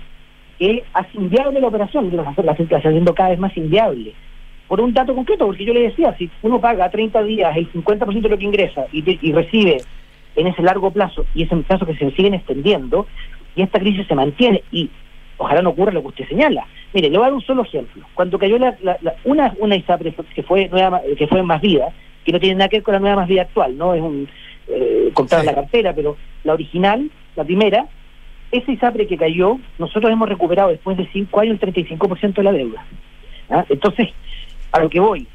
que 0.57 0.83
hace 0.93 1.09
inviable 1.17 1.59
la 1.59 1.67
operación, 1.67 2.09
que 2.09 2.15
la 2.17 2.31
está 2.53 2.77
haciendo 2.77 3.13
cada 3.13 3.29
vez 3.29 3.39
más 3.39 3.55
inviable. 3.57 4.13
Por 4.67 4.81
un 4.81 4.93
dato 4.93 5.13
concreto, 5.13 5.45
porque 5.45 5.65
yo 5.65 5.73
le 5.73 5.81
decía, 5.81 6.15
si 6.17 6.29
uno 6.41 6.59
paga 6.59 6.85
a 6.85 6.89
30 6.89 7.21
días 7.23 7.55
el 7.55 7.71
50% 7.71 8.21
de 8.21 8.29
lo 8.29 8.37
que 8.37 8.45
ingresa 8.45 8.85
y, 8.91 9.03
y 9.21 9.31
recibe 9.31 9.77
en 10.35 10.47
ese 10.47 10.61
largo 10.61 10.91
plazo, 10.91 11.25
y 11.33 11.43
ese 11.43 11.55
plazo 11.57 11.85
que 11.85 11.95
se 11.95 12.11
siguen 12.11 12.33
extendiendo, 12.33 13.07
y 13.55 13.61
esta 13.61 13.79
crisis 13.79 14.07
se 14.07 14.15
mantiene, 14.15 14.63
y 14.71 14.89
ojalá 15.37 15.61
no 15.61 15.71
ocurra 15.71 15.91
lo 15.91 16.01
que 16.01 16.07
usted 16.07 16.27
señala. 16.27 16.65
Mire, 16.93 17.09
le 17.09 17.17
voy 17.17 17.25
a 17.25 17.29
dar 17.29 17.33
un 17.33 17.41
solo 17.41 17.63
ejemplo. 17.63 18.05
Cuando 18.13 18.39
cayó 18.39 18.57
la, 18.57 18.77
una, 19.23 19.53
una 19.59 19.75
ISAPRE 19.75 20.13
que 20.33 20.43
fue, 20.43 20.69
nueva, 20.69 21.01
que 21.17 21.27
fue 21.27 21.43
Más 21.43 21.61
Vida, 21.61 21.89
que 22.23 22.31
no 22.31 22.39
tiene 22.39 22.55
nada 22.55 22.69
que 22.69 22.77
ver 22.77 22.83
con 22.83 22.93
la 22.93 22.99
nueva 22.99 23.17
Más 23.17 23.27
Vida 23.27 23.43
actual, 23.43 23.77
¿no? 23.77 23.93
Es 23.93 24.01
un 24.01 24.27
eh, 24.67 25.13
en 25.15 25.45
la 25.45 25.53
cartera, 25.53 25.93
pero 25.93 26.17
la 26.43 26.53
original, 26.53 27.09
la 27.35 27.43
primera, 27.43 27.85
esa 28.51 28.71
ISAPRE 28.71 29.07
que 29.07 29.17
cayó, 29.17 29.59
nosotros 29.77 30.11
hemos 30.11 30.29
recuperado 30.29 30.69
después 30.69 30.97
de 30.97 31.07
cinco 31.11 31.41
años 31.41 31.59
el 31.61 31.73
35% 31.73 32.33
de 32.33 32.43
la 32.43 32.51
deuda. 32.51 32.85
¿ah? 33.49 33.65
Entonces, 33.69 34.09
a 34.71 34.79
lo 34.79 34.89
que 34.89 34.99
voy, 34.99 35.27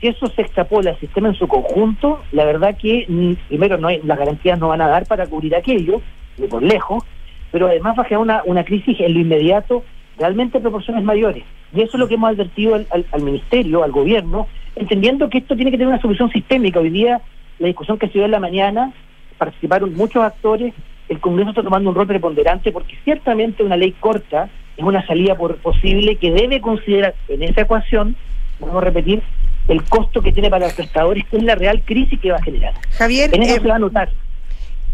si 0.00 0.08
eso 0.08 0.26
se 0.28 0.42
extrapola 0.42 0.90
al 0.90 1.00
sistema 1.00 1.28
en 1.28 1.34
su 1.34 1.46
conjunto, 1.46 2.22
la 2.32 2.44
verdad 2.44 2.76
que 2.76 3.04
mm, 3.06 3.48
primero 3.48 3.76
no 3.76 3.88
hay, 3.88 4.00
las 4.02 4.18
garantías 4.18 4.58
no 4.58 4.68
van 4.68 4.80
a 4.80 4.88
dar 4.88 5.06
para 5.06 5.26
cubrir 5.26 5.54
aquello, 5.54 6.00
ni 6.38 6.46
por 6.46 6.62
lejos, 6.62 7.04
pero 7.52 7.66
además 7.66 7.98
va 7.98 8.02
a 8.02 8.06
generar 8.06 8.22
una, 8.22 8.42
una 8.44 8.64
crisis 8.64 8.98
en 9.00 9.14
lo 9.14 9.20
inmediato 9.20 9.84
realmente 10.18 10.60
proporciones 10.60 11.02
mayores. 11.02 11.44
Y 11.74 11.80
eso 11.80 11.92
es 11.94 11.98
lo 11.98 12.08
que 12.08 12.14
hemos 12.14 12.30
advertido 12.30 12.74
al, 12.74 12.86
al, 13.10 13.22
ministerio, 13.22 13.82
al 13.82 13.90
gobierno, 13.90 14.46
entendiendo 14.76 15.28
que 15.30 15.38
esto 15.38 15.56
tiene 15.56 15.70
que 15.70 15.78
tener 15.78 15.92
una 15.92 16.00
solución 16.00 16.30
sistémica. 16.30 16.80
Hoy 16.80 16.90
día, 16.90 17.20
la 17.58 17.66
discusión 17.66 17.98
que 17.98 18.06
se 18.08 18.14
dio 18.14 18.24
en 18.24 18.30
la 18.30 18.40
mañana, 18.40 18.92
participaron 19.38 19.94
muchos 19.94 20.22
actores, 20.22 20.74
el 21.08 21.18
Congreso 21.18 21.50
está 21.50 21.62
tomando 21.62 21.90
un 21.90 21.96
rol 21.96 22.06
preponderante 22.06 22.70
porque 22.70 22.96
ciertamente 23.02 23.64
una 23.64 23.76
ley 23.76 23.92
corta 23.92 24.48
es 24.76 24.84
una 24.84 25.04
salida 25.06 25.34
por 25.34 25.56
posible 25.56 26.16
que 26.16 26.30
debe 26.30 26.60
considerar 26.60 27.14
en 27.28 27.42
esa 27.42 27.62
ecuación, 27.62 28.14
vamos 28.60 28.76
a 28.76 28.80
repetir, 28.80 29.22
el 29.68 29.82
costo 29.84 30.22
que 30.22 30.32
tiene 30.32 30.50
para 30.50 30.66
los 30.66 30.74
prestadores, 30.74 31.24
es 31.30 31.42
la 31.42 31.54
real 31.54 31.82
crisis 31.84 32.18
que 32.20 32.30
va 32.30 32.38
a 32.38 32.42
generar. 32.42 32.74
Javier, 32.92 33.34
en 33.34 33.42
eso 33.42 33.56
eh, 33.56 33.60
se 33.60 33.68
va 33.68 33.76
a 33.76 33.78
notar. 33.78 34.10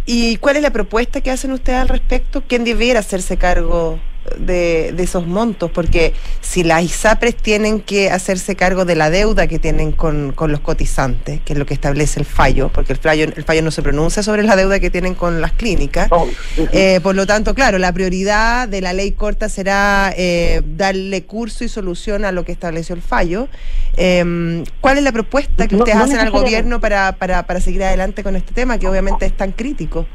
¿Y 0.04 0.36
cuál 0.36 0.56
es 0.56 0.62
la 0.62 0.70
propuesta 0.70 1.20
que 1.20 1.30
hacen 1.30 1.50
ustedes 1.52 1.80
al 1.80 1.88
respecto? 1.88 2.42
¿Quién 2.46 2.64
debiera 2.64 3.00
hacerse 3.00 3.36
cargo 3.36 3.98
de, 4.38 4.94
esos 4.98 5.26
montos, 5.26 5.70
porque 5.70 6.14
si 6.40 6.64
las 6.64 6.82
ISAPRES 6.82 7.36
tienen 7.36 7.80
que 7.80 8.10
hacerse 8.10 8.56
cargo 8.56 8.84
de 8.84 8.96
la 8.96 9.10
deuda 9.10 9.46
que 9.46 9.58
tienen 9.58 9.92
con, 9.92 10.34
los 10.36 10.60
cotizantes, 10.60 11.40
que 11.44 11.52
es 11.52 11.58
lo 11.58 11.66
que 11.66 11.74
establece 11.74 12.20
el 12.20 12.26
fallo, 12.26 12.70
porque 12.72 12.92
el 12.92 12.98
fallo, 12.98 13.24
el 13.24 13.44
fallo 13.44 13.62
no 13.62 13.70
se 13.70 13.82
pronuncia 13.82 14.22
sobre 14.22 14.42
la 14.42 14.56
deuda 14.56 14.80
que 14.80 14.90
tienen 14.90 15.14
con 15.14 15.40
las 15.40 15.52
clínicas, 15.52 16.08
oh, 16.10 16.26
eh, 16.72 17.00
por 17.02 17.14
lo 17.14 17.26
tanto, 17.26 17.54
claro, 17.54 17.78
la 17.78 17.92
prioridad 17.92 18.68
de 18.68 18.80
la 18.80 18.92
ley 18.92 19.12
corta 19.12 19.48
será 19.48 20.12
eh, 20.16 20.62
darle 20.64 21.24
curso 21.24 21.64
y 21.64 21.68
solución 21.68 22.24
a 22.24 22.32
lo 22.32 22.44
que 22.44 22.52
estableció 22.52 22.94
el 22.94 23.02
fallo. 23.02 23.48
Em, 23.96 24.64
¿Cuál 24.80 24.98
es 24.98 25.04
la 25.04 25.12
propuesta 25.12 25.66
que 25.66 25.76
ustedes 25.76 25.98
hacen 25.98 26.18
al 26.18 26.30
gobierno 26.30 26.80
para, 26.80 27.12
para, 27.12 27.46
para 27.46 27.60
seguir 27.60 27.84
adelante 27.84 28.22
con 28.22 28.36
este 28.36 28.52
tema, 28.52 28.78
que 28.78 28.88
obviamente 28.88 29.26
es 29.26 29.36
tan 29.36 29.52
crítico? 29.52 30.06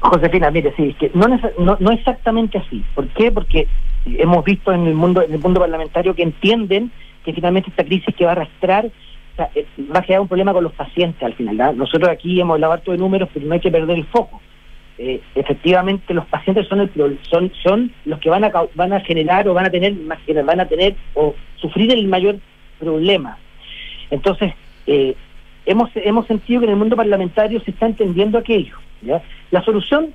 Josefina, 0.00 0.50
mire, 0.50 0.72
sí, 0.76 0.88
es 0.90 0.96
que 0.96 1.10
no, 1.14 1.26
no, 1.58 1.76
no 1.78 1.90
exactamente 1.90 2.58
así. 2.58 2.82
¿Por 2.94 3.06
qué? 3.08 3.30
Porque 3.30 3.68
hemos 4.06 4.44
visto 4.44 4.72
en 4.72 4.86
el 4.86 4.94
mundo 4.94 5.22
en 5.22 5.32
el 5.32 5.40
mundo 5.40 5.60
parlamentario 5.60 6.14
que 6.14 6.22
entienden 6.22 6.90
que 7.24 7.34
finalmente 7.34 7.70
esta 7.70 7.84
crisis 7.84 8.14
que 8.14 8.24
va 8.24 8.30
a 8.30 8.32
arrastrar 8.32 8.90
eh, 9.54 9.66
va 9.78 10.00
a 10.00 10.02
generar 10.02 10.22
un 10.22 10.28
problema 10.28 10.52
con 10.52 10.64
los 10.64 10.72
pacientes 10.72 11.22
al 11.22 11.34
final. 11.34 11.76
Nosotros 11.76 12.08
aquí 12.08 12.40
hemos 12.40 12.54
hablado 12.54 12.72
harto 12.72 12.92
de 12.92 12.98
números, 12.98 13.28
pero 13.32 13.46
no 13.46 13.54
hay 13.54 13.60
que 13.60 13.70
perder 13.70 13.98
el 13.98 14.06
foco. 14.06 14.40
Eh, 14.98 15.20
efectivamente, 15.34 16.12
los 16.12 16.26
pacientes 16.26 16.66
son 16.68 16.80
el 16.80 17.18
son 17.22 17.52
son 17.62 17.92
los 18.04 18.18
que 18.20 18.30
van 18.30 18.44
a 18.44 18.52
van 18.74 18.92
a 18.92 19.00
generar 19.00 19.48
o 19.48 19.54
van 19.54 19.66
a 19.66 19.70
tener 19.70 19.94
van 20.44 20.60
a 20.60 20.66
tener 20.66 20.94
o 21.14 21.34
sufrir 21.56 21.92
el 21.92 22.06
mayor 22.06 22.36
problema. 22.78 23.38
Entonces, 24.10 24.52
eh, 24.86 25.14
hemos 25.66 25.90
hemos 25.94 26.26
sentido 26.26 26.60
que 26.60 26.66
en 26.66 26.72
el 26.72 26.78
mundo 26.78 26.96
parlamentario 26.96 27.60
se 27.60 27.70
está 27.70 27.86
entendiendo 27.86 28.38
aquello. 28.38 28.76
La 29.02 29.62
solución, 29.64 30.12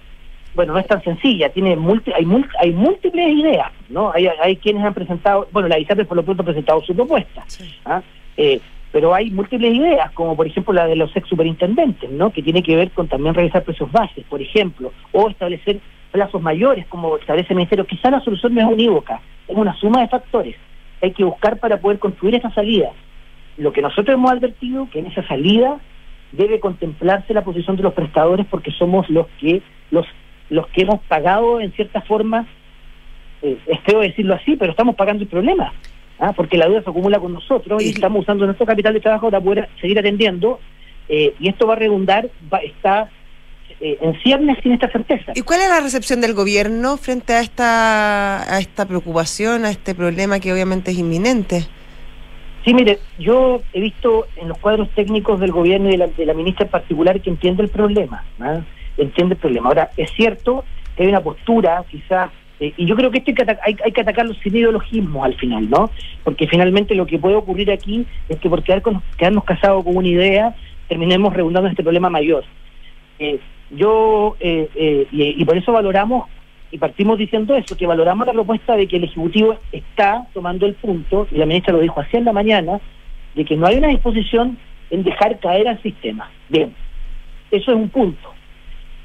bueno, 0.54 0.74
no 0.74 0.80
es 0.80 0.88
tan 0.88 1.04
sencilla, 1.04 1.50
tiene 1.50 1.78
hay, 2.16 2.28
hay 2.60 2.72
múltiples 2.72 3.28
ideas, 3.30 3.72
¿no? 3.90 4.12
Hay, 4.14 4.28
hay 4.28 4.56
quienes 4.58 4.84
han 4.84 4.94
presentado, 4.94 5.48
bueno, 5.52 5.68
la 5.68 5.80
ISAPRE 5.80 6.06
por 6.06 6.18
lo 6.18 6.24
pronto 6.24 6.44
ha 6.44 6.46
presentado 6.46 6.82
su 6.84 6.96
propuesta, 6.96 7.44
¿ah? 7.86 8.02
eh, 8.38 8.60
pero 8.92 9.14
hay 9.14 9.30
múltiples 9.32 9.74
ideas, 9.74 10.12
como 10.12 10.36
por 10.36 10.48
ejemplo 10.48 10.74
la 10.74 10.88
de 10.88 10.96
los 10.96 11.16
ex 11.16 11.28
superintendentes, 11.28 12.10
¿no? 12.10 12.32
Que 12.32 12.42
tiene 12.42 12.64
que 12.64 12.76
ver 12.76 12.92
con 12.92 13.08
también 13.08 13.34
revisar 13.34 13.64
precios 13.64 13.92
bases, 13.92 14.24
por 14.30 14.42
ejemplo, 14.42 14.94
o 15.12 15.30
establecer 15.30 15.80
plazos 16.12 16.42
mayores, 16.42 16.86
como 16.88 17.18
establece 17.18 17.52
el 17.52 17.58
Ministerio. 17.58 17.86
Quizá 17.86 18.10
la 18.10 18.22
solución 18.22 18.56
no 18.56 18.62
es 18.62 18.68
unívoca, 18.68 19.20
es 19.48 19.56
una 19.56 19.76
suma 19.76 20.02
de 20.02 20.08
factores 20.08 20.56
hay 21.02 21.12
que 21.12 21.24
buscar 21.24 21.60
para 21.60 21.80
poder 21.80 22.00
construir 22.00 22.36
esa 22.36 22.52
salida. 22.52 22.92
Lo 23.58 23.72
que 23.72 23.82
nosotros 23.82 24.16
hemos 24.16 24.32
advertido, 24.32 24.90
que 24.92 25.00
en 25.00 25.08
esa 25.08 25.26
salida 25.28 25.80
debe 26.36 26.60
contemplarse 26.60 27.34
la 27.34 27.44
posición 27.44 27.76
de 27.76 27.84
los 27.84 27.94
prestadores 27.94 28.46
porque 28.50 28.72
somos 28.72 29.10
los 29.10 29.28
que 29.40 29.62
los 29.92 30.06
los 30.50 30.68
que 30.68 30.84
hemos 30.84 31.02
pagado 31.02 31.60
en 31.60 31.72
cierta 31.74 32.02
forma 32.02 32.48
eh, 33.42 33.58
es 33.66 33.80
feo 33.82 34.02
decirlo 34.02 34.36
así 34.36 34.56
pero 34.56 34.72
estamos 34.72 34.96
pagando 34.96 35.24
el 35.24 35.30
problema 35.30 35.74
¿ah? 36.20 36.34
porque 36.34 36.58
la 36.58 36.68
deuda 36.68 36.84
se 36.84 36.90
acumula 36.90 37.20
con 37.20 37.34
nosotros 37.34 37.84
y, 37.84 37.90
estamos 37.90 38.22
usando 38.22 38.46
nuestro 38.46 38.66
capital 38.66 38.94
de 38.94 39.02
trabajo 39.02 39.30
para 39.30 39.42
poder 39.42 39.70
seguir 39.82 39.98
atendiendo 40.00 40.60
eh, 41.10 41.34
y 41.40 41.50
esto 41.50 41.68
va 41.68 41.74
a 41.74 41.78
redundar 41.78 42.30
va, 42.52 42.60
está 42.60 43.10
eh, 43.80 43.98
en 44.02 44.18
ciernes 44.22 44.58
sin 44.64 44.72
esta 44.72 44.90
certeza. 44.90 45.34
¿Y 45.36 45.42
cuál 45.42 45.60
es 45.62 45.70
la 45.70 45.82
recepción 45.82 46.22
del 46.22 46.34
gobierno 46.34 46.96
frente 46.98 47.34
a 47.34 47.42
esta, 47.42 48.56
a 48.56 48.60
esta 48.60 48.86
preocupación, 48.86 49.66
a 49.66 49.70
este 49.70 49.94
problema 49.94 50.40
que 50.40 50.54
obviamente 50.54 50.92
es 50.92 50.98
inminente? 50.98 51.68
Sí, 52.66 52.74
mire, 52.74 52.98
yo 53.20 53.62
he 53.74 53.80
visto 53.80 54.26
en 54.38 54.48
los 54.48 54.58
cuadros 54.58 54.90
técnicos 54.90 55.40
del 55.40 55.52
gobierno 55.52 55.88
y 55.92 55.98
de 55.98 56.26
la, 56.26 56.34
ministra 56.34 56.66
en 56.66 56.72
particular 56.72 57.22
que 57.22 57.30
entiende 57.30 57.62
el 57.62 57.70
problema, 57.70 58.26
¿ah? 58.40 58.62
entiende 58.98 59.36
el 59.36 59.40
problema. 59.40 59.70
Ahora, 59.70 59.92
es 59.96 60.10
cierto 60.14 60.66
que 60.98 61.04
hay 61.04 61.10
una 61.10 61.22
postura, 61.22 61.86
quizás, 61.88 62.32
eh, 62.60 62.74
y 62.76 62.88
yo 62.88 62.96
creo 62.96 63.12
que 63.12 63.20
esto 63.20 63.30
hay 63.30 63.36
que, 63.76 63.82
hay, 63.84 63.92
que 63.92 64.02
atacarlo 64.02 64.34
sin 64.34 64.56
ideologismo 64.56 65.24
al 65.24 65.36
final, 65.36 65.70
¿no? 65.70 65.92
Porque 66.24 66.48
finalmente 66.48 66.96
lo 66.96 67.06
que 67.06 67.20
puede 67.20 67.36
ocurrir 67.36 67.70
aquí 67.70 68.08
es 68.30 68.40
que 68.40 68.50
por 68.50 68.64
quedarnos 68.64 69.44
casados 69.44 69.84
con 69.84 69.96
una 69.96 70.08
idea, 70.08 70.56
terminemos 70.88 71.36
redundando 71.36 71.68
en 71.68 71.74
este 71.74 71.84
problema 71.84 72.10
mayor. 72.10 72.46
Eh, 73.20 73.40
yo, 73.70 74.38
eh, 74.40 75.08
y 75.12 75.46
por 75.46 75.56
eso 75.56 75.72
valoramos 75.72 76.30
y 76.76 76.78
partimos 76.78 77.18
diciendo 77.18 77.56
eso, 77.56 77.78
que 77.78 77.88
valoramos 77.88 78.28
la 78.28 78.34
propuesta 78.34 78.76
de 78.76 78.86
que 78.86 78.98
el 78.98 79.06
Ejecutivo 79.06 79.58
está 79.72 80.28
tomando 80.34 80.66
el 80.66 80.74
punto, 80.74 81.26
y 81.32 81.38
la 81.38 81.46
ministra 81.46 81.72
lo 81.72 81.80
dijo 81.80 82.02
así 82.02 82.18
en 82.18 82.26
la 82.26 82.34
mañana, 82.34 82.82
de 83.34 83.46
que 83.46 83.56
no 83.56 83.66
hay 83.66 83.78
una 83.78 83.88
disposición 83.88 84.58
en 84.90 85.04
dejar 85.04 85.40
caer 85.40 85.70
al 85.70 85.82
sistema. 85.82 86.30
Bien, 86.50 86.76
eso 87.50 87.72
es 87.72 87.78
un 87.78 87.88
punto. 87.88 88.34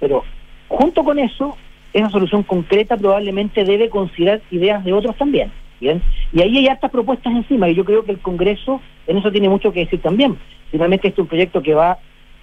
Pero 0.01 0.25
junto 0.67 1.05
con 1.05 1.21
eso, 1.21 1.57
esa 1.93 2.11
solución 2.11 2.43
concreta 2.43 2.97
probablemente 2.97 3.65
debe 3.65 3.89
considerar 3.89 4.41
ideas 4.51 4.85
de 4.85 4.93
otros 4.93 5.15
también. 5.17 5.53
Bien, 5.81 6.03
y 6.33 6.43
ahí 6.43 6.59
hay 6.59 6.67
hartas 6.67 6.91
propuestas 6.91 7.33
encima, 7.33 7.69
y 7.69 7.77
yo 7.77 7.85
creo 7.85 8.05
que 8.05 8.11
el 8.11 8.19
Congreso 8.19 8.81
en 9.07 9.19
eso 9.19 9.31
tiene 9.31 9.49
mucho 9.49 9.73
que 9.73 9.85
decir 9.85 10.03
también. 10.03 10.37
Finalmente, 10.73 11.07
este 11.07 11.21
es 11.21 11.25
un 11.25 11.29
proyecto 11.29 11.63
que 11.63 11.75
va 11.75 11.93
a 11.93 11.99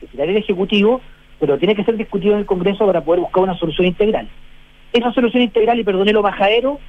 tirar 0.10 0.30
el 0.30 0.38
Ejecutivo, 0.38 1.02
pero 1.38 1.58
tiene 1.58 1.76
que 1.76 1.84
ser 1.84 1.98
discutido 1.98 2.32
en 2.32 2.40
el 2.40 2.46
Congreso 2.46 2.86
para 2.86 3.04
poder 3.04 3.20
buscar 3.20 3.44
una 3.44 3.58
solución 3.58 3.88
integral 3.88 4.30
esa 4.98 5.14
solución 5.14 5.44
integral, 5.44 5.80
y 5.80 5.84
perdone 5.84 6.14
lo 6.14 6.22
majadero, 6.22 6.80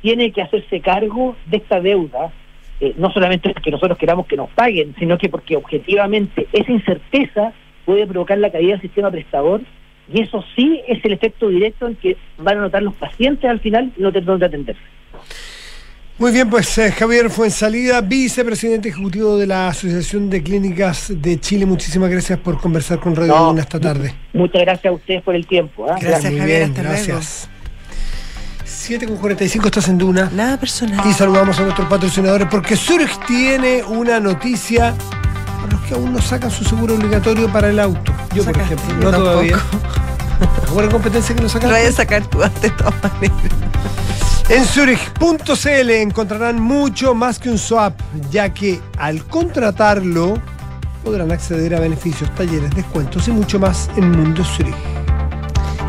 tiene 0.00 0.32
que 0.32 0.42
hacerse 0.42 0.80
cargo 0.80 1.36
de 1.46 1.58
esta 1.58 1.80
deuda, 1.80 2.32
eh, 2.80 2.94
no 2.96 3.10
solamente 3.12 3.50
porque 3.50 3.70
nosotros 3.70 3.96
queramos 3.98 4.26
que 4.26 4.36
nos 4.36 4.50
paguen, 4.50 4.94
sino 4.98 5.16
que 5.16 5.28
porque 5.28 5.56
objetivamente 5.56 6.48
esa 6.52 6.72
incerteza 6.72 7.52
puede 7.84 8.06
provocar 8.06 8.38
la 8.38 8.50
caída 8.50 8.72
del 8.72 8.80
sistema 8.80 9.10
prestador, 9.10 9.60
y 10.12 10.20
eso 10.20 10.44
sí 10.56 10.80
es 10.88 11.04
el 11.04 11.12
efecto 11.12 11.48
directo 11.48 11.86
en 11.86 11.94
que 11.96 12.16
van 12.38 12.58
a 12.58 12.62
notar 12.62 12.82
los 12.82 12.94
pacientes 12.94 13.48
al 13.48 13.60
final 13.60 13.92
no 13.96 14.12
tendrán 14.12 14.38
de 14.38 14.46
atenderse. 14.46 14.82
Muy 16.18 16.30
bien, 16.30 16.48
pues 16.50 16.76
eh, 16.78 16.92
Javier 16.92 17.30
Fuensalida, 17.30 18.00
vicepresidente 18.00 18.90
ejecutivo 18.90 19.36
de 19.38 19.46
la 19.46 19.68
Asociación 19.68 20.28
de 20.30 20.42
Clínicas 20.42 21.12
de 21.14 21.40
Chile. 21.40 21.66
Muchísimas 21.66 22.10
gracias 22.10 22.38
por 22.38 22.60
conversar 22.60 23.00
con 23.00 23.16
Radio 23.16 23.56
esta 23.58 23.80
tarde. 23.80 24.14
Muchas 24.32 24.62
gracias 24.62 24.92
a 24.92 24.94
ustedes 24.94 25.22
por 25.22 25.34
el 25.34 25.46
tiempo. 25.46 25.90
¿ah? 25.90 25.96
Gracias, 26.00 26.32
Javier. 26.34 26.64
hasta 26.64 26.82
gracias. 26.82 27.48
7 28.64 29.06
con 29.06 29.16
45 29.16 29.66
estás 29.66 29.88
en 29.88 29.98
Duna. 29.98 30.30
Nada 30.34 30.58
personal. 30.58 31.06
Y 31.08 31.12
saludamos 31.12 31.58
a 31.58 31.62
nuestros 31.62 31.88
patrocinadores 31.88 32.48
porque 32.50 32.76
Zurich 32.76 33.26
tiene 33.26 33.82
una 33.82 34.20
noticia 34.20 34.94
para 35.60 35.72
los 35.72 35.82
que 35.82 35.94
aún 35.94 36.12
no 36.12 36.20
sacan 36.20 36.50
su 36.50 36.64
seguro 36.64 36.94
obligatorio 36.94 37.48
para 37.48 37.70
el 37.70 37.78
auto. 37.78 38.12
Yo, 38.34 38.44
por 38.44 38.58
ejemplo, 38.58 38.94
no 38.96 39.10
todavía. 39.10 39.56
¿Alguna 40.66 40.88
competencia 40.88 41.34
que 41.34 41.42
no 41.42 41.48
sacan? 41.48 41.70
Lo 41.70 41.76
vayas 41.76 41.94
a 41.94 41.96
sacar 41.98 42.26
tú 42.26 42.38
de 42.38 42.70
todas 42.70 42.94
maneras. 43.02 43.36
En 44.48 44.64
Zurich.cl 44.64 45.90
encontrarán 45.90 46.60
mucho 46.60 47.14
más 47.14 47.38
que 47.38 47.48
un 47.48 47.58
swap, 47.58 47.98
ya 48.30 48.52
que 48.52 48.80
al 48.98 49.24
contratarlo 49.24 50.38
podrán 51.04 51.32
acceder 51.32 51.74
a 51.74 51.80
beneficios, 51.80 52.32
talleres, 52.34 52.70
descuentos 52.74 53.28
y 53.28 53.30
mucho 53.30 53.58
más 53.58 53.88
en 53.96 54.10
Mundo 54.10 54.44
Zurich. 54.44 54.74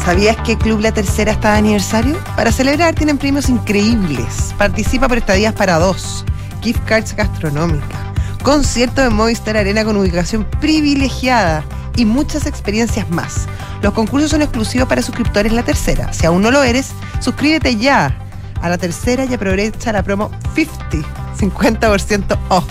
¿Sabías 0.05 0.37
que 0.45 0.57
Club 0.57 0.81
La 0.81 0.91
Tercera 0.91 1.31
está 1.31 1.53
de 1.53 1.59
aniversario? 1.59 2.17
Para 2.35 2.51
celebrar 2.51 2.93
tienen 2.93 3.17
premios 3.17 3.49
increíbles. 3.49 4.53
Participa 4.57 5.07
por 5.07 5.17
estadías 5.17 5.53
para 5.53 5.79
dos, 5.79 6.25
gift 6.61 6.83
cards 6.85 7.15
gastronómicas, 7.15 7.99
concierto 8.43 9.01
de 9.01 9.09
Movistar 9.09 9.55
Arena 9.57 9.83
con 9.83 9.97
ubicación 9.97 10.45
privilegiada 10.59 11.63
y 11.95 12.05
muchas 12.05 12.45
experiencias 12.45 13.09
más. 13.09 13.47
Los 13.81 13.93
concursos 13.93 14.31
son 14.31 14.41
exclusivos 14.41 14.87
para 14.87 15.01
suscriptores 15.01 15.51
La 15.51 15.63
Tercera. 15.63 16.11
Si 16.13 16.25
aún 16.25 16.41
no 16.41 16.51
lo 16.51 16.63
eres, 16.63 16.91
suscríbete 17.19 17.75
ya 17.75 18.17
a 18.61 18.69
La 18.69 18.77
Tercera 18.77 19.25
y 19.25 19.33
aprovecha 19.33 19.91
la 19.91 20.03
promo 20.03 20.31
50, 20.55 21.07
50% 21.37 22.37
off 22.49 22.65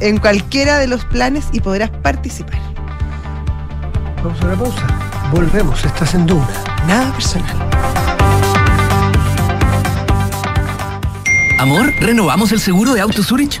en 0.00 0.18
cualquiera 0.18 0.78
de 0.78 0.86
los 0.86 1.04
planes 1.04 1.46
y 1.52 1.60
podrás 1.60 1.90
participar. 1.90 2.58
Vamos 4.22 4.40
a 4.40 4.44
una 4.46 4.56
pausa. 4.56 4.86
Volvemos, 5.30 5.84
estás 5.84 6.14
en 6.14 6.26
Duna. 6.26 6.48
Nada 6.86 7.12
personal. 7.12 7.70
Amor, 11.58 11.92
¿renovamos 12.00 12.52
el 12.52 12.60
seguro 12.60 12.94
de 12.94 13.00
Auto 13.00 13.22
Zurich? 13.22 13.60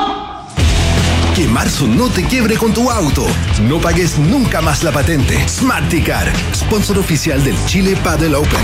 Que 1.35 1.47
marzo 1.47 1.87
no 1.87 2.09
te 2.09 2.25
quiebre 2.25 2.57
con 2.57 2.73
tu 2.73 2.91
auto. 2.91 3.25
No 3.61 3.79
pagues 3.79 4.19
nunca 4.19 4.59
más 4.59 4.83
la 4.83 4.91
patente. 4.91 5.47
Smarticar, 5.47 6.29
sponsor 6.53 6.99
oficial 6.99 7.41
del 7.41 7.55
Chile 7.67 7.95
Paddle 8.03 8.35
Open. 8.35 8.59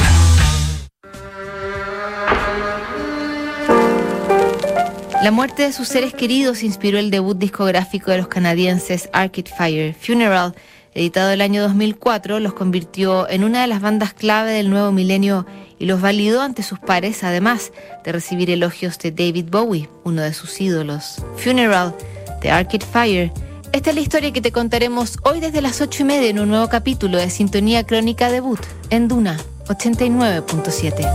La 5.24 5.32
muerte 5.32 5.64
de 5.64 5.72
sus 5.72 5.88
seres 5.88 6.14
queridos 6.14 6.62
inspiró 6.62 7.00
el 7.00 7.10
debut 7.10 7.38
discográfico 7.38 8.12
de 8.12 8.18
los 8.18 8.28
canadienses 8.28 9.10
Arcade 9.14 9.50
Fire. 9.58 9.96
Funeral, 9.98 10.54
editado 10.94 11.32
el 11.32 11.40
año 11.40 11.62
2004, 11.62 12.42
los 12.42 12.54
convirtió 12.54 13.30
en 13.30 13.46
una 13.46 13.62
de 13.62 13.68
las 13.68 13.80
bandas 13.80 14.14
clave 14.14 14.52
del 14.52 14.70
nuevo 14.70 14.92
milenio 14.92 15.46
y 15.80 15.86
los 15.86 16.02
validó 16.02 16.42
ante 16.42 16.64
sus 16.64 16.80
pares, 16.80 17.24
además 17.24 17.72
de 18.04 18.12
recibir 18.12 18.50
elogios 18.50 19.00
de 19.00 19.12
David 19.12 19.46
Bowie, 19.50 19.90
uno 20.04 20.22
de 20.22 20.34
sus 20.34 20.60
ídolos. 20.60 21.24
Funeral 21.38 21.96
de 22.42 22.52
Arcade 22.52 22.86
Fire. 22.86 23.32
Esta 23.72 23.90
es 23.90 23.96
la 23.96 24.02
historia 24.02 24.32
que 24.32 24.42
te 24.42 24.52
contaremos 24.52 25.18
hoy 25.24 25.40
desde 25.40 25.62
las 25.62 25.82
8 25.82 26.04
y 26.04 26.06
media 26.06 26.30
en 26.30 26.40
un 26.40 26.50
nuevo 26.50 26.70
capítulo 26.70 27.18
de 27.18 27.30
Sintonía 27.30 27.86
Crónica 27.86 28.32
Debut 28.32 28.60
en 28.90 29.08
Duna 29.08 29.38
89.7. 29.68 31.08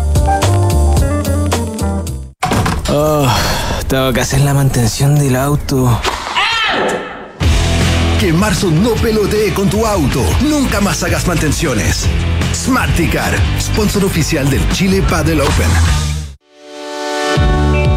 Oh, 2.91 3.27
tengo 3.89 4.13
que 4.13 4.21
hacer 4.21 4.43
la 4.43 4.53
mantención 4.53 5.19
del 5.19 5.37
auto. 5.37 5.99
Que 8.21 8.33
marzo 8.33 8.71
no 8.71 8.91
pelotee 8.91 9.53
con 9.55 9.71
tu 9.71 9.87
auto. 9.87 10.23
Nunca 10.43 10.81
más 10.81 11.03
hagas 11.03 11.27
mantenciones. 11.27 12.07
Smarticar, 12.55 13.35
sponsor 13.59 14.05
oficial 14.05 14.49
del 14.49 14.69
Chile 14.73 15.03
Paddle 15.09 15.41
Open. 15.41 16.12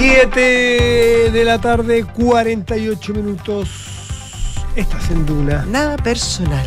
7 0.00 1.30
de 1.30 1.44
la 1.44 1.60
tarde, 1.60 2.04
48 2.04 3.12
minutos. 3.12 3.68
Estás 4.74 5.10
en 5.10 5.26
Duna. 5.26 5.66
Nada 5.66 5.98
personal. 5.98 6.66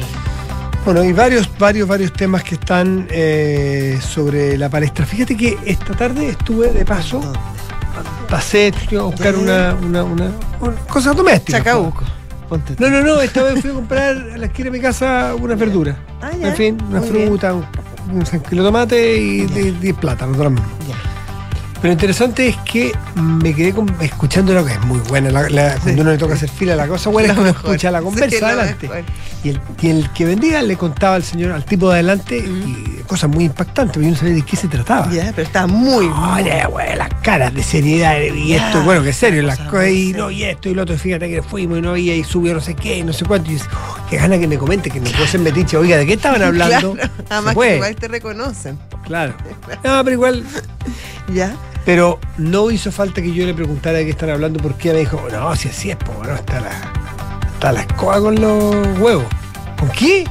Bueno, 0.86 1.04
y 1.04 1.14
varios, 1.14 1.50
varios, 1.58 1.88
varios 1.88 2.14
temas 2.14 2.44
que 2.44 2.54
están 2.54 3.08
eh, 3.10 3.98
sobre 4.04 4.56
la 4.56 4.70
palestra. 4.70 5.08
Fíjate 5.08 5.36
que 5.36 5.58
esta 5.66 5.96
tarde 5.96 6.30
estuve 6.30 6.74
de 6.74 6.86
paso, 6.86 7.22
pasé, 8.30 8.72
fui 8.88 9.00
a 9.00 9.02
buscar 9.02 9.36
una, 9.36 9.74
una, 9.82 10.04
una, 10.04 10.32
una 10.60 10.76
cosa 10.88 11.14
doméstica. 11.14 11.58
Chacabuco. 11.58 12.04
No, 12.78 12.90
no, 12.92 13.02
no, 13.02 13.20
esta 13.20 13.42
vez 13.42 13.62
fui 13.62 13.72
a 13.72 13.74
comprar 13.74 14.16
a 14.16 14.38
la 14.38 14.46
esquina 14.46 14.66
de 14.70 14.78
mi 14.78 14.80
casa 14.80 15.34
una 15.34 15.56
verdura. 15.56 15.98
Ah, 16.22 16.30
ya. 16.40 16.50
En 16.50 16.56
fin, 16.56 16.78
una 16.88 17.00
Muy 17.00 17.10
fruta, 17.10 17.56
un, 17.56 17.66
un 18.12 18.24
de 18.24 18.58
tomate 18.58 19.18
y 19.18 19.48
10 19.48 19.98
plátanos. 19.98 20.38
Pero 21.84 21.90
lo 21.90 21.94
interesante 21.96 22.48
es 22.48 22.56
que 22.60 22.94
me 23.16 23.54
quedé 23.54 23.74
escuchando 24.00 24.54
lo 24.54 24.66
que 24.66 24.72
es 24.72 24.80
muy 24.86 25.00
buena. 25.02 25.30
la- 25.32 25.50
la- 25.50 25.76
cuando 25.84 26.02
uno 26.04 26.12
le 26.12 26.18
toca 26.18 26.36
hacer 26.36 26.50
fila, 26.50 26.78
la 26.78 26.88
cosa 26.88 27.10
buena 27.10 27.28
es 27.30 27.36
que 27.36 27.42
uno 27.42 27.50
escucha 27.50 27.92
la 27.92 28.02
conversa 28.02 28.48
adelante. 28.48 28.90
Y 29.44 29.50
el, 29.50 29.60
y 29.82 29.90
el 29.90 30.10
que 30.14 30.24
vendía 30.26 30.62
le 30.62 30.78
contaba 30.78 31.16
al 31.16 31.24
señor, 31.24 31.52
al 31.52 31.66
tipo 31.66 31.90
de 31.90 31.96
adelante, 31.96 32.38
y 32.38 33.02
cosas 33.06 33.30
muy 33.30 33.44
impactantes, 33.44 33.92
pero 33.96 34.06
yo 34.06 34.12
no 34.12 34.18
sabía 34.18 34.36
de 34.36 34.42
qué 34.44 34.56
se 34.56 34.70
trataba. 34.70 35.10
Pero 35.36 35.46
estaba 35.46 35.68
muy, 35.68 36.06
Oye, 36.06 36.66
güey, 36.70 36.96
las 36.96 37.10
caras 37.22 37.54
de 37.54 37.62
seriedad 37.62 38.18
y 38.22 38.54
esto, 38.54 38.82
bueno, 38.84 39.04
que 39.04 39.12
serio, 39.12 39.44
las 39.44 39.60
cosas 39.60 39.90
y 39.90 40.14
no, 40.14 40.32
y 40.32 40.44
esto 40.46 40.70
y 40.70 40.74
lo 40.74 40.84
otro, 40.84 40.98
fíjate 40.98 41.30
que 41.30 41.42
fuimos 41.44 41.80
y 41.80 41.82
no 41.82 41.90
había 41.90 42.16
y 42.16 42.24
subió 42.24 42.54
no 42.54 42.62
sé 42.62 42.76
qué, 42.76 43.00
y 43.00 43.04
no 43.04 43.12
sé 43.12 43.26
cuánto, 43.26 43.50
y 43.52 43.56
dices, 43.56 43.68
oh, 43.74 43.98
qué 44.10 44.16
gana 44.16 44.40
que 44.40 44.48
me 44.48 44.58
comente, 44.58 44.90
que 44.90 45.02
no 45.02 45.10
puedo 45.12 45.28
ser 45.28 45.42
metiche, 45.42 45.76
oiga, 45.76 45.98
¿de 45.98 46.06
qué 46.06 46.14
estaban 46.14 46.42
hablando? 46.44 46.94
Claro, 46.94 47.12
además 47.30 47.56
que 47.58 47.76
igual 47.76 47.96
te 47.98 48.08
reconocen. 48.08 48.80
Claro. 49.06 49.34
No, 49.84 50.02
pero 50.06 50.12
igual. 50.14 50.46
¿Ya? 51.34 51.54
Pero 51.86 52.20
no 52.38 52.72
hizo 52.72 52.92
falta 52.92 53.22
que 53.22 53.34
yo 53.34 53.46
le 53.46 53.54
preguntara 53.54 53.98
de 53.98 54.06
qué 54.06 54.12
están 54.12 54.30
hablando, 54.30 54.60
porque 54.62 54.94
me 54.94 55.00
dijo, 55.00 55.22
no, 55.32 55.56
si 55.56 55.70
así 55.70 55.92
es, 55.92 55.98
po, 55.98 56.14
no, 56.24 56.34
está 56.34 56.62
la, 56.62 56.72
está 57.54 57.72
la 57.74 57.82
escoba 57.82 58.22
con 58.22 58.40
los 58.40 59.00
huevos. 59.00 59.26
¿Con 59.80 59.90
qué? 59.90 60.26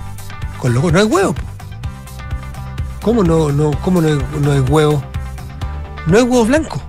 Con 0.58 0.72
los 0.72 0.82
huevos, 0.82 0.92
no 0.92 0.98
hay 1.00 1.04
huevos. 1.04 1.34
po. 1.34 1.42
¿Cómo 3.02 3.22
no, 3.22 3.50
no, 3.50 3.72
cómo 3.82 4.00
no 4.00 4.08
hay, 4.08 4.18
no 4.40 4.52
hay 4.52 4.60
huevo? 4.60 5.02
No 6.06 6.16
hay 6.16 6.22
huevo 6.22 6.46
blanco. 6.46 6.82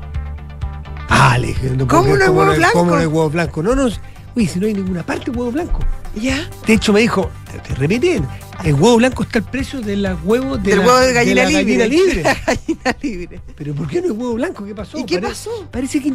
Ah, 1.09 1.38
le 1.38 1.47
dije, 1.47 1.70
no 1.72 1.88
puedo 1.88 2.03
¿Cómo 2.03 2.16
no 2.16 2.24
hay 2.24 2.30
huevo 2.30 2.55
blanco? 2.55 2.80
¿Cómo 2.80 2.91
no 2.91 2.97
hay 2.97 3.05
huevo 3.05 3.30
blanco? 3.30 3.64
No, 3.64 3.76
no, 3.76 3.89
uy, 4.36 4.47
si 4.47 4.59
no 4.59 4.68
hay 4.68 4.74
ninguna 4.74 5.03
parte 5.03 5.30
huevo 5.32 5.51
blanco. 5.51 5.80
¿Ya? 6.16 6.47
De 6.66 6.74
hecho, 6.74 6.93
me 6.93 7.01
dijo, 7.01 7.30
te, 7.51 7.59
te 7.59 7.76
repiten, 7.76 8.26
el 8.64 8.74
huevo 8.76 8.97
blanco 8.97 9.24
está 9.24 9.39
al 9.39 9.45
precio 9.45 9.82
de 9.82 9.95
la 9.97 10.16
huevo 10.16 10.57
de 10.57 10.70
Del 10.72 10.80
la, 10.80 10.86
huevo 10.88 10.99
de 10.99 11.14
gallina 11.14 11.43
la 11.43 11.49
libre. 11.49 11.64
gallina 11.64 11.86
libre. 11.86 12.24
gallina 12.47 12.97
libre. 13.01 13.41
Pero 13.55 13.74
¿por 13.76 13.88
qué 13.88 13.99
no 14.01 14.05
hay 14.07 14.11
huevo 14.11 14.34
blanco? 14.34 14.66
¿Qué 14.66 14.76
pasó? 14.76 14.97
¿Y 14.97 15.05
qué 15.05 15.16
Pare- 15.16 15.28
pasó? 15.30 15.68
Parece 15.72 16.01
que... 16.01 16.14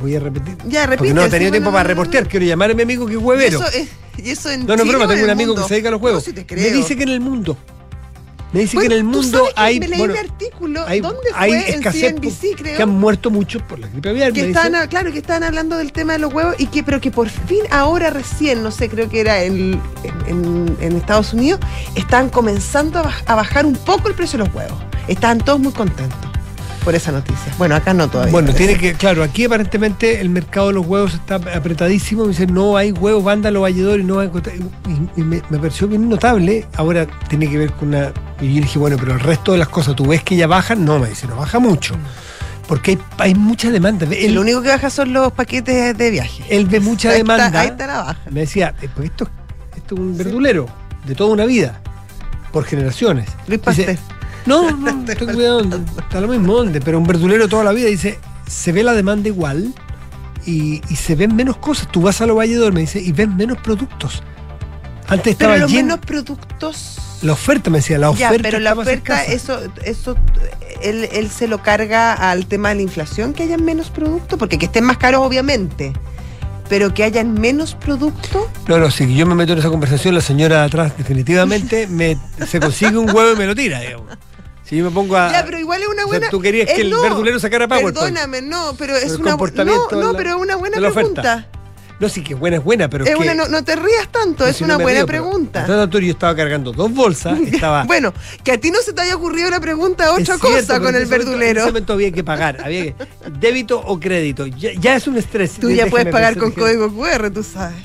Voy 0.00 0.16
a 0.16 0.20
repetir. 0.20 0.56
Ya, 0.66 0.86
repite. 0.86 0.96
Porque 0.98 1.14
no 1.14 1.22
he 1.24 1.28
tenido 1.30 1.48
sí, 1.48 1.52
tiempo 1.52 1.70
para 1.72 1.84
reportear. 1.84 2.28
Quiero 2.28 2.44
llamar 2.46 2.70
a 2.70 2.74
mi 2.74 2.82
amigo 2.82 3.06
que 3.06 3.12
es 3.14 3.18
huevero. 3.18 3.58
Y 3.60 3.62
eso, 3.62 3.72
es- 3.76 3.88
y 4.24 4.30
eso 4.30 4.50
en 4.50 4.66
No, 4.66 4.76
no, 4.76 4.82
Chile 4.82 4.96
broma, 4.96 5.08
tengo 5.12 5.24
un 5.24 5.30
amigo 5.30 5.48
mundo? 5.52 5.62
que 5.62 5.68
se 5.68 5.74
dedica 5.74 5.88
a 5.88 5.92
los 5.92 6.00
huevos. 6.02 6.26
No, 6.26 6.32
sí 6.32 6.44
te 6.44 6.54
Me 6.56 6.70
dice 6.70 6.96
que 6.96 7.02
en 7.04 7.08
el 7.10 7.20
mundo. 7.20 7.56
Me 8.54 8.60
dice 8.60 8.76
Bueno, 8.76 8.88
que 8.90 8.94
en 8.94 9.06
el 9.06 9.12
¿tú 9.12 9.18
mundo 9.20 9.44
hay, 9.56 9.80
me 9.80 9.88
leí 9.88 9.98
bueno, 9.98 10.14
mi 10.14 10.20
artículo. 10.20 10.84
hay, 10.86 11.00
¿Dónde 11.00 11.20
hay 11.34 11.50
fue? 11.50 11.68
En 11.70 11.74
escasez 11.74 12.14
CNBC, 12.14 12.56
creo. 12.56 12.76
que 12.76 12.82
han 12.84 12.88
muerto 12.88 13.30
muchos 13.30 13.60
por 13.62 13.80
la 13.80 13.88
gripe 13.88 14.08
aviar. 14.10 14.32
que 14.32 14.46
estaban, 14.46 14.76
a- 14.76 14.86
claro, 14.88 15.10
que 15.12 15.18
estaban 15.18 15.42
hablando 15.42 15.76
del 15.76 15.90
tema 15.92 16.12
de 16.14 16.20
los 16.20 16.32
huevos 16.32 16.54
y 16.58 16.68
que, 16.68 16.82
pero 16.84 17.00
que 17.00 17.10
por 17.10 17.28
fin 17.28 17.60
ahora 17.72 18.10
recién, 18.10 18.62
no 18.62 18.70
sé, 18.70 18.88
creo 18.88 19.08
que 19.10 19.20
era 19.20 19.42
en, 19.42 19.80
en- 20.26 20.96
Estados 20.96 21.32
Unidos, 21.34 21.60
estaban 21.96 22.30
comenzando 22.30 23.00
a, 23.00 23.04
baj- 23.10 23.22
a 23.26 23.34
bajar 23.34 23.66
un 23.66 23.74
poco 23.74 24.08
el 24.08 24.14
precio 24.14 24.38
de 24.38 24.44
los 24.46 24.54
huevos. 24.54 24.78
Estaban 25.08 25.38
todos 25.38 25.58
muy 25.60 25.72
contentos 25.72 26.30
por 26.84 26.94
esa 26.94 27.10
noticia. 27.12 27.52
Bueno, 27.58 27.74
acá 27.76 27.94
no 27.94 28.08
todavía. 28.08 28.30
Bueno, 28.32 28.48
parece. 28.52 28.66
tiene 28.66 28.80
que, 28.80 28.94
claro, 28.94 29.22
aquí 29.22 29.44
aparentemente 29.44 30.20
el 30.20 30.28
mercado 30.28 30.68
de 30.68 30.74
los 30.74 30.86
huevos 30.86 31.14
está 31.14 31.36
apretadísimo. 31.36 32.22
Me 32.24 32.28
dice, 32.30 32.46
no 32.46 32.76
hay 32.76 32.92
huevos, 32.92 33.24
vándalo, 33.24 33.62
valledor 33.62 34.00
y 34.00 34.04
no 34.04 34.22
encontrar. 34.22 34.54
Y, 34.56 35.20
y 35.20 35.24
me, 35.24 35.42
me 35.48 35.58
pareció 35.58 35.88
bien 35.88 36.08
notable. 36.08 36.66
Ahora 36.76 37.06
tiene 37.28 37.48
que 37.48 37.56
ver 37.58 37.72
con 37.72 37.88
una. 37.88 38.12
Y 38.40 38.54
yo 38.54 38.60
dije, 38.62 38.78
bueno, 38.78 38.96
pero 38.98 39.12
el 39.12 39.20
resto 39.20 39.52
de 39.52 39.58
las 39.58 39.68
cosas, 39.68 39.96
¿tú 39.96 40.06
ves 40.06 40.22
que 40.22 40.36
ya 40.36 40.46
bajan? 40.46 40.84
No, 40.84 40.98
me 40.98 41.08
dice, 41.08 41.26
no 41.26 41.36
baja 41.36 41.58
mucho. 41.58 41.94
Porque 42.68 42.92
hay, 42.92 42.98
hay 43.18 43.34
mucha 43.34 43.70
demanda. 43.70 44.06
Él, 44.10 44.34
lo 44.34 44.40
único 44.40 44.62
que 44.62 44.68
baja 44.68 44.90
son 44.90 45.12
los 45.12 45.32
paquetes 45.32 45.96
de 45.96 46.10
viaje. 46.10 46.44
él 46.48 46.66
ve 46.66 46.80
mucha 46.80 47.10
Ahí 47.10 47.20
está- 47.20 47.34
demanda. 47.34 47.60
ahí 47.60 47.68
está 47.68 47.86
la 47.86 47.98
baja. 48.02 48.18
Me 48.30 48.40
decía, 48.40 48.74
eh, 48.80 48.88
pues 48.94 49.10
esto, 49.10 49.28
esto 49.76 49.94
es 49.94 50.00
un 50.00 50.16
verdulero 50.16 50.66
de 51.06 51.14
toda 51.14 51.30
una 51.30 51.44
vida, 51.44 51.80
por 52.52 52.64
generaciones. 52.64 53.28
Luis 53.46 53.60
Dice, 53.60 53.84
Pasteur. 53.84 53.98
No, 54.46 54.70
no, 54.76 55.10
estoy 55.10 55.26
cuidado, 55.34 55.62
está 55.98 56.20
lo 56.20 56.28
mismo, 56.28 56.64
pero 56.84 56.98
un 56.98 57.06
verdulero 57.06 57.48
toda 57.48 57.64
la 57.64 57.72
vida 57.72 57.88
dice, 57.88 58.18
se 58.46 58.72
ve 58.72 58.82
la 58.82 58.92
demanda 58.92 59.28
igual 59.28 59.72
y, 60.46 60.82
y 60.88 60.96
se 60.96 61.14
ven 61.14 61.34
menos 61.34 61.56
cosas. 61.56 61.88
Tú 61.90 62.02
vas 62.02 62.20
a 62.20 62.26
lo 62.26 62.34
valledor, 62.34 62.72
me 62.72 62.80
dice, 62.80 63.00
y 63.00 63.12
ven 63.12 63.36
menos 63.36 63.58
productos. 63.58 64.22
Antes 65.08 65.32
estaba 65.32 65.54
Pero 65.54 65.64
los 65.64 65.72
lleno. 65.72 65.88
menos 65.88 66.00
productos. 66.00 66.98
La 67.22 67.32
oferta, 67.32 67.70
me 67.70 67.78
decía, 67.78 67.98
la 67.98 68.10
oferta. 68.10 68.36
Ya, 68.36 68.42
pero 68.42 68.58
la 68.58 68.74
oferta, 68.74 69.24
eso, 69.24 69.58
eso 69.82 70.16
él, 70.82 71.08
él 71.12 71.30
se 71.30 71.48
lo 71.48 71.62
carga 71.62 72.12
al 72.12 72.46
tema 72.46 72.70
de 72.70 72.76
la 72.76 72.82
inflación, 72.82 73.32
que 73.32 73.44
hayan 73.44 73.64
menos 73.64 73.90
productos, 73.90 74.38
porque 74.38 74.58
que 74.58 74.66
estén 74.66 74.84
más 74.84 74.98
caros, 74.98 75.22
obviamente. 75.22 75.92
Pero 76.68 76.94
que 76.94 77.04
hayan 77.04 77.34
menos 77.34 77.74
productos. 77.74 78.46
No, 78.68 78.78
no, 78.78 78.90
si 78.90 79.14
yo 79.14 79.26
me 79.26 79.34
meto 79.34 79.52
en 79.52 79.58
esa 79.58 79.68
conversación, 79.68 80.14
la 80.14 80.22
señora 80.22 80.60
de 80.60 80.64
atrás 80.64 80.92
definitivamente 80.96 81.86
me, 81.90 82.18
se 82.46 82.58
consigue 82.60 82.96
un 82.96 83.08
huevo 83.14 83.32
y 83.32 83.36
me 83.36 83.46
lo 83.46 83.54
tira, 83.54 83.80
digamos. 83.80 84.06
Si 84.74 84.78
yo 84.78 84.84
me 84.86 84.90
pongo 84.90 85.16
a. 85.16 85.30
Ya, 85.30 85.44
pero 85.44 85.56
igual 85.60 85.82
es 85.82 85.86
una 85.86 86.02
o 86.04 86.08
sea, 86.08 86.18
buena. 86.18 86.30
tú 86.30 86.40
querías 86.40 86.66
que 86.66 86.78
Eh, 86.78 86.80
el 86.80 86.90
no, 86.90 87.00
verdulero 87.00 87.38
sacara 87.38 87.68
PowerPoint. 87.68 87.94
Perdóname, 87.96 88.42
no, 88.42 88.74
pero 88.76 88.96
es 88.96 89.04
El 89.12 89.20
una 89.20 89.36
No, 89.36 89.36
no, 89.92 90.12
la- 90.12 90.18
pero 90.18 90.30
es 90.30 90.34
una 90.36 90.56
buena 90.56 90.78
pregunta. 90.78 91.46
No, 92.00 92.08
sí, 92.08 92.24
que 92.24 92.34
buena 92.34 92.56
es 92.56 92.64
buena, 92.64 92.90
pero 92.90 93.04
Es 93.04 93.12
que, 93.14 93.16
una, 93.22 93.34
no, 93.34 93.46
no 93.46 93.62
te 93.62 93.76
rías 93.76 94.08
tanto, 94.10 94.42
No, 94.42 94.50
es 94.50 94.56
si 94.56 94.64
una 94.64 94.76
no 94.78 94.82
buena 94.82 94.98
río, 94.98 95.06
pregunta. 95.06 95.64
altura 95.64 96.04
yo 96.04 96.10
estaba 96.10 96.34
cargando 96.34 96.72
dos 96.72 96.92
bolsas, 96.92 97.38
estaba. 97.52 97.84
Bueno, 97.84 98.12
que 98.42 98.50
a 98.50 98.58
ti 98.58 98.72
no 98.72 98.80
se 98.82 98.92
te 98.92 99.02
haya 99.02 99.14
ocurrido 99.14 99.48
la 99.48 99.60
pregunta 99.60 100.10
otra 100.10 100.24
cierto, 100.24 100.40
cosa 100.48 100.80
con 100.80 100.88
el 100.96 101.04
momento- 101.04 101.04
En 101.04 101.08
verdulero. 101.10 101.60
ese 101.60 101.68
momento 101.70 101.92
había 101.92 102.10
que 102.10 102.24
pagar, 102.24 102.58
había 102.64 102.82
que. 102.82 102.94
Débito 103.38 103.78
o 103.78 104.00
crédito. 104.00 104.44
Ya, 104.48 104.70
ya 104.72 104.96
es 104.96 105.06
un 105.06 105.16
estrés. 105.18 105.52
Tú 105.52 105.70
ya 105.70 105.86
puedes 105.86 106.08
pagar 106.10 106.36
con 106.36 106.50
código 106.50 106.90
QR, 106.92 107.30
tú 107.30 107.44
sabes. 107.44 107.76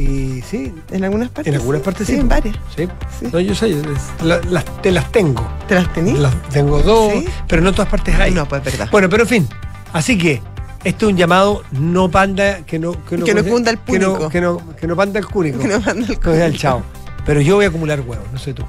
Y 0.00 0.42
sí, 0.42 0.72
En 0.90 1.04
algunas 1.04 1.28
partes. 1.28 1.52
en 1.52 1.60
algunas 1.60 1.82
partes 1.82 2.06
sí. 2.06 2.14
Sí, 2.14 2.20
en 2.20 2.28
varias. 2.28 2.56
Sí. 2.74 2.88
Sí. 3.18 3.28
No, 3.32 3.38
yo 3.40 3.54
sé, 3.54 3.76
la- 4.22 4.40
las, 4.48 4.64
te 4.82 4.90
las 4.90 5.10
tengo. 5.12 5.46
¿Te 5.68 5.74
las 5.74 5.92
tenías? 5.92 6.18
Las 6.18 6.34
tengo 6.48 6.80
dos, 6.82 7.12
¿Sí? 7.12 7.26
pero 7.46 7.60
no 7.62 7.68
en 7.68 7.74
todas 7.74 7.90
partes 7.90 8.14
hay. 8.18 8.32
No, 8.32 8.46
pues 8.48 8.66
es 8.66 8.72
verdad. 8.72 8.88
Bueno, 8.90 9.08
pero 9.08 9.24
en 9.24 9.28
fin. 9.28 9.48
Así 9.92 10.16
que, 10.16 10.40
este 10.84 11.04
es 11.04 11.10
un 11.10 11.16
llamado 11.18 11.62
no 11.72 12.10
panda 12.10 12.62
que 12.64 12.78
no. 12.78 12.92
Que 13.04 13.18
no, 13.18 13.24
Que 13.26 13.34
no 13.34 13.40
¿cómo 13.40 13.44
se- 13.44 13.50
cunda 13.50 13.70
el 13.72 13.78
que 13.78 13.98
no, 13.98 14.28
que 14.30 14.40
no, 14.40 14.74
que 14.76 14.86
no 14.86 14.96
panda 14.96 15.18
el 15.18 15.26
cúnico. 15.26 15.58
Que 15.62 15.68
no 15.68 15.80
manda 15.80 16.06
el 16.08 16.18
Que 16.18 16.32
sea 16.34 16.46
el 16.46 16.56
chao. 16.56 16.82
Pero 17.26 17.40
yo 17.42 17.56
voy 17.56 17.66
a 17.66 17.68
acumular 17.68 18.00
huevos, 18.00 18.26
no 18.32 18.38
sé 18.38 18.54
tú. 18.54 18.64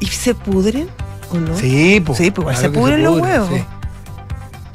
¿Y 0.00 0.06
se 0.06 0.34
pudren 0.34 0.88
o 1.30 1.36
no? 1.38 1.56
Sí, 1.56 2.02
pues. 2.04 2.18
Sí, 2.18 2.30
pues 2.32 2.46
claro 2.58 2.60
se 2.60 2.70
pudren 2.70 3.02
los 3.04 3.20
huevos. 3.20 3.48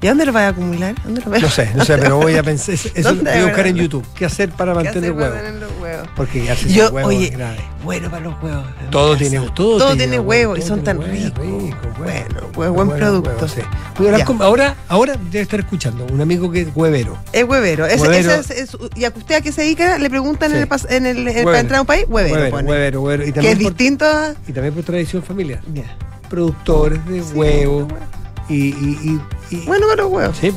¿Y 0.06 0.08
dónde 0.08 0.26
los 0.28 0.36
vas 0.36 0.44
a 0.44 0.48
acumular? 0.50 0.94
¿A 1.00 1.04
¿Dónde 1.04 1.22
los 1.22 1.30
vas 1.32 1.40
a- 1.42 1.46
No 1.46 1.50
sé, 1.50 1.72
no 1.76 1.84
sé, 1.84 1.98
pero 1.98 2.18
voy 2.18 2.36
a 2.36 2.44
pensar. 2.44 2.76
Eso 2.76 2.90
lo 2.96 3.04
¿Dónde 3.16 3.32
voy 3.32 3.40
a 3.40 3.46
buscar 3.46 3.66
en? 3.66 3.76
YouTube. 3.76 4.06
¿Qué 4.14 4.26
hacer 4.26 4.50
para 4.52 4.74
¿Qué 4.74 4.84
mantener 4.84 5.12
huevos? 5.14 5.40
huevos? 5.82 6.08
Porque 6.16 6.44
quedarse 6.44 6.72
Yo, 6.72 6.90
huevos 6.92 7.10
oye, 7.10 7.26
es 7.26 7.32
grave. 7.32 7.58
bueno 7.84 8.12
para 8.12 8.26
los 8.26 8.44
huevos. 8.44 8.66
Todo 8.92 9.18
tiene, 9.18 9.40
todo, 9.56 9.80
Todo 9.80 9.96
tiene 9.98 10.20
huevos 10.20 10.60
y 10.60 10.62
son 10.62 10.84
tan 10.84 11.02
ricos. 11.02 11.40
rico, 11.40 11.78
Bueno, 11.98 12.42
huevo, 12.56 12.76
buen- 12.86 12.90
producto. 12.92 13.48
sí. 13.48 13.62
Ahora, 14.42 14.76
ahora 14.90 15.16
debe 15.32 15.42
estar 15.42 15.60
escuchando 15.60 16.06
un 16.06 16.22
amigo 16.22 16.52
que 16.52 16.62
es 16.62 16.68
huevero. 16.76 17.18
Es 17.34 17.44
huevero. 17.44 17.88
Es, 17.88 18.00
Huevero. 18.00 18.32
ese 18.32 18.60
es- 18.62 18.74
es- 18.76 18.78
y 18.96 19.06
a 19.06 19.10
usted 19.10 19.36
a 19.36 19.42
qué 19.42 19.52
se 19.52 19.64
dedica, 19.64 19.98
le 19.98 20.10
preguntan 20.12 20.52
en 20.54 20.58
el, 20.62 20.68
en 20.90 21.06
el, 21.08 21.28
en 21.30 21.38
el- 21.40 21.46
para 21.46 21.60
entrar 21.62 21.80
a 21.80 21.82
un 21.82 21.88
país, 21.88 22.06
huevero. 22.08 22.36
Huevero, 22.36 22.52
pone. 22.56 22.70
huevero, 22.70 23.02
huevero. 23.02 23.28
Y 23.28 23.34
que 23.34 23.40
es 23.40 23.56
por- 23.58 23.58
distinto 23.74 24.06
a. 24.06 24.36
Y 24.48 24.52
también 24.52 24.76
por 24.76 24.84
tradición 24.84 25.24
familiar. 25.24 25.62
Productores 26.30 27.04
de 27.08 27.22
huevos. 27.34 27.88
Y, 28.50 28.54
y, 28.56 29.20
y, 29.52 29.56
y- 29.56 29.66
Bueno, 29.66 29.88
para 29.88 30.04
los 30.04 30.12
huevos. 30.12 30.38
Sí. 30.40 30.52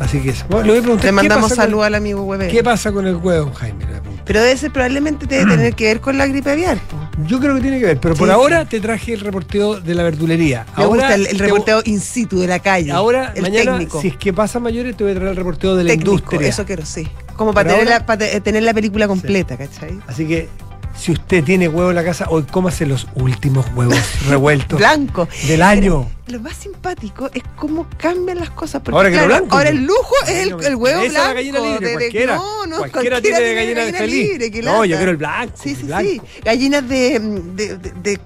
Así 0.00 0.20
que 0.20 0.30
eso. 0.30 0.44
Bueno, 0.48 0.64
le 0.66 0.70
voy 0.72 0.78
a 0.78 0.82
preguntar. 0.82 1.04
Le 1.04 1.08
¿qué 1.10 1.12
mandamos 1.12 1.48
con- 1.50 1.56
salud 1.56 1.82
al 1.84 1.94
amigo 1.94 2.22
huevero. 2.22 2.50
¿Qué 2.50 2.64
pasa 2.64 2.90
con 2.90 3.06
el 3.06 3.16
huevo, 3.16 3.52
Jaime? 3.54 3.84
Pero 4.24 4.40
ese 4.40 4.70
probablemente 4.70 5.26
debe 5.26 5.50
tener 5.50 5.74
que 5.74 5.84
ver 5.84 6.00
con 6.00 6.16
la 6.16 6.26
gripe 6.26 6.50
aviar. 6.50 6.78
Yo 7.26 7.38
creo 7.40 7.54
que 7.56 7.60
tiene 7.60 7.78
que 7.80 7.86
ver, 7.86 7.98
pero 8.00 8.14
por 8.14 8.28
Sí, 8.28 8.32
ahora 8.32 8.64
te 8.64 8.80
traje 8.80 9.12
el 9.14 9.20
reporteo 9.20 9.80
de 9.80 9.94
la 9.94 10.02
verdulería. 10.04 10.64
Me 10.76 10.84
ahora 10.84 10.88
gusta 11.08 11.14
el, 11.16 11.26
el 11.26 11.36
te- 11.36 11.44
reporteo 11.44 11.82
in 11.84 12.00
situ 12.00 12.38
de 12.40 12.46
la 12.46 12.58
calle. 12.60 12.90
Ahora, 12.92 13.32
el 13.34 13.42
mañana, 13.42 13.72
técnico. 13.72 14.00
si 14.00 14.08
es 14.08 14.16
que 14.16 14.32
pasa 14.32 14.58
mayores, 14.60 14.96
te 14.96 15.04
voy 15.04 15.12
a 15.12 15.16
traer 15.16 15.30
el 15.30 15.36
reporteo 15.36 15.74
de 15.76 15.84
la 15.84 15.90
técnico, 15.90 16.12
industria. 16.12 16.48
Eso 16.48 16.64
quiero, 16.64 16.86
sí. 16.86 17.06
Como 17.36 17.52
para 17.52 17.70
tener, 17.70 17.84
ahora- 17.86 17.98
la, 17.98 18.06
para 18.06 18.18
te- 18.18 18.40
tener 18.40 18.62
la 18.62 18.72
película 18.74 19.06
completa, 19.08 19.56
¿cachai? 19.56 19.98
Así 20.06 20.26
que, 20.26 20.48
si 20.96 21.12
usted 21.12 21.42
tiene 21.44 21.68
huevo 21.68 21.90
en 21.90 21.96
la 21.96 22.04
casa, 22.04 22.26
hoy 22.28 22.44
cómase 22.44 22.86
los 22.86 23.08
últimos 23.16 23.66
huevos 23.74 23.98
revueltos 24.28 24.78
Blanco. 24.78 25.28
del 25.48 25.62
año. 25.62 26.08
Lo 26.32 26.40
más 26.40 26.56
simpático 26.56 27.30
es 27.34 27.42
cómo 27.56 27.86
cambian 27.98 28.38
las 28.38 28.48
cosas. 28.50 28.80
Porque, 28.82 28.96
Ahora 28.96 29.10
que 29.10 29.16
lo 29.16 29.24
claro, 29.26 29.40
blanco, 29.42 29.56
ahora 29.58 29.70
pues. 29.70 29.80
el 29.80 29.86
lujo 29.86 30.14
es 30.26 30.30
el, 30.30 30.64
el 30.64 30.76
huevo 30.76 31.02
la 31.02 31.08
blanco. 31.10 31.34
gallina 31.34 31.58
libre, 31.60 31.78
de- 31.80 31.86
de- 31.86 31.92
cualquiera. 31.92 32.36
no, 32.36 32.66
no, 32.66 32.76
Cualquiera 32.78 33.20
tiene 33.20 33.40
de 33.40 33.54
gallina 33.54 33.98
feliz. 33.98 34.28
libre, 34.40 34.62
No, 34.62 34.84
yo 34.86 34.96
quiero 34.96 35.10
el 35.10 35.16
blanco, 35.18 35.54
Sí, 35.62 35.74
sí, 35.74 35.82
blanco. 35.82 36.08
sí. 36.10 36.20
Gallinas 36.42 36.88
de, 36.88 37.18
de, 37.20 37.76
de- 37.76 37.90
de- 38.02 38.20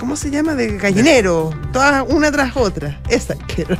¿Cómo 0.00 0.16
se 0.16 0.30
llama? 0.30 0.54
De 0.54 0.78
gallinero. 0.78 1.52
Todas 1.72 2.04
una 2.08 2.30
tras 2.32 2.56
otra. 2.56 3.00
Esa 3.08 3.34
quiero. 3.54 3.76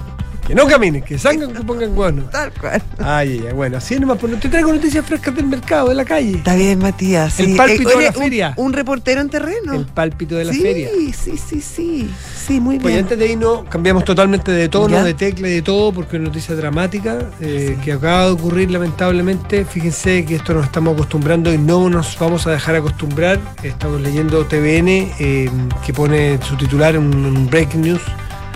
Que 0.48 0.54
no 0.54 0.66
caminen, 0.66 1.02
que 1.02 1.18
salgan, 1.18 1.52
que 1.52 1.60
pongan 1.62 1.96
huevos. 1.96 2.30
Tal 2.30 2.50
cual. 2.52 2.82
Ay, 2.98 3.38
bueno, 3.54 3.76
así 3.76 4.00
nomás, 4.00 4.16
pues 4.18 4.40
te 4.40 4.48
traigo 4.48 4.72
noticias 4.72 5.04
frescas 5.04 5.34
del 5.36 5.44
mercado, 5.46 5.90
de 5.90 5.94
la 5.94 6.06
calle. 6.06 6.36
Está 6.38 6.54
bien, 6.54 6.78
Matías. 6.78 7.38
El 7.38 7.46
sí. 7.48 7.54
pálpito 7.54 7.90
Eh, 7.90 7.96
de 7.98 8.02
la 8.04 8.08
un- 8.08 8.14
feria. 8.14 8.54
Un, 8.56 8.72
reportero 8.72 9.20
en 9.20 9.28
terreno. 9.28 9.74
El 9.74 9.84
pálpito 9.84 10.36
de 10.36 10.46
la 10.46 10.52
sí, 10.54 10.60
feria. 10.62 10.88
Sí, 11.12 11.36
sí, 11.36 11.60
sí. 11.60 12.10
Sí, 12.46 12.60
muy 12.60 12.78
Pues 12.78 12.94
bien. 12.94 13.04
antes 13.04 13.18
de 13.18 13.30
irnos, 13.30 13.64
cambiamos 13.68 14.04
totalmente 14.06 14.50
de 14.50 14.70
tono, 14.70 14.96
¿Ya? 14.96 15.04
de 15.04 15.12
tecla 15.12 15.48
y 15.48 15.52
de 15.52 15.60
todo, 15.62 15.92
porque 15.92 16.16
es 16.16 16.20
una 16.20 16.30
noticia 16.30 16.54
dramática 16.54 17.28
eh, 17.42 17.76
que 17.84 17.92
acaba 17.92 18.24
de 18.24 18.30
ocurrir 18.30 18.70
lamentablemente. 18.70 19.66
Fíjense 19.66 20.24
que 20.24 20.36
esto 20.36 20.54
nos 20.54 20.64
estamos 20.64 20.94
acostumbrando 20.94 21.52
y 21.52 21.58
no 21.58 21.90
nos 21.90 22.18
vamos 22.18 22.46
a 22.46 22.52
dejar 22.52 22.74
acostumbrar. 22.76 23.38
Estamos 23.62 24.00
leyendo 24.00 24.46
TVN, 24.46 25.12
eh, 25.18 25.50
que 25.84 25.92
pone 25.92 26.38
su 26.42 26.56
titular 26.56 26.94
en 26.94 27.02
un 27.02 27.50
breaking 27.50 27.82
news. 27.82 28.00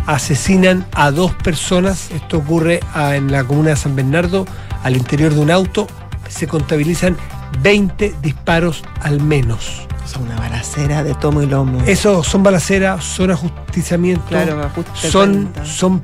Asesinan 0.06 0.86
a 0.92 1.10
dos 1.10 1.32
personas. 1.34 2.10
Esto 2.10 2.38
ocurre 2.38 2.80
ah, 2.94 3.16
en 3.16 3.30
la 3.30 3.44
comuna 3.44 3.70
de 3.70 3.76
San 3.76 3.94
Bernardo, 3.94 4.46
al 4.82 4.96
interior 4.96 5.32
de 5.34 5.40
un 5.40 5.50
auto. 5.50 5.86
Se 6.28 6.46
contabilizan 6.46 7.16
20 7.62 8.14
disparos 8.22 8.82
al 9.00 9.20
menos. 9.20 9.86
Son 10.06 10.22
una 10.22 10.36
balacera 10.36 11.04
de 11.04 11.14
tomo 11.14 11.42
y 11.42 11.46
lomo. 11.46 11.80
Eso 11.86 12.24
son 12.24 12.42
balaceras, 12.42 13.04
son 13.04 13.30
ajusticiamientos, 13.30 14.28
Claro, 14.28 14.70
son, 14.94 15.44
cuenta. 15.44 15.64
son 15.64 16.02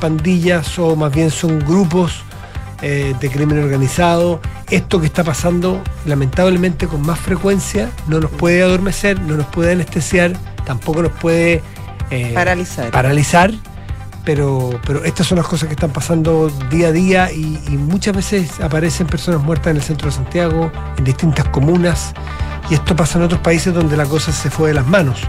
pandillas 0.00 0.78
o 0.78 0.96
más 0.96 1.12
bien 1.12 1.30
son 1.30 1.60
grupos 1.60 2.22
eh, 2.82 3.14
de 3.20 3.30
crimen 3.30 3.62
organizado. 3.62 4.40
Esto 4.68 5.00
que 5.00 5.06
está 5.06 5.22
pasando 5.22 5.80
lamentablemente 6.04 6.88
con 6.88 7.02
más 7.02 7.20
frecuencia 7.20 7.90
no 8.08 8.18
nos 8.18 8.30
puede 8.30 8.62
adormecer, 8.62 9.20
no 9.20 9.36
nos 9.36 9.46
puede 9.46 9.72
anestesiar, 9.72 10.32
tampoco 10.64 11.02
nos 11.02 11.12
puede 11.12 11.62
eh, 12.12 12.32
Paralizar. 12.34 12.90
paralizar, 12.90 13.52
pero, 14.24 14.80
pero 14.86 15.04
estas 15.04 15.26
son 15.26 15.38
las 15.38 15.46
cosas 15.46 15.68
que 15.68 15.74
están 15.74 15.90
pasando 15.90 16.48
día 16.70 16.88
a 16.88 16.92
día 16.92 17.32
y, 17.32 17.58
y 17.68 17.76
muchas 17.76 18.14
veces 18.14 18.60
aparecen 18.60 19.06
personas 19.06 19.42
muertas 19.42 19.68
en 19.72 19.76
el 19.76 19.82
centro 19.82 20.06
de 20.10 20.12
Santiago, 20.16 20.70
en 20.96 21.04
distintas 21.04 21.48
comunas, 21.48 22.12
y 22.70 22.74
esto 22.74 22.94
pasa 22.94 23.18
en 23.18 23.24
otros 23.24 23.40
países 23.40 23.74
donde 23.74 23.96
la 23.96 24.06
cosa 24.06 24.32
se 24.32 24.50
fue 24.50 24.68
de 24.68 24.74
las 24.74 24.86
manos. 24.86 25.20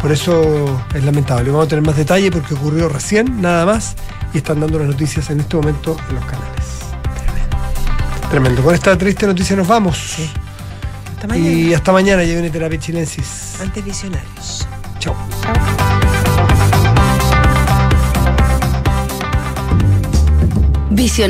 Por 0.00 0.12
eso 0.12 0.80
es 0.94 1.02
lamentable. 1.04 1.50
Vamos 1.50 1.66
a 1.66 1.68
tener 1.68 1.84
más 1.84 1.96
detalle 1.96 2.30
porque 2.30 2.54
ocurrió 2.54 2.88
recién, 2.88 3.40
nada 3.42 3.66
más, 3.66 3.96
y 4.32 4.38
están 4.38 4.60
dando 4.60 4.78
las 4.78 4.86
noticias 4.88 5.28
en 5.30 5.40
este 5.40 5.56
momento 5.56 5.96
en 6.08 6.14
los 6.14 6.24
canales. 6.24 6.78
Tremendo. 8.30 8.62
Con 8.62 8.74
esta 8.74 8.96
triste 8.96 9.26
noticia 9.26 9.56
nos 9.56 9.66
vamos. 9.66 10.16
Hasta 11.14 11.26
mañana. 11.26 11.48
Y 11.50 11.74
hasta 11.74 11.92
mañana. 11.92 12.22
Viene 12.22 12.48
Terapia 12.50 12.78
Chilensis. 12.78 13.56
Antes 13.60 13.84
visionarios. 13.84 14.68
Chao. 15.00 15.16
Visionario. 20.98 21.28